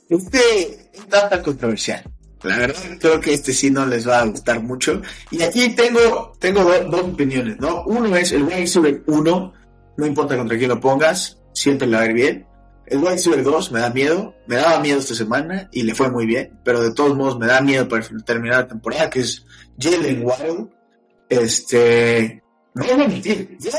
Este 0.09 0.91
no 1.11 1.29
tan 1.29 1.43
controversial. 1.43 2.03
La 2.43 2.57
verdad, 2.57 2.81
creo 2.99 3.21
que 3.21 3.35
este 3.35 3.53
sí 3.53 3.71
no 3.71 3.85
les 3.87 4.09
va 4.09 4.21
a 4.21 4.25
gustar 4.27 4.63
mucho. 4.63 5.03
Y 5.31 5.43
aquí 5.43 5.75
tengo, 5.75 6.33
tengo 6.39 6.65
do- 6.65 6.85
dos 6.89 7.03
opiniones, 7.03 7.59
¿no? 7.61 7.85
Uno 7.85 8.17
es 8.17 8.33
el 8.33 8.45
wide 8.45 8.61
receiver 8.61 9.03
1, 9.07 9.53
no 9.99 10.07
importa 10.07 10.39
contra 10.39 10.57
quién 10.57 10.71
lo 10.71 10.81
pongas, 10.81 11.39
siempre 11.53 11.87
le 11.87 11.97
va 11.99 12.03
a 12.05 12.07
ir 12.07 12.13
bien. 12.15 12.47
El 12.91 12.99
wide 12.99 13.13
receiver 13.13 13.43
2 13.45 13.71
me 13.71 13.79
da 13.79 13.91
miedo, 13.91 14.35
me 14.49 14.57
daba 14.57 14.81
miedo 14.81 14.99
esta 14.99 15.15
semana 15.15 15.69
y 15.71 15.85
le 15.85 15.95
fue 15.95 16.11
muy 16.11 16.27
bien, 16.27 16.59
pero 16.65 16.83
de 16.83 16.93
todos 16.93 17.17
modos 17.17 17.39
me 17.39 17.47
da 17.47 17.61
miedo 17.61 17.89
para 17.89 18.05
terminar 18.27 18.63
la 18.63 18.69
temporada, 18.69 19.09
que 19.09 19.21
es 19.21 19.47
Jalen 19.79 20.25
Waddle. 20.25 20.67
Este, 21.29 22.43
no 22.75 22.83
voy 22.83 22.93
a 22.93 22.97
mentir, 22.97 23.57
yo 23.61 23.71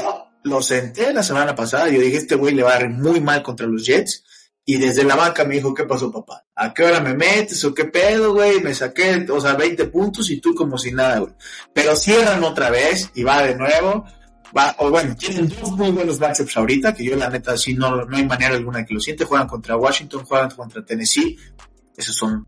lo 0.44 0.62
senté 0.62 1.14
la 1.14 1.24
semana 1.24 1.54
pasada, 1.54 1.90
yo 1.90 2.00
dije, 2.00 2.18
este 2.18 2.36
güey 2.36 2.56
le 2.56 2.64
va 2.64 2.76
a 2.76 2.82
ir 2.82 2.90
muy 2.90 3.20
mal 3.20 3.44
contra 3.44 3.68
los 3.68 3.86
Jets. 3.86 4.24
Y 4.64 4.78
desde 4.78 5.04
la 5.04 5.16
banca 5.16 5.44
me 5.44 5.56
dijo, 5.56 5.74
¿qué 5.74 5.84
pasó, 5.86 6.12
papá? 6.12 6.46
¿A 6.56 6.74
qué 6.74 6.84
hora 6.84 7.00
me 7.00 7.16
metes 7.16 7.66
o 7.66 7.74
qué 7.74 7.86
pedo, 7.86 8.34
güey? 8.34 8.62
Me 8.62 8.76
saqué, 8.76 9.26
o 9.30 9.42
sea, 9.42 9.56
20 9.56 9.86
puntos 9.88 10.30
y 10.30 10.40
tú 10.40 10.54
como 10.54 10.78
si 10.78 10.92
nada, 10.92 11.20
güey. 11.20 11.34
Pero 11.74 11.96
cierran 11.96 12.44
otra 12.44 12.70
vez 12.70 13.10
y 13.16 13.24
va 13.24 13.42
de 13.42 13.56
nuevo. 13.56 14.06
Va, 14.58 14.76
o 14.80 14.90
bueno, 14.90 15.16
tienen 15.16 15.48
dos 15.48 15.72
muy 15.72 15.92
buenos 15.92 16.20
matchups 16.20 16.58
ahorita, 16.58 16.94
que 16.94 17.06
yo 17.06 17.16
la 17.16 17.30
neta 17.30 17.58
sí 17.58 17.74
no, 17.74 18.06
no 18.06 18.18
hay 18.18 18.26
manera 18.26 18.56
alguna 18.56 18.86
que 18.86 18.94
lo 18.94 19.00
siente. 19.00 19.26
Juegan 19.26 19.48
contra 19.48 19.78
Washington, 19.78 20.26
juegan 20.26 20.52
contra 20.52 20.84
Tennessee. 20.84 21.38
Esos 21.96 22.16
son 22.16 22.46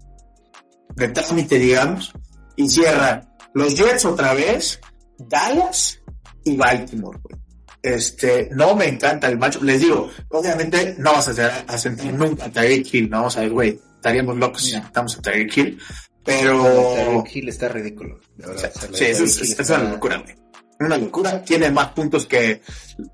de 0.95 1.07
trámite, 1.09 1.57
digamos. 1.57 2.11
Y 2.55 2.67
cierran 2.67 3.29
los 3.53 3.75
Jets 3.75 4.05
otra 4.05 4.33
vez, 4.33 4.79
Dallas 5.17 5.99
y 6.43 6.57
Baltimore, 6.57 7.19
güey. 7.21 7.39
Este, 7.81 8.49
no 8.51 8.75
me 8.75 8.87
encanta 8.87 9.27
el 9.27 9.37
matchup. 9.37 9.63
Les 9.63 9.81
digo, 9.81 10.09
obviamente 10.29 10.95
no 10.97 11.13
vas 11.13 11.27
a, 11.27 11.31
hacer, 11.31 11.51
a 11.67 11.77
sentir 11.77 12.13
nunca 12.13 12.45
a 12.45 12.49
Tyreek 12.49 12.93
Hill, 12.93 13.09
no, 13.09 13.25
o 13.25 13.29
sea, 13.29 13.47
güey, 13.47 13.79
estaríamos 13.95 14.37
locos 14.37 14.63
si 14.63 14.71
sentamos 14.71 15.17
a 15.17 15.21
Tyreek 15.21 15.57
Hill, 15.57 15.79
pero... 16.23 16.63
Tyreek 16.63 17.35
Hill 17.35 17.49
está 17.49 17.67
ridículo. 17.67 18.19
de 18.37 18.47
verdad. 18.47 18.71
O 18.73 18.79
sea, 18.79 18.89
lo 18.89 18.97
Sí, 18.97 19.03
de 19.03 19.11
eso 19.11 19.23
es, 19.25 19.59
es 19.59 19.69
una 19.69 19.91
locura, 19.91 20.17
güey. 20.17 20.42
Una 20.85 20.97
locura. 20.97 21.41
Tiene 21.43 21.71
más 21.71 21.87
puntos 21.89 22.25
que 22.25 22.61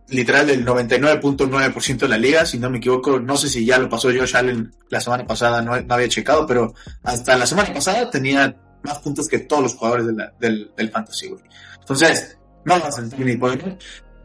literal 0.10 0.50
el 0.50 0.66
99.9% 0.66 1.98
de 2.00 2.08
la 2.08 2.18
liga, 2.18 2.46
si 2.46 2.58
no 2.60 2.70
me 2.70 2.78
equivoco. 2.78 3.20
No 3.20 3.38
sé 3.38 3.50
si 3.50 3.66
ya 3.66 3.78
lo 3.78 3.90
pasó 3.90 4.10
Josh 4.10 4.36
Allen 4.36 4.72
la 4.90 5.00
semana 5.02 5.26
pasada, 5.26 5.62
no, 5.62 5.80
no 5.80 5.94
había 5.94 6.08
checado, 6.10 6.46
pero 6.48 6.74
hasta 7.04 7.38
la 7.38 7.46
semana 7.46 7.74
pasada 7.74 8.10
tenía 8.10 8.56
más 8.84 9.00
puntos 9.00 9.28
que 9.28 9.40
todos 9.40 9.64
los 9.64 9.76
jugadores 9.76 10.08
de 10.08 10.14
la- 10.14 10.34
del, 10.40 10.72
del 10.78 10.90
Fantasy, 10.90 11.28
güey. 11.28 11.44
Entonces, 11.80 12.38
no 12.66 12.80
vas 12.80 12.86
a 12.88 12.92
sentir 13.02 13.26
ni 13.26 13.36
poder. 13.38 13.78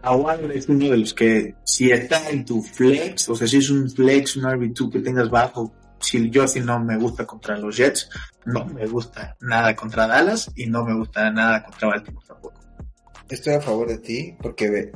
Aguadre 0.02 0.58
es 0.58 0.68
uno 0.68 0.88
de 0.90 0.98
los 0.98 1.14
que, 1.14 1.54
si 1.64 1.90
está 1.90 2.28
en 2.28 2.44
tu 2.44 2.62
flex, 2.62 3.28
o 3.30 3.34
sea, 3.34 3.46
si 3.48 3.56
es 3.56 3.70
un 3.70 3.90
flex, 3.90 4.36
un 4.36 4.44
RB2 4.44 4.92
que 4.92 5.00
tengas 5.00 5.30
bajo, 5.30 5.72
si 5.98 6.28
yo 6.28 6.46
sí 6.46 6.60
no 6.60 6.78
me 6.78 6.98
gusta 6.98 7.24
contra 7.24 7.56
los 7.56 7.74
Jets, 7.76 8.10
no 8.44 8.66
me 8.66 8.86
gusta 8.86 9.34
nada 9.40 9.74
contra 9.74 10.06
Dallas 10.06 10.50
y 10.54 10.66
no 10.66 10.84
me 10.84 10.94
gusta 10.94 11.30
nada 11.30 11.62
contra 11.64 11.88
Baltimore 11.88 12.26
tampoco. 12.28 12.60
Estoy 13.28 13.54
a 13.54 13.60
favor 13.60 13.88
de 13.88 13.98
ti 13.98 14.36
porque 14.40 14.70
ve, 14.70 14.92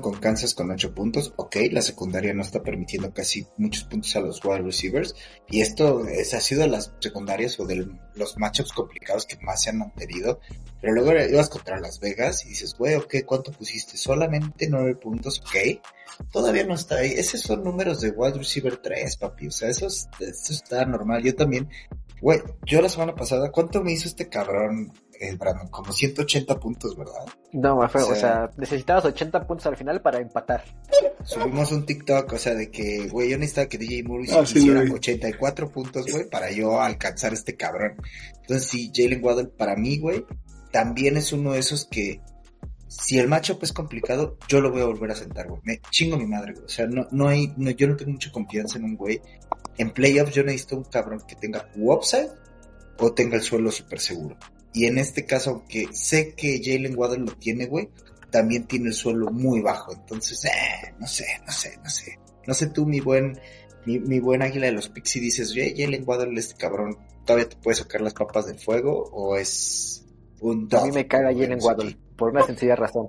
con 0.00 0.14
Kansas 0.14 0.54
con 0.54 0.70
8 0.70 0.94
puntos. 0.94 1.32
Ok, 1.36 1.56
la 1.70 1.82
secundaria 1.82 2.34
no 2.34 2.42
está 2.42 2.62
permitiendo 2.62 3.12
casi 3.12 3.46
muchos 3.56 3.84
puntos 3.84 4.14
a 4.16 4.20
los 4.20 4.44
wide 4.44 4.62
receivers. 4.62 5.14
Y 5.48 5.60
esto 5.60 6.06
es, 6.06 6.34
ha 6.34 6.40
sido 6.40 6.62
de 6.62 6.68
las 6.68 6.92
secundarias 7.00 7.58
o 7.60 7.66
de 7.66 7.86
los 8.14 8.38
matchups 8.38 8.72
complicados 8.72 9.26
que 9.26 9.38
más 9.42 9.62
se 9.62 9.70
han 9.70 9.78
mantenido. 9.78 10.40
Pero 10.80 10.92
luego 10.92 11.12
ibas 11.12 11.48
contra 11.48 11.80
Las 11.80 12.00
Vegas 12.00 12.44
y 12.44 12.50
dices, 12.50 12.74
güey, 12.76 12.94
ok, 12.94 13.16
¿cuánto 13.24 13.52
pusiste? 13.52 13.96
Solamente 13.96 14.68
9 14.68 14.96
puntos, 14.96 15.40
ok. 15.40 15.80
Todavía 16.32 16.64
no 16.64 16.74
está 16.74 16.96
ahí. 16.96 17.12
Esos 17.12 17.40
son 17.40 17.64
números 17.64 18.00
de 18.00 18.10
wide 18.10 18.38
receiver 18.38 18.76
3, 18.76 19.16
papi. 19.16 19.48
O 19.48 19.50
sea, 19.50 19.68
eso, 19.68 19.86
eso 19.86 20.52
está 20.52 20.84
normal. 20.84 21.22
Yo 21.22 21.34
también, 21.34 21.68
güey, 22.20 22.40
yo 22.64 22.80
la 22.80 22.88
semana 22.88 23.14
pasada, 23.14 23.50
¿cuánto 23.50 23.82
me 23.82 23.92
hizo 23.92 24.08
este 24.08 24.28
cabrón 24.28 24.92
eh, 25.20 25.36
Brandon, 25.36 25.68
como 25.68 25.92
180 25.92 26.58
puntos, 26.58 26.96
¿verdad? 26.96 27.26
No, 27.52 27.88
fue, 27.88 28.02
o, 28.02 28.14
sea, 28.14 28.50
necesitabas 28.56 29.04
80 29.04 29.46
puntos 29.46 29.66
al 29.66 29.76
final 29.76 30.00
para 30.02 30.20
empatar. 30.20 30.64
Subimos 31.24 31.72
un 31.72 31.86
TikTok, 31.86 32.32
o 32.32 32.38
sea, 32.38 32.54
de 32.54 32.70
que, 32.70 33.08
güey, 33.08 33.30
yo 33.30 33.38
necesitaba 33.38 33.68
que 33.68 33.78
DJ 33.78 34.02
Moore 34.04 34.26
ah, 34.32 34.42
hiciera 34.42 34.80
84 34.80 35.70
puntos, 35.70 36.06
güey, 36.10 36.28
para 36.28 36.50
yo 36.50 36.80
alcanzar 36.80 37.32
este 37.32 37.56
cabrón. 37.56 37.96
Entonces, 38.40 38.68
sí, 38.68 38.92
Jalen 38.94 39.24
Waddle, 39.24 39.48
para 39.48 39.76
mí, 39.76 39.98
güey, 39.98 40.24
también 40.70 41.16
es 41.16 41.32
uno 41.32 41.52
de 41.52 41.60
esos 41.60 41.86
que, 41.86 42.20
si 42.88 43.18
el 43.18 43.28
matchup 43.28 43.62
es 43.62 43.72
complicado, 43.72 44.36
yo 44.48 44.60
lo 44.60 44.70
voy 44.70 44.82
a 44.82 44.86
volver 44.86 45.10
a 45.10 45.16
sentar, 45.16 45.48
güey. 45.48 45.60
Me 45.64 45.80
chingo 45.90 46.16
mi 46.16 46.26
madre, 46.26 46.52
güey. 46.52 46.64
O 46.64 46.68
sea, 46.68 46.86
no, 46.86 47.06
no 47.10 47.28
hay, 47.28 47.52
no, 47.56 47.70
yo 47.70 47.88
no 47.88 47.96
tengo 47.96 48.12
mucha 48.12 48.30
confianza 48.30 48.78
en 48.78 48.84
un 48.84 48.96
güey. 48.96 49.20
En 49.78 49.90
playoffs 49.90 50.34
yo 50.34 50.42
necesito 50.42 50.76
un 50.76 50.84
cabrón 50.84 51.22
que 51.26 51.36
tenga 51.36 51.68
upside 51.74 52.30
o 52.98 53.12
tenga 53.12 53.36
el 53.36 53.42
suelo 53.42 53.70
súper 53.70 54.00
seguro. 54.00 54.36
Y 54.76 54.84
en 54.84 54.98
este 54.98 55.24
caso, 55.24 55.52
aunque 55.52 55.88
sé 55.92 56.34
que 56.34 56.60
Jalen 56.62 56.98
Waddle 56.98 57.24
lo 57.24 57.32
tiene, 57.32 57.64
güey, 57.64 57.88
también 58.30 58.66
tiene 58.66 58.88
el 58.88 58.92
suelo 58.92 59.30
muy 59.30 59.62
bajo. 59.62 59.94
Entonces, 59.94 60.44
eh, 60.44 60.94
no 60.98 61.06
sé, 61.06 61.24
no 61.46 61.50
sé, 61.50 61.78
no 61.82 61.88
sé. 61.88 62.18
No 62.46 62.52
sé 62.52 62.66
tú, 62.66 62.84
mi 62.84 63.00
buen, 63.00 63.40
mi, 63.86 64.20
buen 64.20 64.42
águila 64.42 64.66
de 64.66 64.72
los 64.72 64.90
Pixie, 64.90 65.22
dices, 65.22 65.52
oye, 65.52 65.74
Jalen 65.74 66.04
Waddle, 66.06 66.38
este 66.38 66.56
cabrón, 66.56 66.98
¿todavía 67.24 67.48
te 67.48 67.56
puede 67.56 67.74
sacar 67.74 68.02
las 68.02 68.12
papas 68.12 68.48
del 68.48 68.58
fuego? 68.58 69.08
¿O 69.12 69.38
es 69.38 70.04
un 70.42 70.68
A 70.70 70.84
mí 70.84 70.92
me 70.92 71.06
caga 71.06 71.32
Jalen 71.32 71.58
Waddle, 71.62 71.96
por 72.14 72.32
una 72.32 72.42
sencilla 72.42 72.76
razón. 72.76 73.08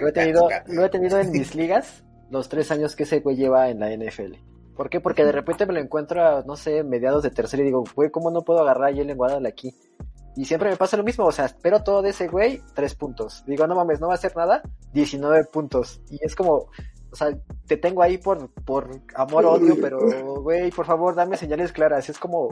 lo, 0.00 0.08
he 0.08 0.12
tenido, 0.12 0.48
lo 0.66 0.86
he 0.86 0.88
tenido 0.88 1.20
en 1.20 1.30
mis 1.30 1.54
ligas 1.54 2.02
los 2.30 2.48
tres 2.48 2.72
años 2.72 2.96
que 2.96 3.04
ese 3.04 3.20
güey 3.20 3.36
lleva 3.36 3.70
en 3.70 3.78
la 3.78 3.94
NFL. 3.94 4.34
¿Por 4.74 4.90
qué? 4.90 4.98
Porque 4.98 5.24
de 5.24 5.30
repente 5.30 5.66
me 5.66 5.72
lo 5.72 5.78
encuentro, 5.78 6.42
no 6.42 6.56
sé, 6.56 6.82
mediados 6.82 7.22
de 7.22 7.30
tercero 7.30 7.62
y 7.62 7.66
digo, 7.66 7.84
güey, 7.94 8.10
¿cómo 8.10 8.32
no 8.32 8.42
puedo 8.42 8.58
agarrar 8.58 8.92
a 8.92 8.96
Jalen 8.96 9.16
Waddle 9.16 9.48
aquí? 9.48 9.72
Y 10.36 10.44
siempre 10.44 10.68
me 10.70 10.76
pasa 10.76 10.96
lo 10.98 11.02
mismo, 11.02 11.24
o 11.24 11.32
sea, 11.32 11.46
espero 11.46 11.82
todo 11.82 12.02
de 12.02 12.10
ese 12.10 12.28
güey, 12.28 12.60
tres 12.74 12.94
puntos. 12.94 13.42
Digo, 13.46 13.66
no 13.66 13.74
mames, 13.74 14.00
no 14.00 14.08
va 14.08 14.14
a 14.14 14.16
hacer 14.16 14.36
nada, 14.36 14.62
19 14.92 15.44
puntos. 15.44 16.02
Y 16.10 16.18
es 16.22 16.36
como, 16.36 16.68
o 17.10 17.16
sea, 17.16 17.36
te 17.66 17.78
tengo 17.78 18.02
ahí 18.02 18.18
por, 18.18 18.50
por 18.64 18.90
amor 19.14 19.46
odio, 19.46 19.76
pero, 19.80 19.98
güey, 20.42 20.70
por 20.70 20.84
favor, 20.84 21.14
dame 21.14 21.38
señales 21.38 21.72
claras. 21.72 22.10
Es 22.10 22.18
como, 22.18 22.50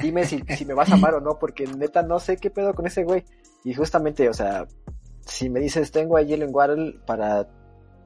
dime 0.00 0.24
si, 0.24 0.40
si 0.56 0.64
me 0.64 0.74
vas 0.74 0.90
a 0.92 0.94
amar 0.94 1.14
o 1.14 1.20
no, 1.20 1.38
porque 1.40 1.66
neta 1.66 2.02
no 2.02 2.20
sé 2.20 2.36
qué 2.36 2.50
pedo 2.50 2.72
con 2.72 2.86
ese 2.86 3.02
güey. 3.02 3.24
Y 3.64 3.74
justamente, 3.74 4.28
o 4.28 4.32
sea, 4.32 4.66
si 5.26 5.50
me 5.50 5.58
dices, 5.58 5.90
tengo 5.90 6.16
a 6.16 6.20
Jalen 6.20 6.54
Waddle 6.54 7.00
para 7.04 7.48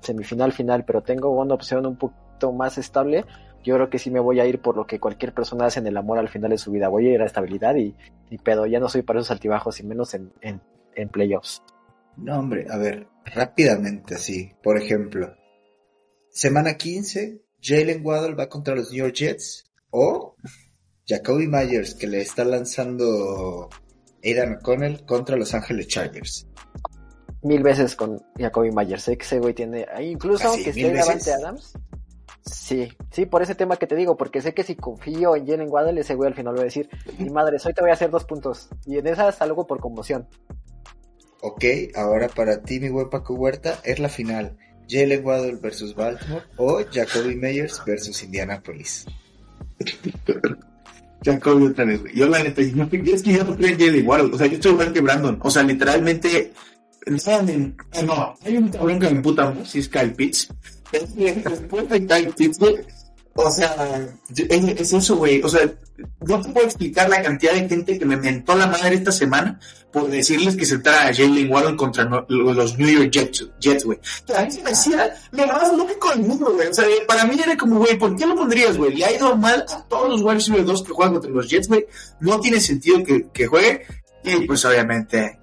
semifinal 0.00 0.52
final, 0.52 0.84
pero 0.86 1.02
tengo 1.02 1.30
una 1.30 1.54
opción 1.54 1.84
un 1.84 1.96
poquito 1.96 2.52
más 2.52 2.78
estable, 2.78 3.24
yo 3.66 3.74
creo 3.74 3.90
que 3.90 3.98
sí 3.98 4.12
me 4.12 4.20
voy 4.20 4.38
a 4.38 4.46
ir 4.46 4.60
por 4.62 4.76
lo 4.76 4.86
que 4.86 5.00
cualquier 5.00 5.34
persona 5.34 5.66
hace 5.66 5.80
en 5.80 5.88
el 5.88 5.96
amor 5.96 6.20
al 6.20 6.28
final 6.28 6.50
de 6.52 6.58
su 6.58 6.70
vida. 6.70 6.86
Voy 6.86 7.08
a 7.08 7.14
ir 7.14 7.20
a 7.20 7.26
estabilidad 7.26 7.74
y, 7.74 7.96
y 8.30 8.38
pedo, 8.38 8.64
ya 8.64 8.78
no 8.78 8.88
soy 8.88 9.02
para 9.02 9.18
esos 9.18 9.32
altibajos 9.32 9.80
y 9.80 9.82
menos 9.82 10.14
en, 10.14 10.30
en, 10.40 11.08
playoffs. 11.08 11.64
No, 12.16 12.38
hombre, 12.38 12.66
a 12.70 12.78
ver, 12.78 13.08
rápidamente 13.24 14.14
así. 14.14 14.52
Por 14.62 14.78
ejemplo, 14.78 15.34
semana 16.30 16.76
15, 16.76 17.42
Jalen 17.60 18.06
Waddle 18.06 18.36
va 18.36 18.48
contra 18.48 18.76
los 18.76 18.92
New 18.92 18.98
York 19.02 19.16
Jets 19.16 19.68
o 19.90 20.36
Jacoby 21.04 21.48
Myers 21.48 21.96
que 21.96 22.06
le 22.06 22.20
está 22.20 22.44
lanzando 22.44 23.68
Aidan 24.22 24.58
O'Connell 24.58 25.04
contra 25.04 25.36
Los 25.36 25.54
Ángeles 25.54 25.88
Chargers. 25.88 26.46
Mil 27.42 27.64
veces 27.64 27.96
con 27.96 28.24
Jacoby 28.38 28.70
Myers. 28.70 29.02
Sé 29.02 29.18
que 29.18 29.24
ese 29.24 29.40
güey 29.40 29.54
tiene, 29.54 29.86
incluso 30.02 30.46
aunque 30.46 30.70
esté 30.70 30.92
Davante 30.92 31.32
Adams, 31.32 31.72
Sí, 32.50 32.88
sí, 33.10 33.26
por 33.26 33.42
ese 33.42 33.56
tema 33.56 33.76
que 33.76 33.88
te 33.88 33.96
digo, 33.96 34.16
porque 34.16 34.40
sé 34.40 34.54
que 34.54 34.62
si 34.62 34.76
confío 34.76 35.34
en 35.34 35.46
Jalen 35.46 35.68
Waddle, 35.68 36.00
ese 36.00 36.14
güey 36.14 36.28
al 36.28 36.34
final 36.34 36.56
va 36.56 36.60
a 36.60 36.64
decir, 36.64 36.88
mi 37.18 37.28
madre, 37.28 37.56
hoy 37.64 37.74
te 37.74 37.80
voy 37.80 37.90
a 37.90 37.94
hacer 37.94 38.10
dos 38.10 38.24
puntos. 38.24 38.68
Y 38.86 38.98
en 38.98 39.06
esa 39.08 39.28
algo 39.40 39.66
por 39.66 39.80
conmoción. 39.80 40.28
Ok, 41.40 41.64
ahora 41.96 42.28
para 42.28 42.62
ti, 42.62 42.78
mi 42.78 42.88
buen 42.88 43.10
Paco 43.10 43.34
Huerta, 43.34 43.80
es 43.84 43.98
la 43.98 44.08
final. 44.08 44.56
Jalen 44.88 45.24
Waddle 45.24 45.56
versus 45.56 45.94
Baltimore 45.94 46.44
o 46.56 46.80
Jacoby 46.90 47.34
Meyers 47.34 47.82
versus 47.84 48.22
Indianapolis. 48.22 49.06
Jacoby 51.24 51.66
otra 51.66 51.84
vez, 51.84 52.00
güey. 52.00 52.14
Yo 52.14 52.28
la 52.28 52.42
neta, 52.42 52.62
yo, 52.62 52.84
es 52.84 53.22
que 53.22 53.32
yo 53.32 53.44
no 53.44 53.56
creo 53.56 53.70
en 53.70 53.78
Jalen 53.78 54.06
Waddle. 54.06 54.34
O 54.34 54.38
sea, 54.38 54.46
yo 54.46 54.54
estoy 54.54 54.72
igual 54.72 54.92
que 54.92 55.00
Brandon. 55.00 55.38
O 55.42 55.50
sea, 55.50 55.64
literalmente, 55.64 56.52
no, 57.06 58.34
hay 58.44 58.56
un 58.56 58.68
cabrón 58.68 58.98
que 58.98 59.10
me 59.10 59.20
puta, 59.20 59.54
si 59.64 59.78
es 59.78 59.88
Kyle 59.88 60.14
Pitts 60.14 60.48
después 60.90 61.88
de 61.88 62.06
Kyle 62.06 62.32
o 63.38 63.50
sea, 63.50 64.08
es 64.34 64.92
eso, 64.94 65.16
güey. 65.16 65.42
O 65.42 65.48
sea, 65.48 65.70
no 66.26 66.40
te 66.40 66.48
puedo 66.48 66.64
explicar 66.64 67.10
la 67.10 67.22
cantidad 67.22 67.52
de 67.52 67.68
gente 67.68 67.98
que 67.98 68.06
me 68.06 68.16
mentó 68.16 68.56
la 68.56 68.66
madre 68.66 68.94
esta 68.94 69.12
semana 69.12 69.60
por 69.92 70.08
decirles 70.08 70.56
que 70.56 70.64
se 70.64 70.78
trata 70.78 71.08
a 71.08 71.14
Jalen 71.14 71.52
Warren 71.52 71.76
contra 71.76 72.24
los 72.28 72.78
New 72.78 72.88
York 72.88 73.10
Jets, 73.60 73.84
güey. 73.84 73.98
A 74.34 74.42
mí 74.42 74.50
se 74.50 74.62
me 74.62 74.70
hacía 74.70 75.14
lo 75.32 75.46
más 75.48 75.70
lógico 75.76 76.10
del 76.10 76.20
mundo, 76.20 76.52
güey. 76.54 76.68
O 76.68 76.74
sea, 76.74 76.86
para 77.06 77.26
mí 77.26 77.38
era 77.38 77.56
como, 77.58 77.78
güey, 77.78 77.98
¿por 77.98 78.16
qué 78.16 78.26
lo 78.26 78.34
pondrías, 78.34 78.78
güey? 78.78 78.94
Le 78.94 79.04
ha 79.04 79.12
ido 79.12 79.36
mal 79.36 79.66
a 79.68 79.82
todos 79.84 80.08
los 80.08 80.22
Warriors 80.22 80.66
2 80.66 80.82
que 80.82 80.92
juegan 80.92 81.12
contra 81.14 81.30
los 81.30 81.46
Jets, 81.46 81.68
güey. 81.68 81.84
No 82.20 82.40
tiene 82.40 82.58
sentido 82.58 83.04
que, 83.04 83.28
que 83.34 83.46
juegue. 83.46 83.82
Y 84.24 84.46
pues 84.46 84.64
obviamente 84.64 85.40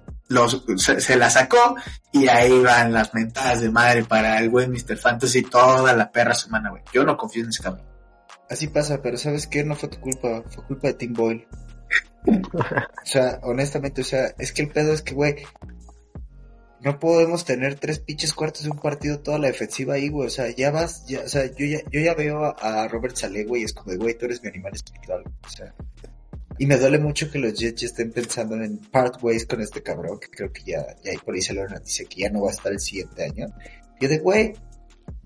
se, 0.76 1.16
la 1.16 1.30
sacó 1.30 1.76
y 2.12 2.28
ahí 2.28 2.60
van 2.60 2.92
las 2.92 3.14
mentadas 3.14 3.60
de 3.60 3.70
madre 3.70 4.04
para 4.04 4.38
el 4.38 4.50
buen 4.50 4.70
Mr. 4.70 4.96
Fantasy 4.96 5.42
toda 5.42 5.92
la 5.94 6.10
perra 6.10 6.34
semana, 6.34 6.70
güey. 6.70 6.82
Yo 6.92 7.04
no 7.04 7.16
confío 7.16 7.44
en 7.44 7.50
ese 7.50 7.62
cabrón. 7.62 7.86
Así 8.50 8.68
pasa, 8.68 9.00
pero 9.02 9.16
¿sabes 9.16 9.46
qué? 9.46 9.64
No 9.64 9.74
fue 9.74 9.88
tu 9.88 10.00
culpa, 10.00 10.42
fue 10.48 10.64
culpa 10.64 10.88
de 10.88 10.94
Tim 10.94 11.12
Boyle. 11.12 11.48
o 12.26 13.06
sea, 13.06 13.40
honestamente, 13.42 14.02
o 14.02 14.04
sea, 14.04 14.34
es 14.38 14.52
que 14.52 14.62
el 14.62 14.68
pedo 14.68 14.92
es 14.92 15.02
que, 15.02 15.14
güey, 15.14 15.36
no 16.84 16.98
podemos 16.98 17.46
tener 17.46 17.76
tres 17.76 17.98
pinches 17.98 18.34
cuartos 18.34 18.64
de 18.64 18.70
un 18.70 18.78
partido 18.78 19.18
toda 19.20 19.38
la 19.38 19.46
defensiva 19.46 19.94
ahí, 19.94 20.08
güey. 20.08 20.26
O 20.26 20.30
sea, 20.30 20.54
ya 20.54 20.70
vas, 20.70 21.06
ya, 21.06 21.22
o 21.22 21.28
sea, 21.28 21.46
yo 21.46 21.64
ya, 21.64 21.78
yo 21.90 22.00
ya 22.00 22.14
veo 22.14 22.44
a, 22.44 22.86
Robert 22.88 23.16
Saleh, 23.16 23.46
güey, 23.46 23.62
y 23.62 23.64
es 23.64 23.72
como 23.72 23.96
güey, 23.96 24.16
tú 24.16 24.26
eres 24.26 24.42
mi 24.42 24.50
animal 24.50 24.74
espiritual. 24.74 25.24
O 25.24 25.48
sea, 25.48 25.74
y 26.58 26.66
me 26.66 26.76
duele 26.76 26.98
mucho 26.98 27.30
que 27.30 27.38
los 27.38 27.54
Jets 27.54 27.82
estén 27.82 28.12
pensando 28.12 28.54
en 28.56 28.78
part 28.78 29.22
ways 29.22 29.46
con 29.46 29.60
este 29.60 29.82
cabrón, 29.82 30.18
que 30.20 30.28
creo 30.28 30.52
que 30.52 30.62
ya, 30.64 30.84
ya 31.02 31.12
por 31.24 31.34
ahí 31.34 31.42
se 31.42 31.54
lo 31.54 31.66
dice 31.66 32.06
que 32.06 32.22
ya 32.22 32.30
no 32.30 32.42
va 32.42 32.50
a 32.50 32.52
estar 32.52 32.72
el 32.72 32.80
siguiente 32.80 33.24
año. 33.24 33.46
Yo 34.00 34.08
de, 34.08 34.18
güey, 34.18 34.54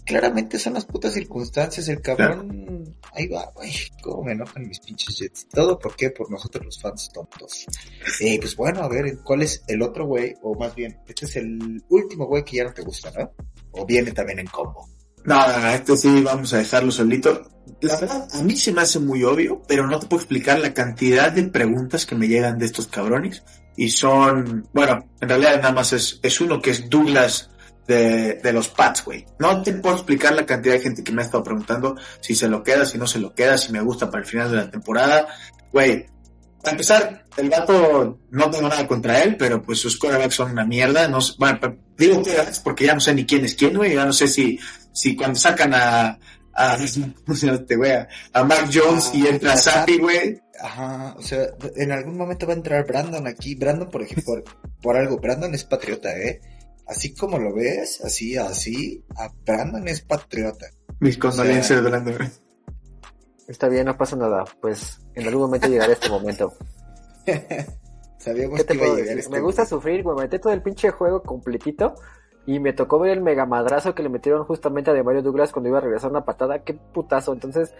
claramente 0.04 0.58
son 0.58 0.74
las 0.74 0.86
putas 0.86 1.12
circunstancias, 1.12 1.88
el 1.88 2.00
cabrón, 2.00 2.96
ahí 3.12 3.28
va, 3.28 3.50
güey, 3.54 3.70
cómo 4.02 4.24
me 4.24 4.32
enojan 4.32 4.66
mis 4.66 4.80
pinches 4.80 5.18
Jets. 5.18 5.48
Todo, 5.48 5.78
¿por 5.78 5.94
qué? 5.96 6.10
Por 6.10 6.30
nosotros 6.30 6.64
los 6.64 6.80
fans 6.80 7.10
tontos. 7.12 7.66
Eh, 8.20 8.38
pues 8.40 8.56
bueno, 8.56 8.82
a 8.82 8.88
ver, 8.88 9.18
¿cuál 9.22 9.42
es 9.42 9.62
el 9.66 9.82
otro 9.82 10.06
güey? 10.06 10.34
O 10.42 10.54
más 10.54 10.74
bien, 10.74 10.98
este 11.06 11.26
es 11.26 11.36
el 11.36 11.82
último 11.90 12.26
güey 12.26 12.42
que 12.42 12.56
ya 12.56 12.64
no 12.64 12.72
te 12.72 12.82
gusta, 12.82 13.10
¿no? 13.10 13.32
O 13.72 13.84
viene 13.84 14.12
también 14.12 14.38
en 14.38 14.46
combo. 14.46 14.88
No, 15.28 15.46
no, 15.46 15.68
este 15.68 15.94
sí 15.96 16.22
vamos 16.22 16.54
a 16.54 16.58
dejarlo 16.58 16.90
solito. 16.90 17.42
La 17.82 18.00
verdad, 18.00 18.26
a 18.32 18.42
mí 18.42 18.56
se 18.56 18.72
me 18.72 18.80
hace 18.80 18.98
muy 18.98 19.22
obvio, 19.24 19.62
pero 19.68 19.86
no 19.86 19.98
te 19.98 20.06
puedo 20.06 20.22
explicar 20.22 20.58
la 20.58 20.72
cantidad 20.72 21.30
de 21.30 21.44
preguntas 21.44 22.06
que 22.06 22.14
me 22.14 22.26
llegan 22.26 22.58
de 22.58 22.64
estos 22.64 22.86
cabrones. 22.86 23.42
Y 23.76 23.90
son, 23.90 24.66
bueno, 24.72 25.06
en 25.20 25.28
realidad 25.28 25.56
nada 25.56 25.72
más 25.72 25.92
es, 25.92 26.18
es 26.22 26.40
uno 26.40 26.62
que 26.62 26.70
es 26.70 26.88
Douglas 26.88 27.50
de, 27.86 28.34
de 28.42 28.52
los 28.54 28.68
Pats, 28.68 29.04
güey. 29.04 29.26
No 29.38 29.62
te 29.62 29.74
puedo 29.74 29.96
explicar 29.96 30.34
la 30.34 30.46
cantidad 30.46 30.74
de 30.74 30.80
gente 30.80 31.04
que 31.04 31.12
me 31.12 31.20
ha 31.20 31.26
estado 31.26 31.44
preguntando 31.44 31.94
si 32.20 32.34
se 32.34 32.48
lo 32.48 32.62
queda, 32.62 32.86
si 32.86 32.96
no 32.96 33.06
se 33.06 33.20
lo 33.20 33.34
queda, 33.34 33.58
si 33.58 33.70
me 33.70 33.82
gusta 33.82 34.10
para 34.10 34.22
el 34.22 34.28
final 34.28 34.50
de 34.50 34.56
la 34.56 34.70
temporada. 34.70 35.28
Güey, 35.70 36.06
para 36.62 36.72
empezar, 36.72 37.24
el 37.36 37.48
gato 37.48 38.18
no 38.30 38.50
tengo 38.50 38.68
nada 38.68 38.86
contra 38.86 39.22
él, 39.22 39.36
pero 39.36 39.62
pues 39.62 39.78
sus 39.78 39.96
quarterbacks 39.96 40.34
son 40.34 40.50
una 40.50 40.64
mierda. 40.64 41.06
No, 41.06 41.18
bueno, 41.38 41.58
digo 41.96 42.22
que 42.22 42.32
porque 42.64 42.86
ya 42.86 42.94
no 42.94 43.00
sé 43.00 43.14
ni 43.14 43.24
quién 43.24 43.44
es 43.44 43.54
quién, 43.54 43.76
güey. 43.76 43.94
Ya 43.94 44.04
no 44.04 44.12
sé 44.12 44.26
si, 44.26 44.58
si 44.98 45.14
cuando 45.14 45.38
sacan 45.38 45.72
a, 45.74 46.18
a, 46.52 46.76
este 46.82 47.76
güey, 47.76 47.92
a 48.32 48.44
Mark 48.44 48.68
Jones 48.72 49.10
y 49.14 49.26
entra 49.26 49.56
Sapi, 49.56 49.98
güey. 49.98 50.40
Ajá, 50.60 51.14
o 51.16 51.22
sea, 51.22 51.46
en 51.76 51.92
algún 51.92 52.16
momento 52.16 52.46
va 52.46 52.52
a 52.52 52.56
entrar 52.56 52.84
Brandon 52.84 53.26
aquí. 53.28 53.54
Brandon, 53.54 53.88
por 53.88 54.02
ejemplo, 54.02 54.42
por, 54.82 54.96
algo, 54.96 55.18
Brandon 55.18 55.54
es 55.54 55.64
patriota, 55.64 56.10
¿eh? 56.18 56.40
Así 56.88 57.14
como 57.14 57.38
lo 57.38 57.54
ves, 57.54 58.00
así, 58.04 58.36
así, 58.36 59.04
a 59.16 59.30
Brandon 59.46 59.86
es 59.86 60.00
patriota. 60.00 60.66
Mis 60.98 61.16
condolencias, 61.16 61.80
Brandon. 61.80 62.28
Está 63.46 63.68
bien, 63.68 63.86
no 63.86 63.96
pasa 63.96 64.16
nada. 64.16 64.44
Pues 64.60 65.00
en 65.14 65.28
algún 65.28 65.42
momento 65.42 65.68
llegará 65.68 65.92
este 65.92 66.08
momento. 66.08 66.52
Sabíamos 68.18 68.64
que 68.64 68.74
iba 68.74 68.86
a 68.86 68.96
llegar 68.96 69.16
este 69.16 69.30
Me 69.30 69.40
gusta 69.40 69.64
sufrir, 69.64 70.04
me 70.04 70.14
metí 70.14 70.40
todo 70.40 70.52
el 70.52 70.60
pinche 70.60 70.90
juego 70.90 71.22
completito 71.22 71.94
Y 72.48 72.60
me 72.60 72.72
tocó 72.72 72.98
ver 72.98 73.10
el 73.10 73.20
mega 73.20 73.44
madrazo 73.44 73.94
que 73.94 74.02
le 74.02 74.08
metieron 74.08 74.42
justamente 74.44 74.90
a 74.90 74.94
de 74.94 75.02
Mario 75.02 75.20
Douglas 75.20 75.52
cuando 75.52 75.68
iba 75.68 75.76
a 75.76 75.82
regresar 75.82 76.10
una 76.10 76.24
patada. 76.24 76.60
Qué 76.60 76.72
putazo. 76.72 77.34
Entonces, 77.34 77.74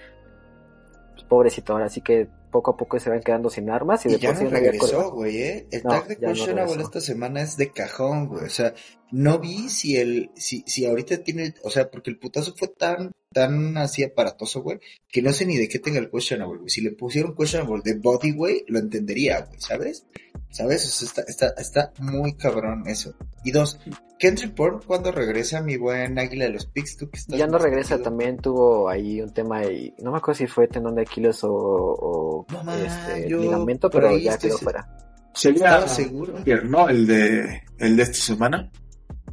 pues, 1.15 1.25
pobrecito, 1.25 1.73
ahora 1.73 1.89
sí 1.89 2.03
que 2.03 2.29
poco 2.51 2.73
a 2.73 2.77
poco 2.77 2.99
se 2.99 3.11
van 3.11 3.21
quedando 3.21 3.51
sin 3.51 3.71
armas. 3.71 4.05
Y, 4.05 4.09
Y 4.09 4.13
de 4.13 4.19
ya 4.19 4.33
por 4.33 4.43
no 4.43 4.51
regresó, 4.51 5.11
güey, 5.13 5.37
¿eh? 5.39 5.67
El 5.71 5.83
No, 5.85 5.91
tag 5.91 6.09
de 6.09 6.19
ya 6.21 6.55
no 6.55 6.75
esta 6.81 7.01
semana 7.01 7.43
es 7.43 7.57
de 7.57 7.71
cajón, 7.71 8.29
güey. 8.29 8.45
O 8.45 8.51
sea, 8.51 8.75
no 9.11 9.39
vi 9.39 9.69
si 9.69 9.97
el, 9.97 10.31
si, 10.35 10.65
si 10.67 10.87
ahorita 10.87 11.23
tiene, 11.23 11.55
o 11.63 11.71
sea, 11.71 11.91
porque 11.91 12.11
el 12.11 12.19
putazo 12.19 12.55
fue 12.57 12.69
tan, 12.69 13.13
tan 13.33 13.77
así 13.77 14.03
aparatoso, 14.05 14.63
güey, 14.63 14.79
que 15.09 15.23
no 15.23 15.33
sé 15.33 15.47
ni 15.47 15.57
de 15.57 15.69
qué 15.69 15.79
tenga 15.79 15.99
el 15.99 16.11
questionable, 16.11 16.59
güey. 16.59 16.71
Si 16.71 16.81
le 16.81 16.93
pusieron 16.93 17.35
questionable 17.35 17.83
de 17.85 17.99
body, 17.99 18.33
güey, 18.33 18.65
lo 18.69 18.79
entendería, 18.79 19.41
güey, 19.41 19.61
¿sabes? 19.61 20.07
¿Sabes? 20.51 20.87
O 20.87 21.07
sea, 21.07 21.25
está, 21.25 21.49
está, 21.53 21.61
está 21.61 21.93
muy 22.01 22.35
cabrón 22.35 22.85
eso. 22.87 23.15
Y 23.45 23.51
dos, 23.51 23.79
Kendrick 24.19 24.57
Bourne, 24.57 24.81
cuando 24.85 25.13
regresa 25.13 25.63
mi 25.63 25.77
buen 25.77 26.19
águila 26.19 26.47
de 26.47 26.51
los 26.51 26.67
Picks? 26.67 26.97
Tú 26.97 27.09
que 27.09 27.19
estás 27.19 27.39
Ya 27.39 27.47
no 27.47 27.59
regresa, 27.59 28.03
también 28.03 28.37
tuvo 28.39 28.89
ahí 28.89 29.21
un 29.21 29.33
tema 29.33 29.65
y 29.65 29.95
no 29.99 30.11
me 30.11 30.19
acuerdo 30.19 30.39
si 30.39 30.47
fue 30.47 30.67
tendón 30.67 30.97
de 30.97 31.03
Aquiles 31.03 31.45
o, 31.45 31.51
o, 31.53 32.38
No, 32.51 32.63
ma, 32.65 32.77
este, 32.77 33.29
yo 33.29 33.39
ligamento, 33.39 33.89
pero 33.91 34.09
ahí 34.09 34.23
ya 34.25 34.39
quedó 34.39 34.57
se- 34.59 34.65
fuera. 34.65 34.89
Sería 35.35 35.67
Estaba 35.67 35.89
seguro. 35.89 36.35
¿no? 36.65 36.89
El 36.89 37.07
de, 37.07 37.63
el 37.79 37.97
de 37.97 38.03
esta 38.03 38.15
semana. 38.19 38.71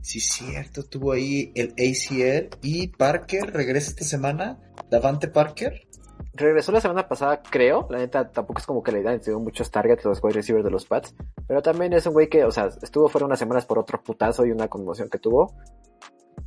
Sí, 0.01 0.20
cierto, 0.20 0.84
tuvo 0.84 1.14
ahí 1.14 1.51
el 1.56 1.74
ACL 1.74 2.49
y 2.62 2.88
Parker 2.89 3.51
regresa 3.51 3.89
esta 3.89 4.03
semana. 4.06 4.60
Davante 4.91 5.28
Parker. 5.28 5.82
Regresó 6.34 6.72
la 6.72 6.82
semana 6.82 7.08
pasada, 7.08 7.41
creo. 7.41 7.88
La 7.89 7.97
neta, 7.97 8.30
tampoco 8.30 8.60
es 8.60 8.66
como 8.68 8.84
que 8.84 8.91
le 8.91 9.01
dan 9.01 9.20
tenido 9.20 9.39
muchos 9.39 9.72
targets 9.72 10.06
los 10.06 10.22
wide 10.24 10.36
receivers 10.36 10.64
de 10.66 10.70
los 10.70 10.86
Pats. 10.86 11.16
Pero 11.47 11.62
también 11.64 11.93
es 11.93 12.06
un 12.06 12.14
güey 12.14 12.30
que, 12.30 12.43
o 12.43 12.51
sea, 12.51 12.70
estuvo 12.84 13.08
fuera 13.10 13.26
unas 13.26 13.39
semanas 13.39 13.66
por 13.66 13.80
otro 13.80 14.03
putazo 14.03 14.45
y 14.45 14.51
una 14.51 14.68
conmoción 14.68 15.10
que 15.10 15.18
tuvo. 15.18 15.56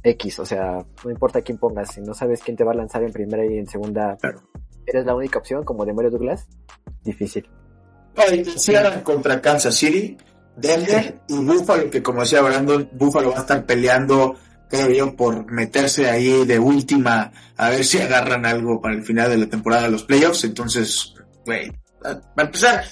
X, 0.04 0.38
o 0.38 0.46
sea, 0.46 0.84
no 1.04 1.10
importa 1.10 1.40
quién 1.42 1.58
pongas. 1.58 1.92
Si 1.94 2.00
no 2.00 2.14
sabes 2.14 2.42
quién 2.42 2.56
te 2.56 2.62
va 2.64 2.72
a 2.72 2.76
lanzar 2.76 3.02
en 3.02 3.12
primera 3.12 3.44
y 3.44 3.58
en 3.58 3.66
segunda, 3.66 4.16
Claro. 4.20 4.42
Eres 4.90 5.06
la 5.06 5.14
única 5.14 5.38
opción, 5.38 5.64
como 5.64 5.84
de 5.84 5.92
Mario 5.92 6.10
Douglas. 6.10 6.46
Difícil. 7.04 7.48
Seattle 8.56 9.02
contra 9.02 9.40
Kansas 9.40 9.74
City, 9.74 10.16
Denver 10.56 11.20
y 11.28 11.36
Buffalo, 11.38 11.88
que 11.90 12.02
como 12.02 12.20
decía 12.20 12.42
Brandon, 12.42 12.88
Buffalo 12.92 13.30
va 13.30 13.38
a 13.38 13.40
estar 13.40 13.64
peleando, 13.64 14.34
creo 14.68 14.90
yo, 14.90 15.16
por 15.16 15.50
meterse 15.50 16.10
ahí 16.10 16.44
de 16.44 16.58
última, 16.58 17.30
a 17.56 17.70
ver 17.70 17.84
si 17.84 17.98
agarran 17.98 18.44
algo 18.44 18.80
para 18.80 18.94
el 18.94 19.04
final 19.04 19.30
de 19.30 19.38
la 19.38 19.46
temporada 19.46 19.84
de 19.84 19.90
los 19.90 20.02
playoffs. 20.02 20.44
Entonces, 20.44 21.14
güey, 21.44 21.70
para 22.00 22.20
empezar, 22.36 22.84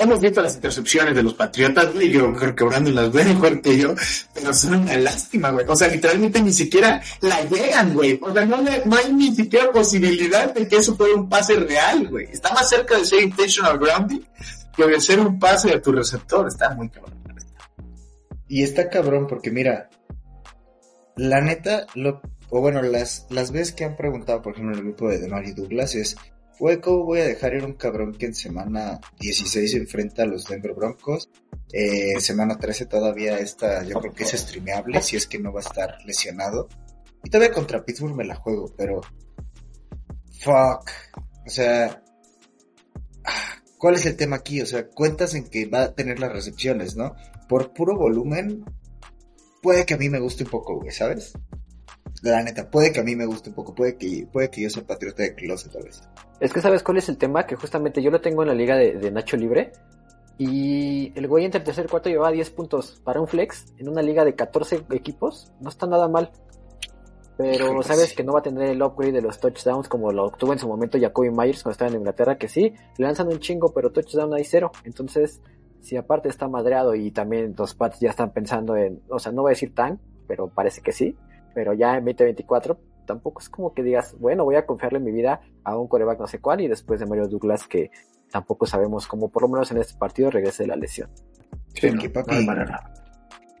hemos 0.00 0.20
visto 0.20 0.42
las 0.42 0.54
intercepciones 0.56 1.14
de 1.14 1.22
los 1.22 1.34
Patriotas, 1.34 1.92
güey, 1.92 2.10
yo 2.10 2.32
creo 2.34 2.54
que 2.56 2.64
Brandon 2.64 2.94
las 2.94 3.12
ve 3.12 3.24
mejor 3.34 3.60
que 3.62 3.78
yo, 3.78 3.94
pero 4.34 4.52
son 4.52 4.74
una 4.74 4.96
lástima, 4.96 5.50
güey. 5.50 5.66
O 5.68 5.76
sea, 5.76 5.88
literalmente 5.88 6.42
ni 6.42 6.52
siquiera 6.52 7.00
la 7.20 7.42
llegan, 7.44 7.94
güey. 7.94 8.18
O 8.22 8.32
sea, 8.32 8.44
no, 8.46 8.60
le- 8.62 8.82
hay 8.84 9.12
ni 9.12 9.34
siquiera 9.34 9.70
posibilidad 9.70 10.52
de 10.52 10.66
que 10.66 10.76
eso 10.76 10.96
fuera 10.96 11.14
un 11.14 11.28
pase 11.28 11.54
real, 11.56 12.08
güey. 12.08 12.26
Está 12.32 12.52
más 12.52 12.68
cerca 12.68 12.96
de 12.98 13.04
ser 13.04 13.22
intentional 13.22 13.78
grounding 13.78 14.20
que 14.76 14.86
de 14.86 15.00
ser 15.00 15.20
un 15.20 15.38
pase 15.38 15.72
a 15.72 15.80
tu 15.82 15.92
receptor. 15.92 16.48
Está 16.48 16.70
muy 16.74 16.88
cabrón. 16.88 17.18
Y 18.48 18.62
está 18.64 18.88
cabrón 18.88 19.26
porque 19.28 19.50
mira, 19.50 19.88
la 21.16 21.40
neta, 21.40 21.86
lo, 21.94 22.20
o 22.48 22.60
bueno, 22.60 22.82
las, 22.82 23.26
las 23.30 23.52
veces 23.52 23.72
que 23.72 23.84
han 23.84 23.96
preguntado, 23.96 24.42
por 24.42 24.54
ejemplo, 24.54 24.72
en 24.72 24.78
el 24.80 24.84
grupo 24.86 25.08
de 25.08 25.28
Mario 25.28 25.54
Douglas 25.54 25.94
es, 25.94 26.16
güey, 26.60 26.78
¿cómo 26.78 27.04
voy 27.04 27.20
a 27.20 27.24
dejar 27.24 27.54
ir 27.54 27.64
un 27.64 27.72
cabrón 27.72 28.12
que 28.12 28.26
en 28.26 28.34
semana 28.34 29.00
16 29.18 29.70
se 29.70 29.78
enfrenta 29.78 30.22
a 30.22 30.26
los 30.26 30.44
Denver 30.44 30.74
Broncos? 30.74 31.30
Eh, 31.72 32.20
semana 32.20 32.58
13 32.58 32.84
todavía 32.84 33.38
está, 33.38 33.82
yo 33.82 33.98
creo 33.98 34.12
que 34.12 34.24
es 34.24 34.32
streameable, 34.32 35.00
si 35.02 35.16
es 35.16 35.26
que 35.26 35.38
no 35.38 35.52
va 35.52 35.60
a 35.60 35.64
estar 35.64 35.96
lesionado. 36.04 36.68
Y 37.24 37.30
todavía 37.30 37.54
contra 37.54 37.82
Pittsburgh 37.82 38.14
me 38.14 38.24
la 38.24 38.36
juego, 38.36 38.72
pero... 38.76 39.00
Fuck. 40.40 40.90
O 41.46 41.50
sea... 41.50 42.02
ah, 43.24 43.62
¿Cuál 43.78 43.94
es 43.94 44.04
el 44.04 44.16
tema 44.16 44.36
aquí? 44.36 44.60
O 44.60 44.66
sea, 44.66 44.86
cuentas 44.86 45.34
en 45.34 45.48
que 45.48 45.64
va 45.64 45.82
a 45.84 45.94
tener 45.94 46.20
las 46.20 46.32
recepciones, 46.32 46.94
¿no? 46.94 47.14
Por 47.48 47.72
puro 47.72 47.96
volumen, 47.96 48.64
puede 49.62 49.86
que 49.86 49.94
a 49.94 49.98
mí 49.98 50.10
me 50.10 50.20
guste 50.20 50.44
un 50.44 50.50
poco, 50.50 50.76
güey, 50.76 50.90
¿sabes? 50.90 51.32
La 52.22 52.42
neta, 52.42 52.70
puede 52.70 52.92
que 52.92 53.00
a 53.00 53.02
mí 53.02 53.16
me 53.16 53.24
guste 53.24 53.48
un 53.48 53.54
poco, 53.54 53.74
puede 53.74 53.96
que, 53.96 54.26
puede 54.30 54.50
que 54.50 54.62
yo 54.62 54.70
sea 54.70 54.82
patriota 54.82 55.22
de 55.22 55.34
closet 55.34 55.72
tal 55.72 55.84
vez. 55.84 56.02
Es 56.38 56.52
que 56.52 56.60
sabes 56.60 56.82
cuál 56.82 56.98
es 56.98 57.08
el 57.08 57.16
tema, 57.16 57.46
que 57.46 57.56
justamente 57.56 58.02
yo 58.02 58.10
lo 58.10 58.20
tengo 58.20 58.42
en 58.42 58.48
la 58.48 58.54
liga 58.54 58.76
de, 58.76 58.92
de 58.92 59.10
Nacho 59.10 59.36
Libre. 59.36 59.72
Y 60.36 61.12
el 61.18 61.28
güey 61.28 61.44
entre 61.44 61.58
el 61.58 61.64
tercer 61.64 61.84
y 61.84 61.88
cuarto 61.88 62.08
llevaba 62.08 62.32
10 62.32 62.50
puntos 62.50 63.00
para 63.04 63.20
un 63.20 63.28
flex 63.28 63.74
en 63.76 63.88
una 63.90 64.00
liga 64.00 64.24
de 64.24 64.34
14 64.34 64.86
equipos. 64.90 65.52
No 65.60 65.68
está 65.68 65.86
nada 65.86 66.08
mal. 66.08 66.30
Pero 67.36 67.82
sabes 67.82 68.10
sí. 68.10 68.16
que 68.16 68.24
no 68.24 68.34
va 68.34 68.40
a 68.40 68.42
tener 68.42 68.68
el 68.68 68.82
upgrade 68.82 69.12
de 69.12 69.22
los 69.22 69.40
touchdowns 69.40 69.88
como 69.88 70.12
lo 70.12 70.26
obtuvo 70.26 70.52
en 70.52 70.58
su 70.58 70.68
momento 70.68 70.98
Jacoby 70.98 71.30
Myers 71.30 71.62
cuando 71.62 71.72
estaba 71.72 71.90
en 71.90 71.96
Inglaterra, 71.96 72.36
que 72.36 72.48
sí, 72.48 72.74
le 72.98 73.06
lanzan 73.06 73.28
un 73.28 73.38
chingo, 73.38 73.72
pero 73.72 73.92
touchdown 73.92 74.34
hay 74.34 74.44
cero. 74.44 74.72
Entonces, 74.84 75.40
si 75.80 75.96
aparte 75.96 76.28
está 76.28 76.48
madreado 76.48 76.94
y 76.94 77.10
también 77.10 77.54
los 77.56 77.74
Pats 77.74 78.00
ya 78.00 78.10
están 78.10 78.32
pensando 78.32 78.76
en, 78.76 79.02
o 79.08 79.18
sea, 79.18 79.32
no 79.32 79.42
voy 79.42 79.50
a 79.50 79.54
decir 79.54 79.74
tan, 79.74 80.00
pero 80.26 80.48
parece 80.48 80.82
que 80.82 80.92
sí, 80.92 81.16
pero 81.54 81.72
ya 81.72 81.96
en 81.96 82.04
2024 82.04 82.78
tampoco 83.06 83.40
es 83.40 83.48
como 83.48 83.74
que 83.74 83.82
digas, 83.82 84.16
bueno, 84.18 84.44
voy 84.44 84.56
a 84.56 84.66
confiarle 84.66 85.00
mi 85.00 85.10
vida 85.10 85.40
a 85.64 85.76
un 85.76 85.88
coreback 85.88 86.20
no 86.20 86.26
sé 86.26 86.40
cuál 86.40 86.60
y 86.60 86.68
después 86.68 87.00
de 87.00 87.06
Mario 87.06 87.28
Douglas 87.28 87.66
que 87.66 87.90
tampoco 88.30 88.66
sabemos 88.66 89.06
cómo 89.06 89.28
por 89.28 89.42
lo 89.42 89.48
menos 89.48 89.70
en 89.72 89.78
este 89.78 89.98
partido 89.98 90.30
regrese 90.30 90.62
de 90.62 90.68
la 90.68 90.76
lesión. 90.76 91.10
Sí, 91.74 91.90
no, 91.90 92.54
no. 92.54 92.99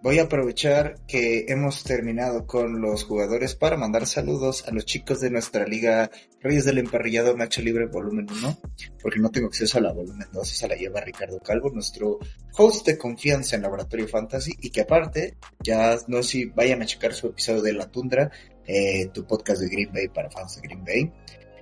Voy 0.02 0.18
a 0.18 0.22
aprovechar 0.22 0.94
que 1.06 1.44
hemos 1.48 1.84
terminado 1.84 2.46
con 2.46 2.80
los 2.80 3.04
jugadores 3.04 3.54
para 3.54 3.76
mandar 3.76 4.06
saludos 4.06 4.66
a 4.66 4.70
los 4.70 4.86
chicos 4.86 5.20
de 5.20 5.28
nuestra 5.28 5.66
liga 5.66 6.10
Reyes 6.40 6.64
del 6.64 6.78
Emparrillado 6.78 7.36
Nacho 7.36 7.60
Libre 7.60 7.84
Volumen 7.86 8.26
1, 8.30 8.58
porque 9.02 9.18
no 9.20 9.30
tengo 9.30 9.48
acceso 9.48 9.76
a 9.76 9.82
la 9.82 9.92
Volumen 9.92 10.26
2, 10.32 10.52
esa 10.52 10.68
la 10.68 10.76
lleva 10.76 11.02
Ricardo 11.02 11.38
Calvo, 11.40 11.68
nuestro 11.70 12.18
host 12.56 12.86
de 12.86 12.96
confianza 12.96 13.56
en 13.56 13.62
Laboratorio 13.62 14.08
Fantasy, 14.08 14.52
y 14.62 14.70
que 14.70 14.80
aparte, 14.80 15.36
ya 15.62 15.98
no 16.08 16.22
sé 16.22 16.30
si 16.30 16.44
vayan 16.46 16.80
a 16.80 16.86
checar 16.86 17.12
su 17.12 17.26
episodio 17.26 17.60
de 17.60 17.74
La 17.74 17.90
Tundra, 17.90 18.30
eh, 18.66 19.10
tu 19.12 19.26
podcast 19.26 19.60
de 19.60 19.68
Green 19.68 19.92
Bay 19.92 20.08
para 20.08 20.30
fans 20.30 20.56
de 20.56 20.62
Green 20.62 20.82
Bay. 20.82 21.12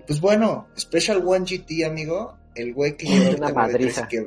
Pues 0.07 0.21
bueno, 0.21 0.69
Special 0.79 1.27
One 1.27 1.45
GT, 1.45 1.85
amigo, 1.85 2.39
el 2.55 2.73
güey 2.73 2.97
que 2.97 3.07
lleva 3.09 3.35
Una 3.37 3.53
madriza. 3.53 4.07
que- 4.07 4.25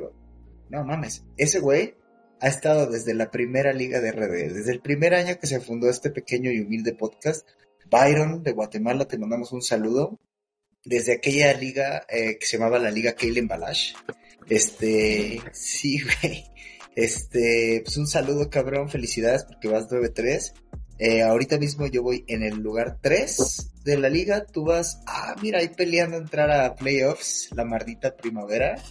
No 0.68 0.84
mames, 0.84 1.24
ese 1.38 1.60
güey 1.60 1.94
ha 2.42 2.48
estado 2.48 2.90
desde 2.90 3.14
la 3.14 3.30
primera 3.30 3.72
liga 3.72 4.00
de 4.00 4.10
RD, 4.10 4.52
desde 4.52 4.72
el 4.72 4.80
primer 4.80 5.14
año 5.14 5.38
que 5.38 5.46
se 5.46 5.60
fundó 5.60 5.88
este 5.88 6.10
pequeño 6.10 6.50
y 6.50 6.60
humilde 6.60 6.92
podcast. 6.92 7.48
Byron 7.88 8.42
de 8.42 8.50
Guatemala, 8.50 9.06
te 9.06 9.16
mandamos 9.16 9.52
un 9.52 9.62
saludo. 9.62 10.18
Desde 10.84 11.12
aquella 11.12 11.54
liga 11.54 12.04
eh, 12.08 12.38
que 12.40 12.44
se 12.44 12.58
llamaba 12.58 12.80
la 12.80 12.90
Liga 12.90 13.12
Keilen 13.12 13.46
Balash. 13.46 13.94
Este, 14.48 15.40
sí, 15.52 16.00
güey. 16.22 16.44
Este, 16.96 17.80
pues 17.84 17.96
un 17.96 18.08
saludo, 18.08 18.50
cabrón, 18.50 18.90
felicidades 18.90 19.44
porque 19.44 19.68
vas 19.68 19.88
9-3. 19.88 20.52
Eh, 20.98 21.22
ahorita 21.22 21.58
mismo 21.58 21.86
yo 21.86 22.02
voy 22.02 22.24
en 22.26 22.42
el 22.42 22.56
lugar 22.56 22.98
3 23.00 23.70
de 23.84 23.98
la 23.98 24.08
liga. 24.08 24.46
Tú 24.46 24.64
vas, 24.64 25.00
ah, 25.06 25.36
mira, 25.40 25.60
ahí 25.60 25.68
peleando 25.68 26.16
entrar 26.16 26.50
a 26.50 26.74
playoffs, 26.74 27.50
la 27.54 27.64
maldita 27.64 28.16
primavera. 28.16 28.82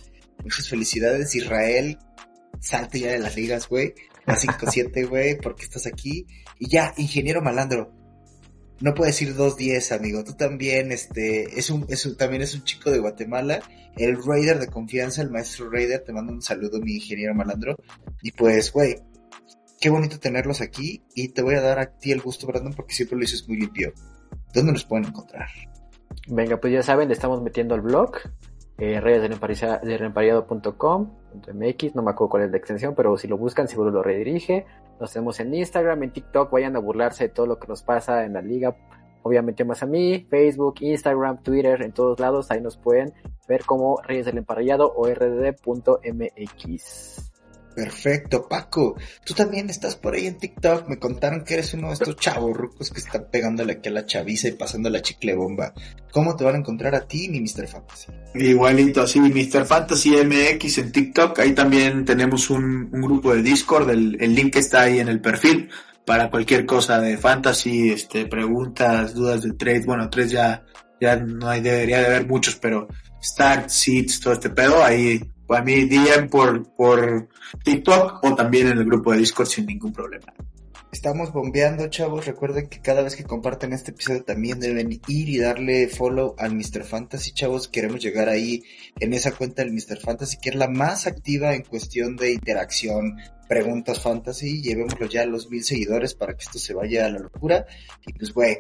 Muchas 0.41 0.70
felicidades, 0.70 1.36
Israel. 1.36 1.99
Salte 2.60 2.99
ya 2.99 3.12
de 3.12 3.20
las 3.20 3.36
ligas, 3.36 3.68
güey. 3.68 3.93
A 4.26 4.36
5-7, 4.36 5.06
güey, 5.10 5.38
porque 5.39 5.64
estás 5.64 5.88
aquí. 5.88 6.28
Y 6.60 6.70
ya, 6.70 6.93
ingeniero 6.97 7.41
malandro. 7.41 7.91
No 8.80 8.93
puedes 8.95 9.22
ir 9.22 9.36
2-10, 9.36 9.95
amigo. 9.95 10.24
Tú 10.24 10.34
también, 10.34 10.91
este, 10.91 11.58
es 11.60 11.70
un, 11.70 11.86
es 11.89 12.06
un- 12.06 12.18
también 12.18 12.41
es 12.41 12.56
un 12.56 12.64
chico 12.64 12.89
de 12.91 12.99
Guatemala. 12.99 13.60
El 13.95 14.24
Raider 14.24 14.58
de 14.60 14.68
confianza, 14.68 15.22
el 15.22 15.30
maestro 15.30 15.70
Raider. 15.70 16.04
Te 16.04 16.14
mando 16.14 16.34
un 16.34 16.41
saludo, 16.41 16.80
mi 16.82 16.95
ingeniero 16.95 17.34
malandro. 17.36 17.76
Y 18.24 18.32
pues, 18.32 18.72
güey, 18.72 18.95
qué 19.80 19.89
bonito 19.89 20.20
tenerlos 20.20 20.62
aquí. 20.62 21.04
Y 21.16 21.30
te 21.30 21.41
voy 21.43 21.56
a 21.56 21.62
dar 21.62 21.78
a 21.80 21.97
ti 21.97 22.12
el 22.12 22.22
gusto, 22.22 22.47
Brandon, 22.47 22.74
porque 22.74 22.93
siempre 22.93 23.18
lo 23.18 23.22
dices 23.22 23.47
muy 23.47 23.58
limpio. 23.60 23.93
¿Dónde 24.54 24.72
nos 24.74 24.86
pueden 24.86 25.06
encontrar? 25.08 25.47
Venga, 26.28 26.60
pues 26.60 26.74
ya 26.74 26.82
saben, 26.84 27.08
le 27.08 27.14
estamos 27.14 27.41
metiendo 27.41 27.74
al 27.76 27.82
blog, 27.82 28.12
eh, 28.82 29.00
redes 29.00 29.30
empariado.com, 30.02 31.10
.mx, 31.54 31.96
no 31.96 32.02
me 32.02 32.10
acuerdo 32.10 32.30
cuál 32.32 32.44
es 32.46 32.52
la 32.52 32.58
extensión, 32.58 32.96
pero 32.96 33.16
si 33.16 33.28
lo 33.28 33.38
buscan 33.38 33.68
seguro 33.68 33.92
lo 33.92 34.02
redirige. 34.02 34.66
Nos 35.00 35.14
tenemos 35.14 35.40
en 35.40 35.54
Instagram, 35.54 36.02
en 36.02 36.12
TikTok, 36.12 36.50
vayan 36.50 36.76
a 36.76 36.80
burlarse 36.80 37.26
de 37.26 37.30
todo 37.30 37.46
lo 37.46 37.60
que 37.60 37.68
nos 37.68 37.84
pasa 37.84 38.26
en 38.26 38.34
la 38.34 38.42
liga. 38.42 38.76
Obviamente 39.22 39.64
más 39.66 39.84
a 39.84 39.86
mí, 39.86 40.26
Facebook, 40.28 40.78
Instagram, 40.80 41.44
Twitter, 41.44 41.84
en 41.84 41.92
todos 41.92 42.20
lados, 42.20 42.50
ahí 42.50 42.60
nos 42.60 42.76
pueden 42.76 43.14
ver 43.48 43.66
como 43.66 44.02
Reyes 44.02 44.26
del 44.26 44.40
Emparrillado 44.40 44.92
o 44.96 45.06
rdd.mx. 45.08 45.62
Perfecto, 47.76 48.47
Paco. 48.47 48.95
Tú 49.26 49.34
también 49.34 49.69
estás 49.69 49.95
por 49.95 50.13
ahí 50.13 50.28
en 50.28 50.38
TikTok. 50.38 50.88
Me 50.88 50.97
contaron 50.97 51.43
que 51.43 51.55
eres 51.55 51.74
uno 51.74 51.88
de 51.88 51.93
estos 51.93 52.15
chavos 52.17 52.55
rucos 52.55 52.89
que 52.89 52.99
están 52.99 53.28
pegándole 53.32 53.74
aquí 53.74 53.89
a 53.89 53.93
la 53.93 54.05
chaviza 54.05 54.47
y 54.47 54.53
pasando 54.53 54.89
la 54.89 55.01
chicle 55.01 55.36
bomba. 55.36 55.74
¿Cómo 56.11 56.36
te 56.36 56.43
van 56.43 56.55
a 56.55 56.59
encontrar 56.59 56.95
a 56.95 57.07
ti, 57.07 57.30
mi 57.30 57.39
Mr. 57.39 57.67
Fantasy? 57.67 58.11
Igualito 58.36 59.01
así, 59.01 59.19
Mr. 59.19 59.65
Fantasy 59.65 60.11
MX 60.11 60.78
en 60.80 60.91
TikTok. 60.91 61.39
Ahí 61.39 61.53
también 61.53 62.03
tenemos 62.03 62.49
un, 62.49 62.91
grupo 62.91 63.34
de 63.34 63.41
Discord. 63.41 63.89
El, 63.89 64.17
el 64.19 64.36
link 64.36 64.55
está 64.57 64.82
ahí 64.82 64.99
en 64.99 65.07
el 65.07 65.22
perfil 65.22 65.69
para 66.05 66.30
cualquier 66.30 66.65
cosa 66.65 66.99
de 66.99 67.17
fantasy, 67.17 67.91
este, 67.91 68.26
preguntas, 68.26 69.13
dudas 69.13 69.43
de 69.43 69.53
trade. 69.53 69.86
Bueno, 69.86 70.09
tres 70.09 70.32
ya, 70.32 70.63
ya 70.99 71.15
no 71.15 71.47
hay, 71.47 71.61
debería 71.61 71.99
de 71.99 72.07
haber 72.07 72.28
muchos, 72.28 72.55
pero 72.55 72.88
start, 73.22 73.69
seats, 73.69 74.19
todo 74.19 74.34
este 74.34 74.49
pedo, 74.49 74.84
ahí 74.84 75.22
a 75.54 75.62
mí 75.62 75.86
DM 75.86 76.30
por, 76.30 76.74
por 76.76 77.30
TikTok 77.64 78.24
o 78.24 78.36
también 78.36 78.68
en 78.68 78.78
el 78.78 78.86
grupo 78.86 79.12
de 79.12 79.20
Discord 79.20 79.47
sin 79.47 79.66
ningún 79.66 79.93
problema. 79.93 80.34
Estamos 80.91 81.32
bombeando, 81.32 81.88
chavos. 81.88 82.26
Recuerden 82.26 82.68
que 82.68 82.82
cada 82.82 83.02
vez 83.02 83.16
que 83.16 83.24
comparten 83.24 83.72
este 83.72 83.91
episodio 83.91 84.24
también 84.24 84.60
deben 84.60 84.91
ir 84.91 85.30
y 85.30 85.39
darle 85.39 85.88
follow 85.88 86.36
al 86.38 86.54
Mr. 86.54 86.84
Fantasy, 86.84 87.32
chavos. 87.32 87.70
Queremos 87.70 88.02
llegar 88.02 88.28
ahí 88.28 88.62
en 88.99 89.14
esa 89.14 89.32
cuenta 89.32 89.64
del 89.64 89.72
Mr. 89.72 89.99
Fantasy, 90.02 90.38
que 90.41 90.49
es 90.49 90.56
la 90.56 90.68
más 90.68 91.08
activa 91.08 91.56
en 91.56 91.64
cuestión 91.64 92.18
de 92.18 92.34
interacción, 92.34 93.16
preguntas 93.47 94.02
fantasy. 94.02 94.62
Llevémoslo 94.62 95.08
ya 95.08 95.22
a 95.22 95.26
los 95.26 95.49
mil 95.49 95.64
seguidores 95.64 96.14
para 96.14 96.34
que 96.34 96.43
esto 96.43 96.60
se 96.60 96.74
vaya 96.74 97.06
a 97.06 97.10
la 97.10 97.20
locura. 97.20 97.66
Y 98.06 98.12
pues, 98.12 98.34
güey, 98.34 98.58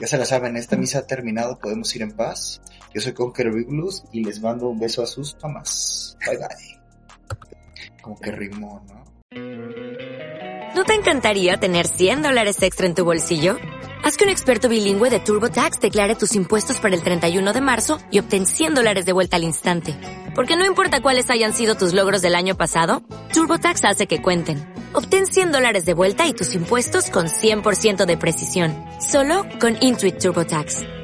ya 0.00 0.08
se 0.08 0.18
la 0.18 0.24
saben, 0.24 0.56
esta 0.56 0.76
misa 0.76 0.98
ha 0.98 1.06
terminado, 1.06 1.60
podemos 1.60 1.94
ir 1.94 2.02
en 2.02 2.12
paz. 2.12 2.60
Yo 2.94 3.00
soy 3.00 3.12
Conqueror 3.12 3.56
Big 3.56 3.66
Blues 3.66 4.04
y 4.12 4.22
les 4.22 4.40
mando 4.40 4.68
un 4.68 4.78
beso 4.78 5.02
a 5.02 5.06
sus 5.06 5.36
mamás. 5.42 6.16
Bye 6.24 6.38
bye. 6.38 7.92
Como 8.00 8.20
que 8.20 8.30
rimó, 8.30 8.84
¿no? 8.86 9.04
¿No 10.74 10.84
te 10.84 10.94
encantaría 10.94 11.56
tener 11.56 11.88
100 11.88 12.22
dólares 12.22 12.62
extra 12.62 12.86
en 12.86 12.94
tu 12.94 13.04
bolsillo? 13.04 13.56
Haz 14.04 14.16
que 14.16 14.24
un 14.24 14.30
experto 14.30 14.68
bilingüe 14.68 15.08
de 15.08 15.18
TurboTax 15.18 15.80
declare 15.80 16.14
tus 16.14 16.34
impuestos 16.34 16.78
para 16.78 16.94
el 16.94 17.02
31 17.02 17.52
de 17.52 17.60
marzo 17.60 17.98
y 18.10 18.18
obtén 18.18 18.46
100 18.46 18.74
dólares 18.74 19.06
de 19.06 19.12
vuelta 19.12 19.36
al 19.36 19.44
instante. 19.44 19.96
Porque 20.34 20.56
no 20.56 20.66
importa 20.66 21.00
cuáles 21.00 21.30
hayan 21.30 21.54
sido 21.54 21.74
tus 21.74 21.94
logros 21.94 22.22
del 22.22 22.34
año 22.34 22.56
pasado, 22.56 23.02
TurboTax 23.32 23.84
hace 23.84 24.06
que 24.06 24.22
cuenten. 24.22 24.72
Obtén 24.92 25.26
100 25.26 25.52
dólares 25.52 25.84
de 25.84 25.94
vuelta 25.94 26.26
y 26.26 26.34
tus 26.34 26.54
impuestos 26.54 27.10
con 27.10 27.26
100% 27.26 28.04
de 28.04 28.16
precisión. 28.16 28.74
Solo 29.00 29.46
con 29.58 29.76
Intuit 29.80 30.18
TurboTax. 30.18 31.03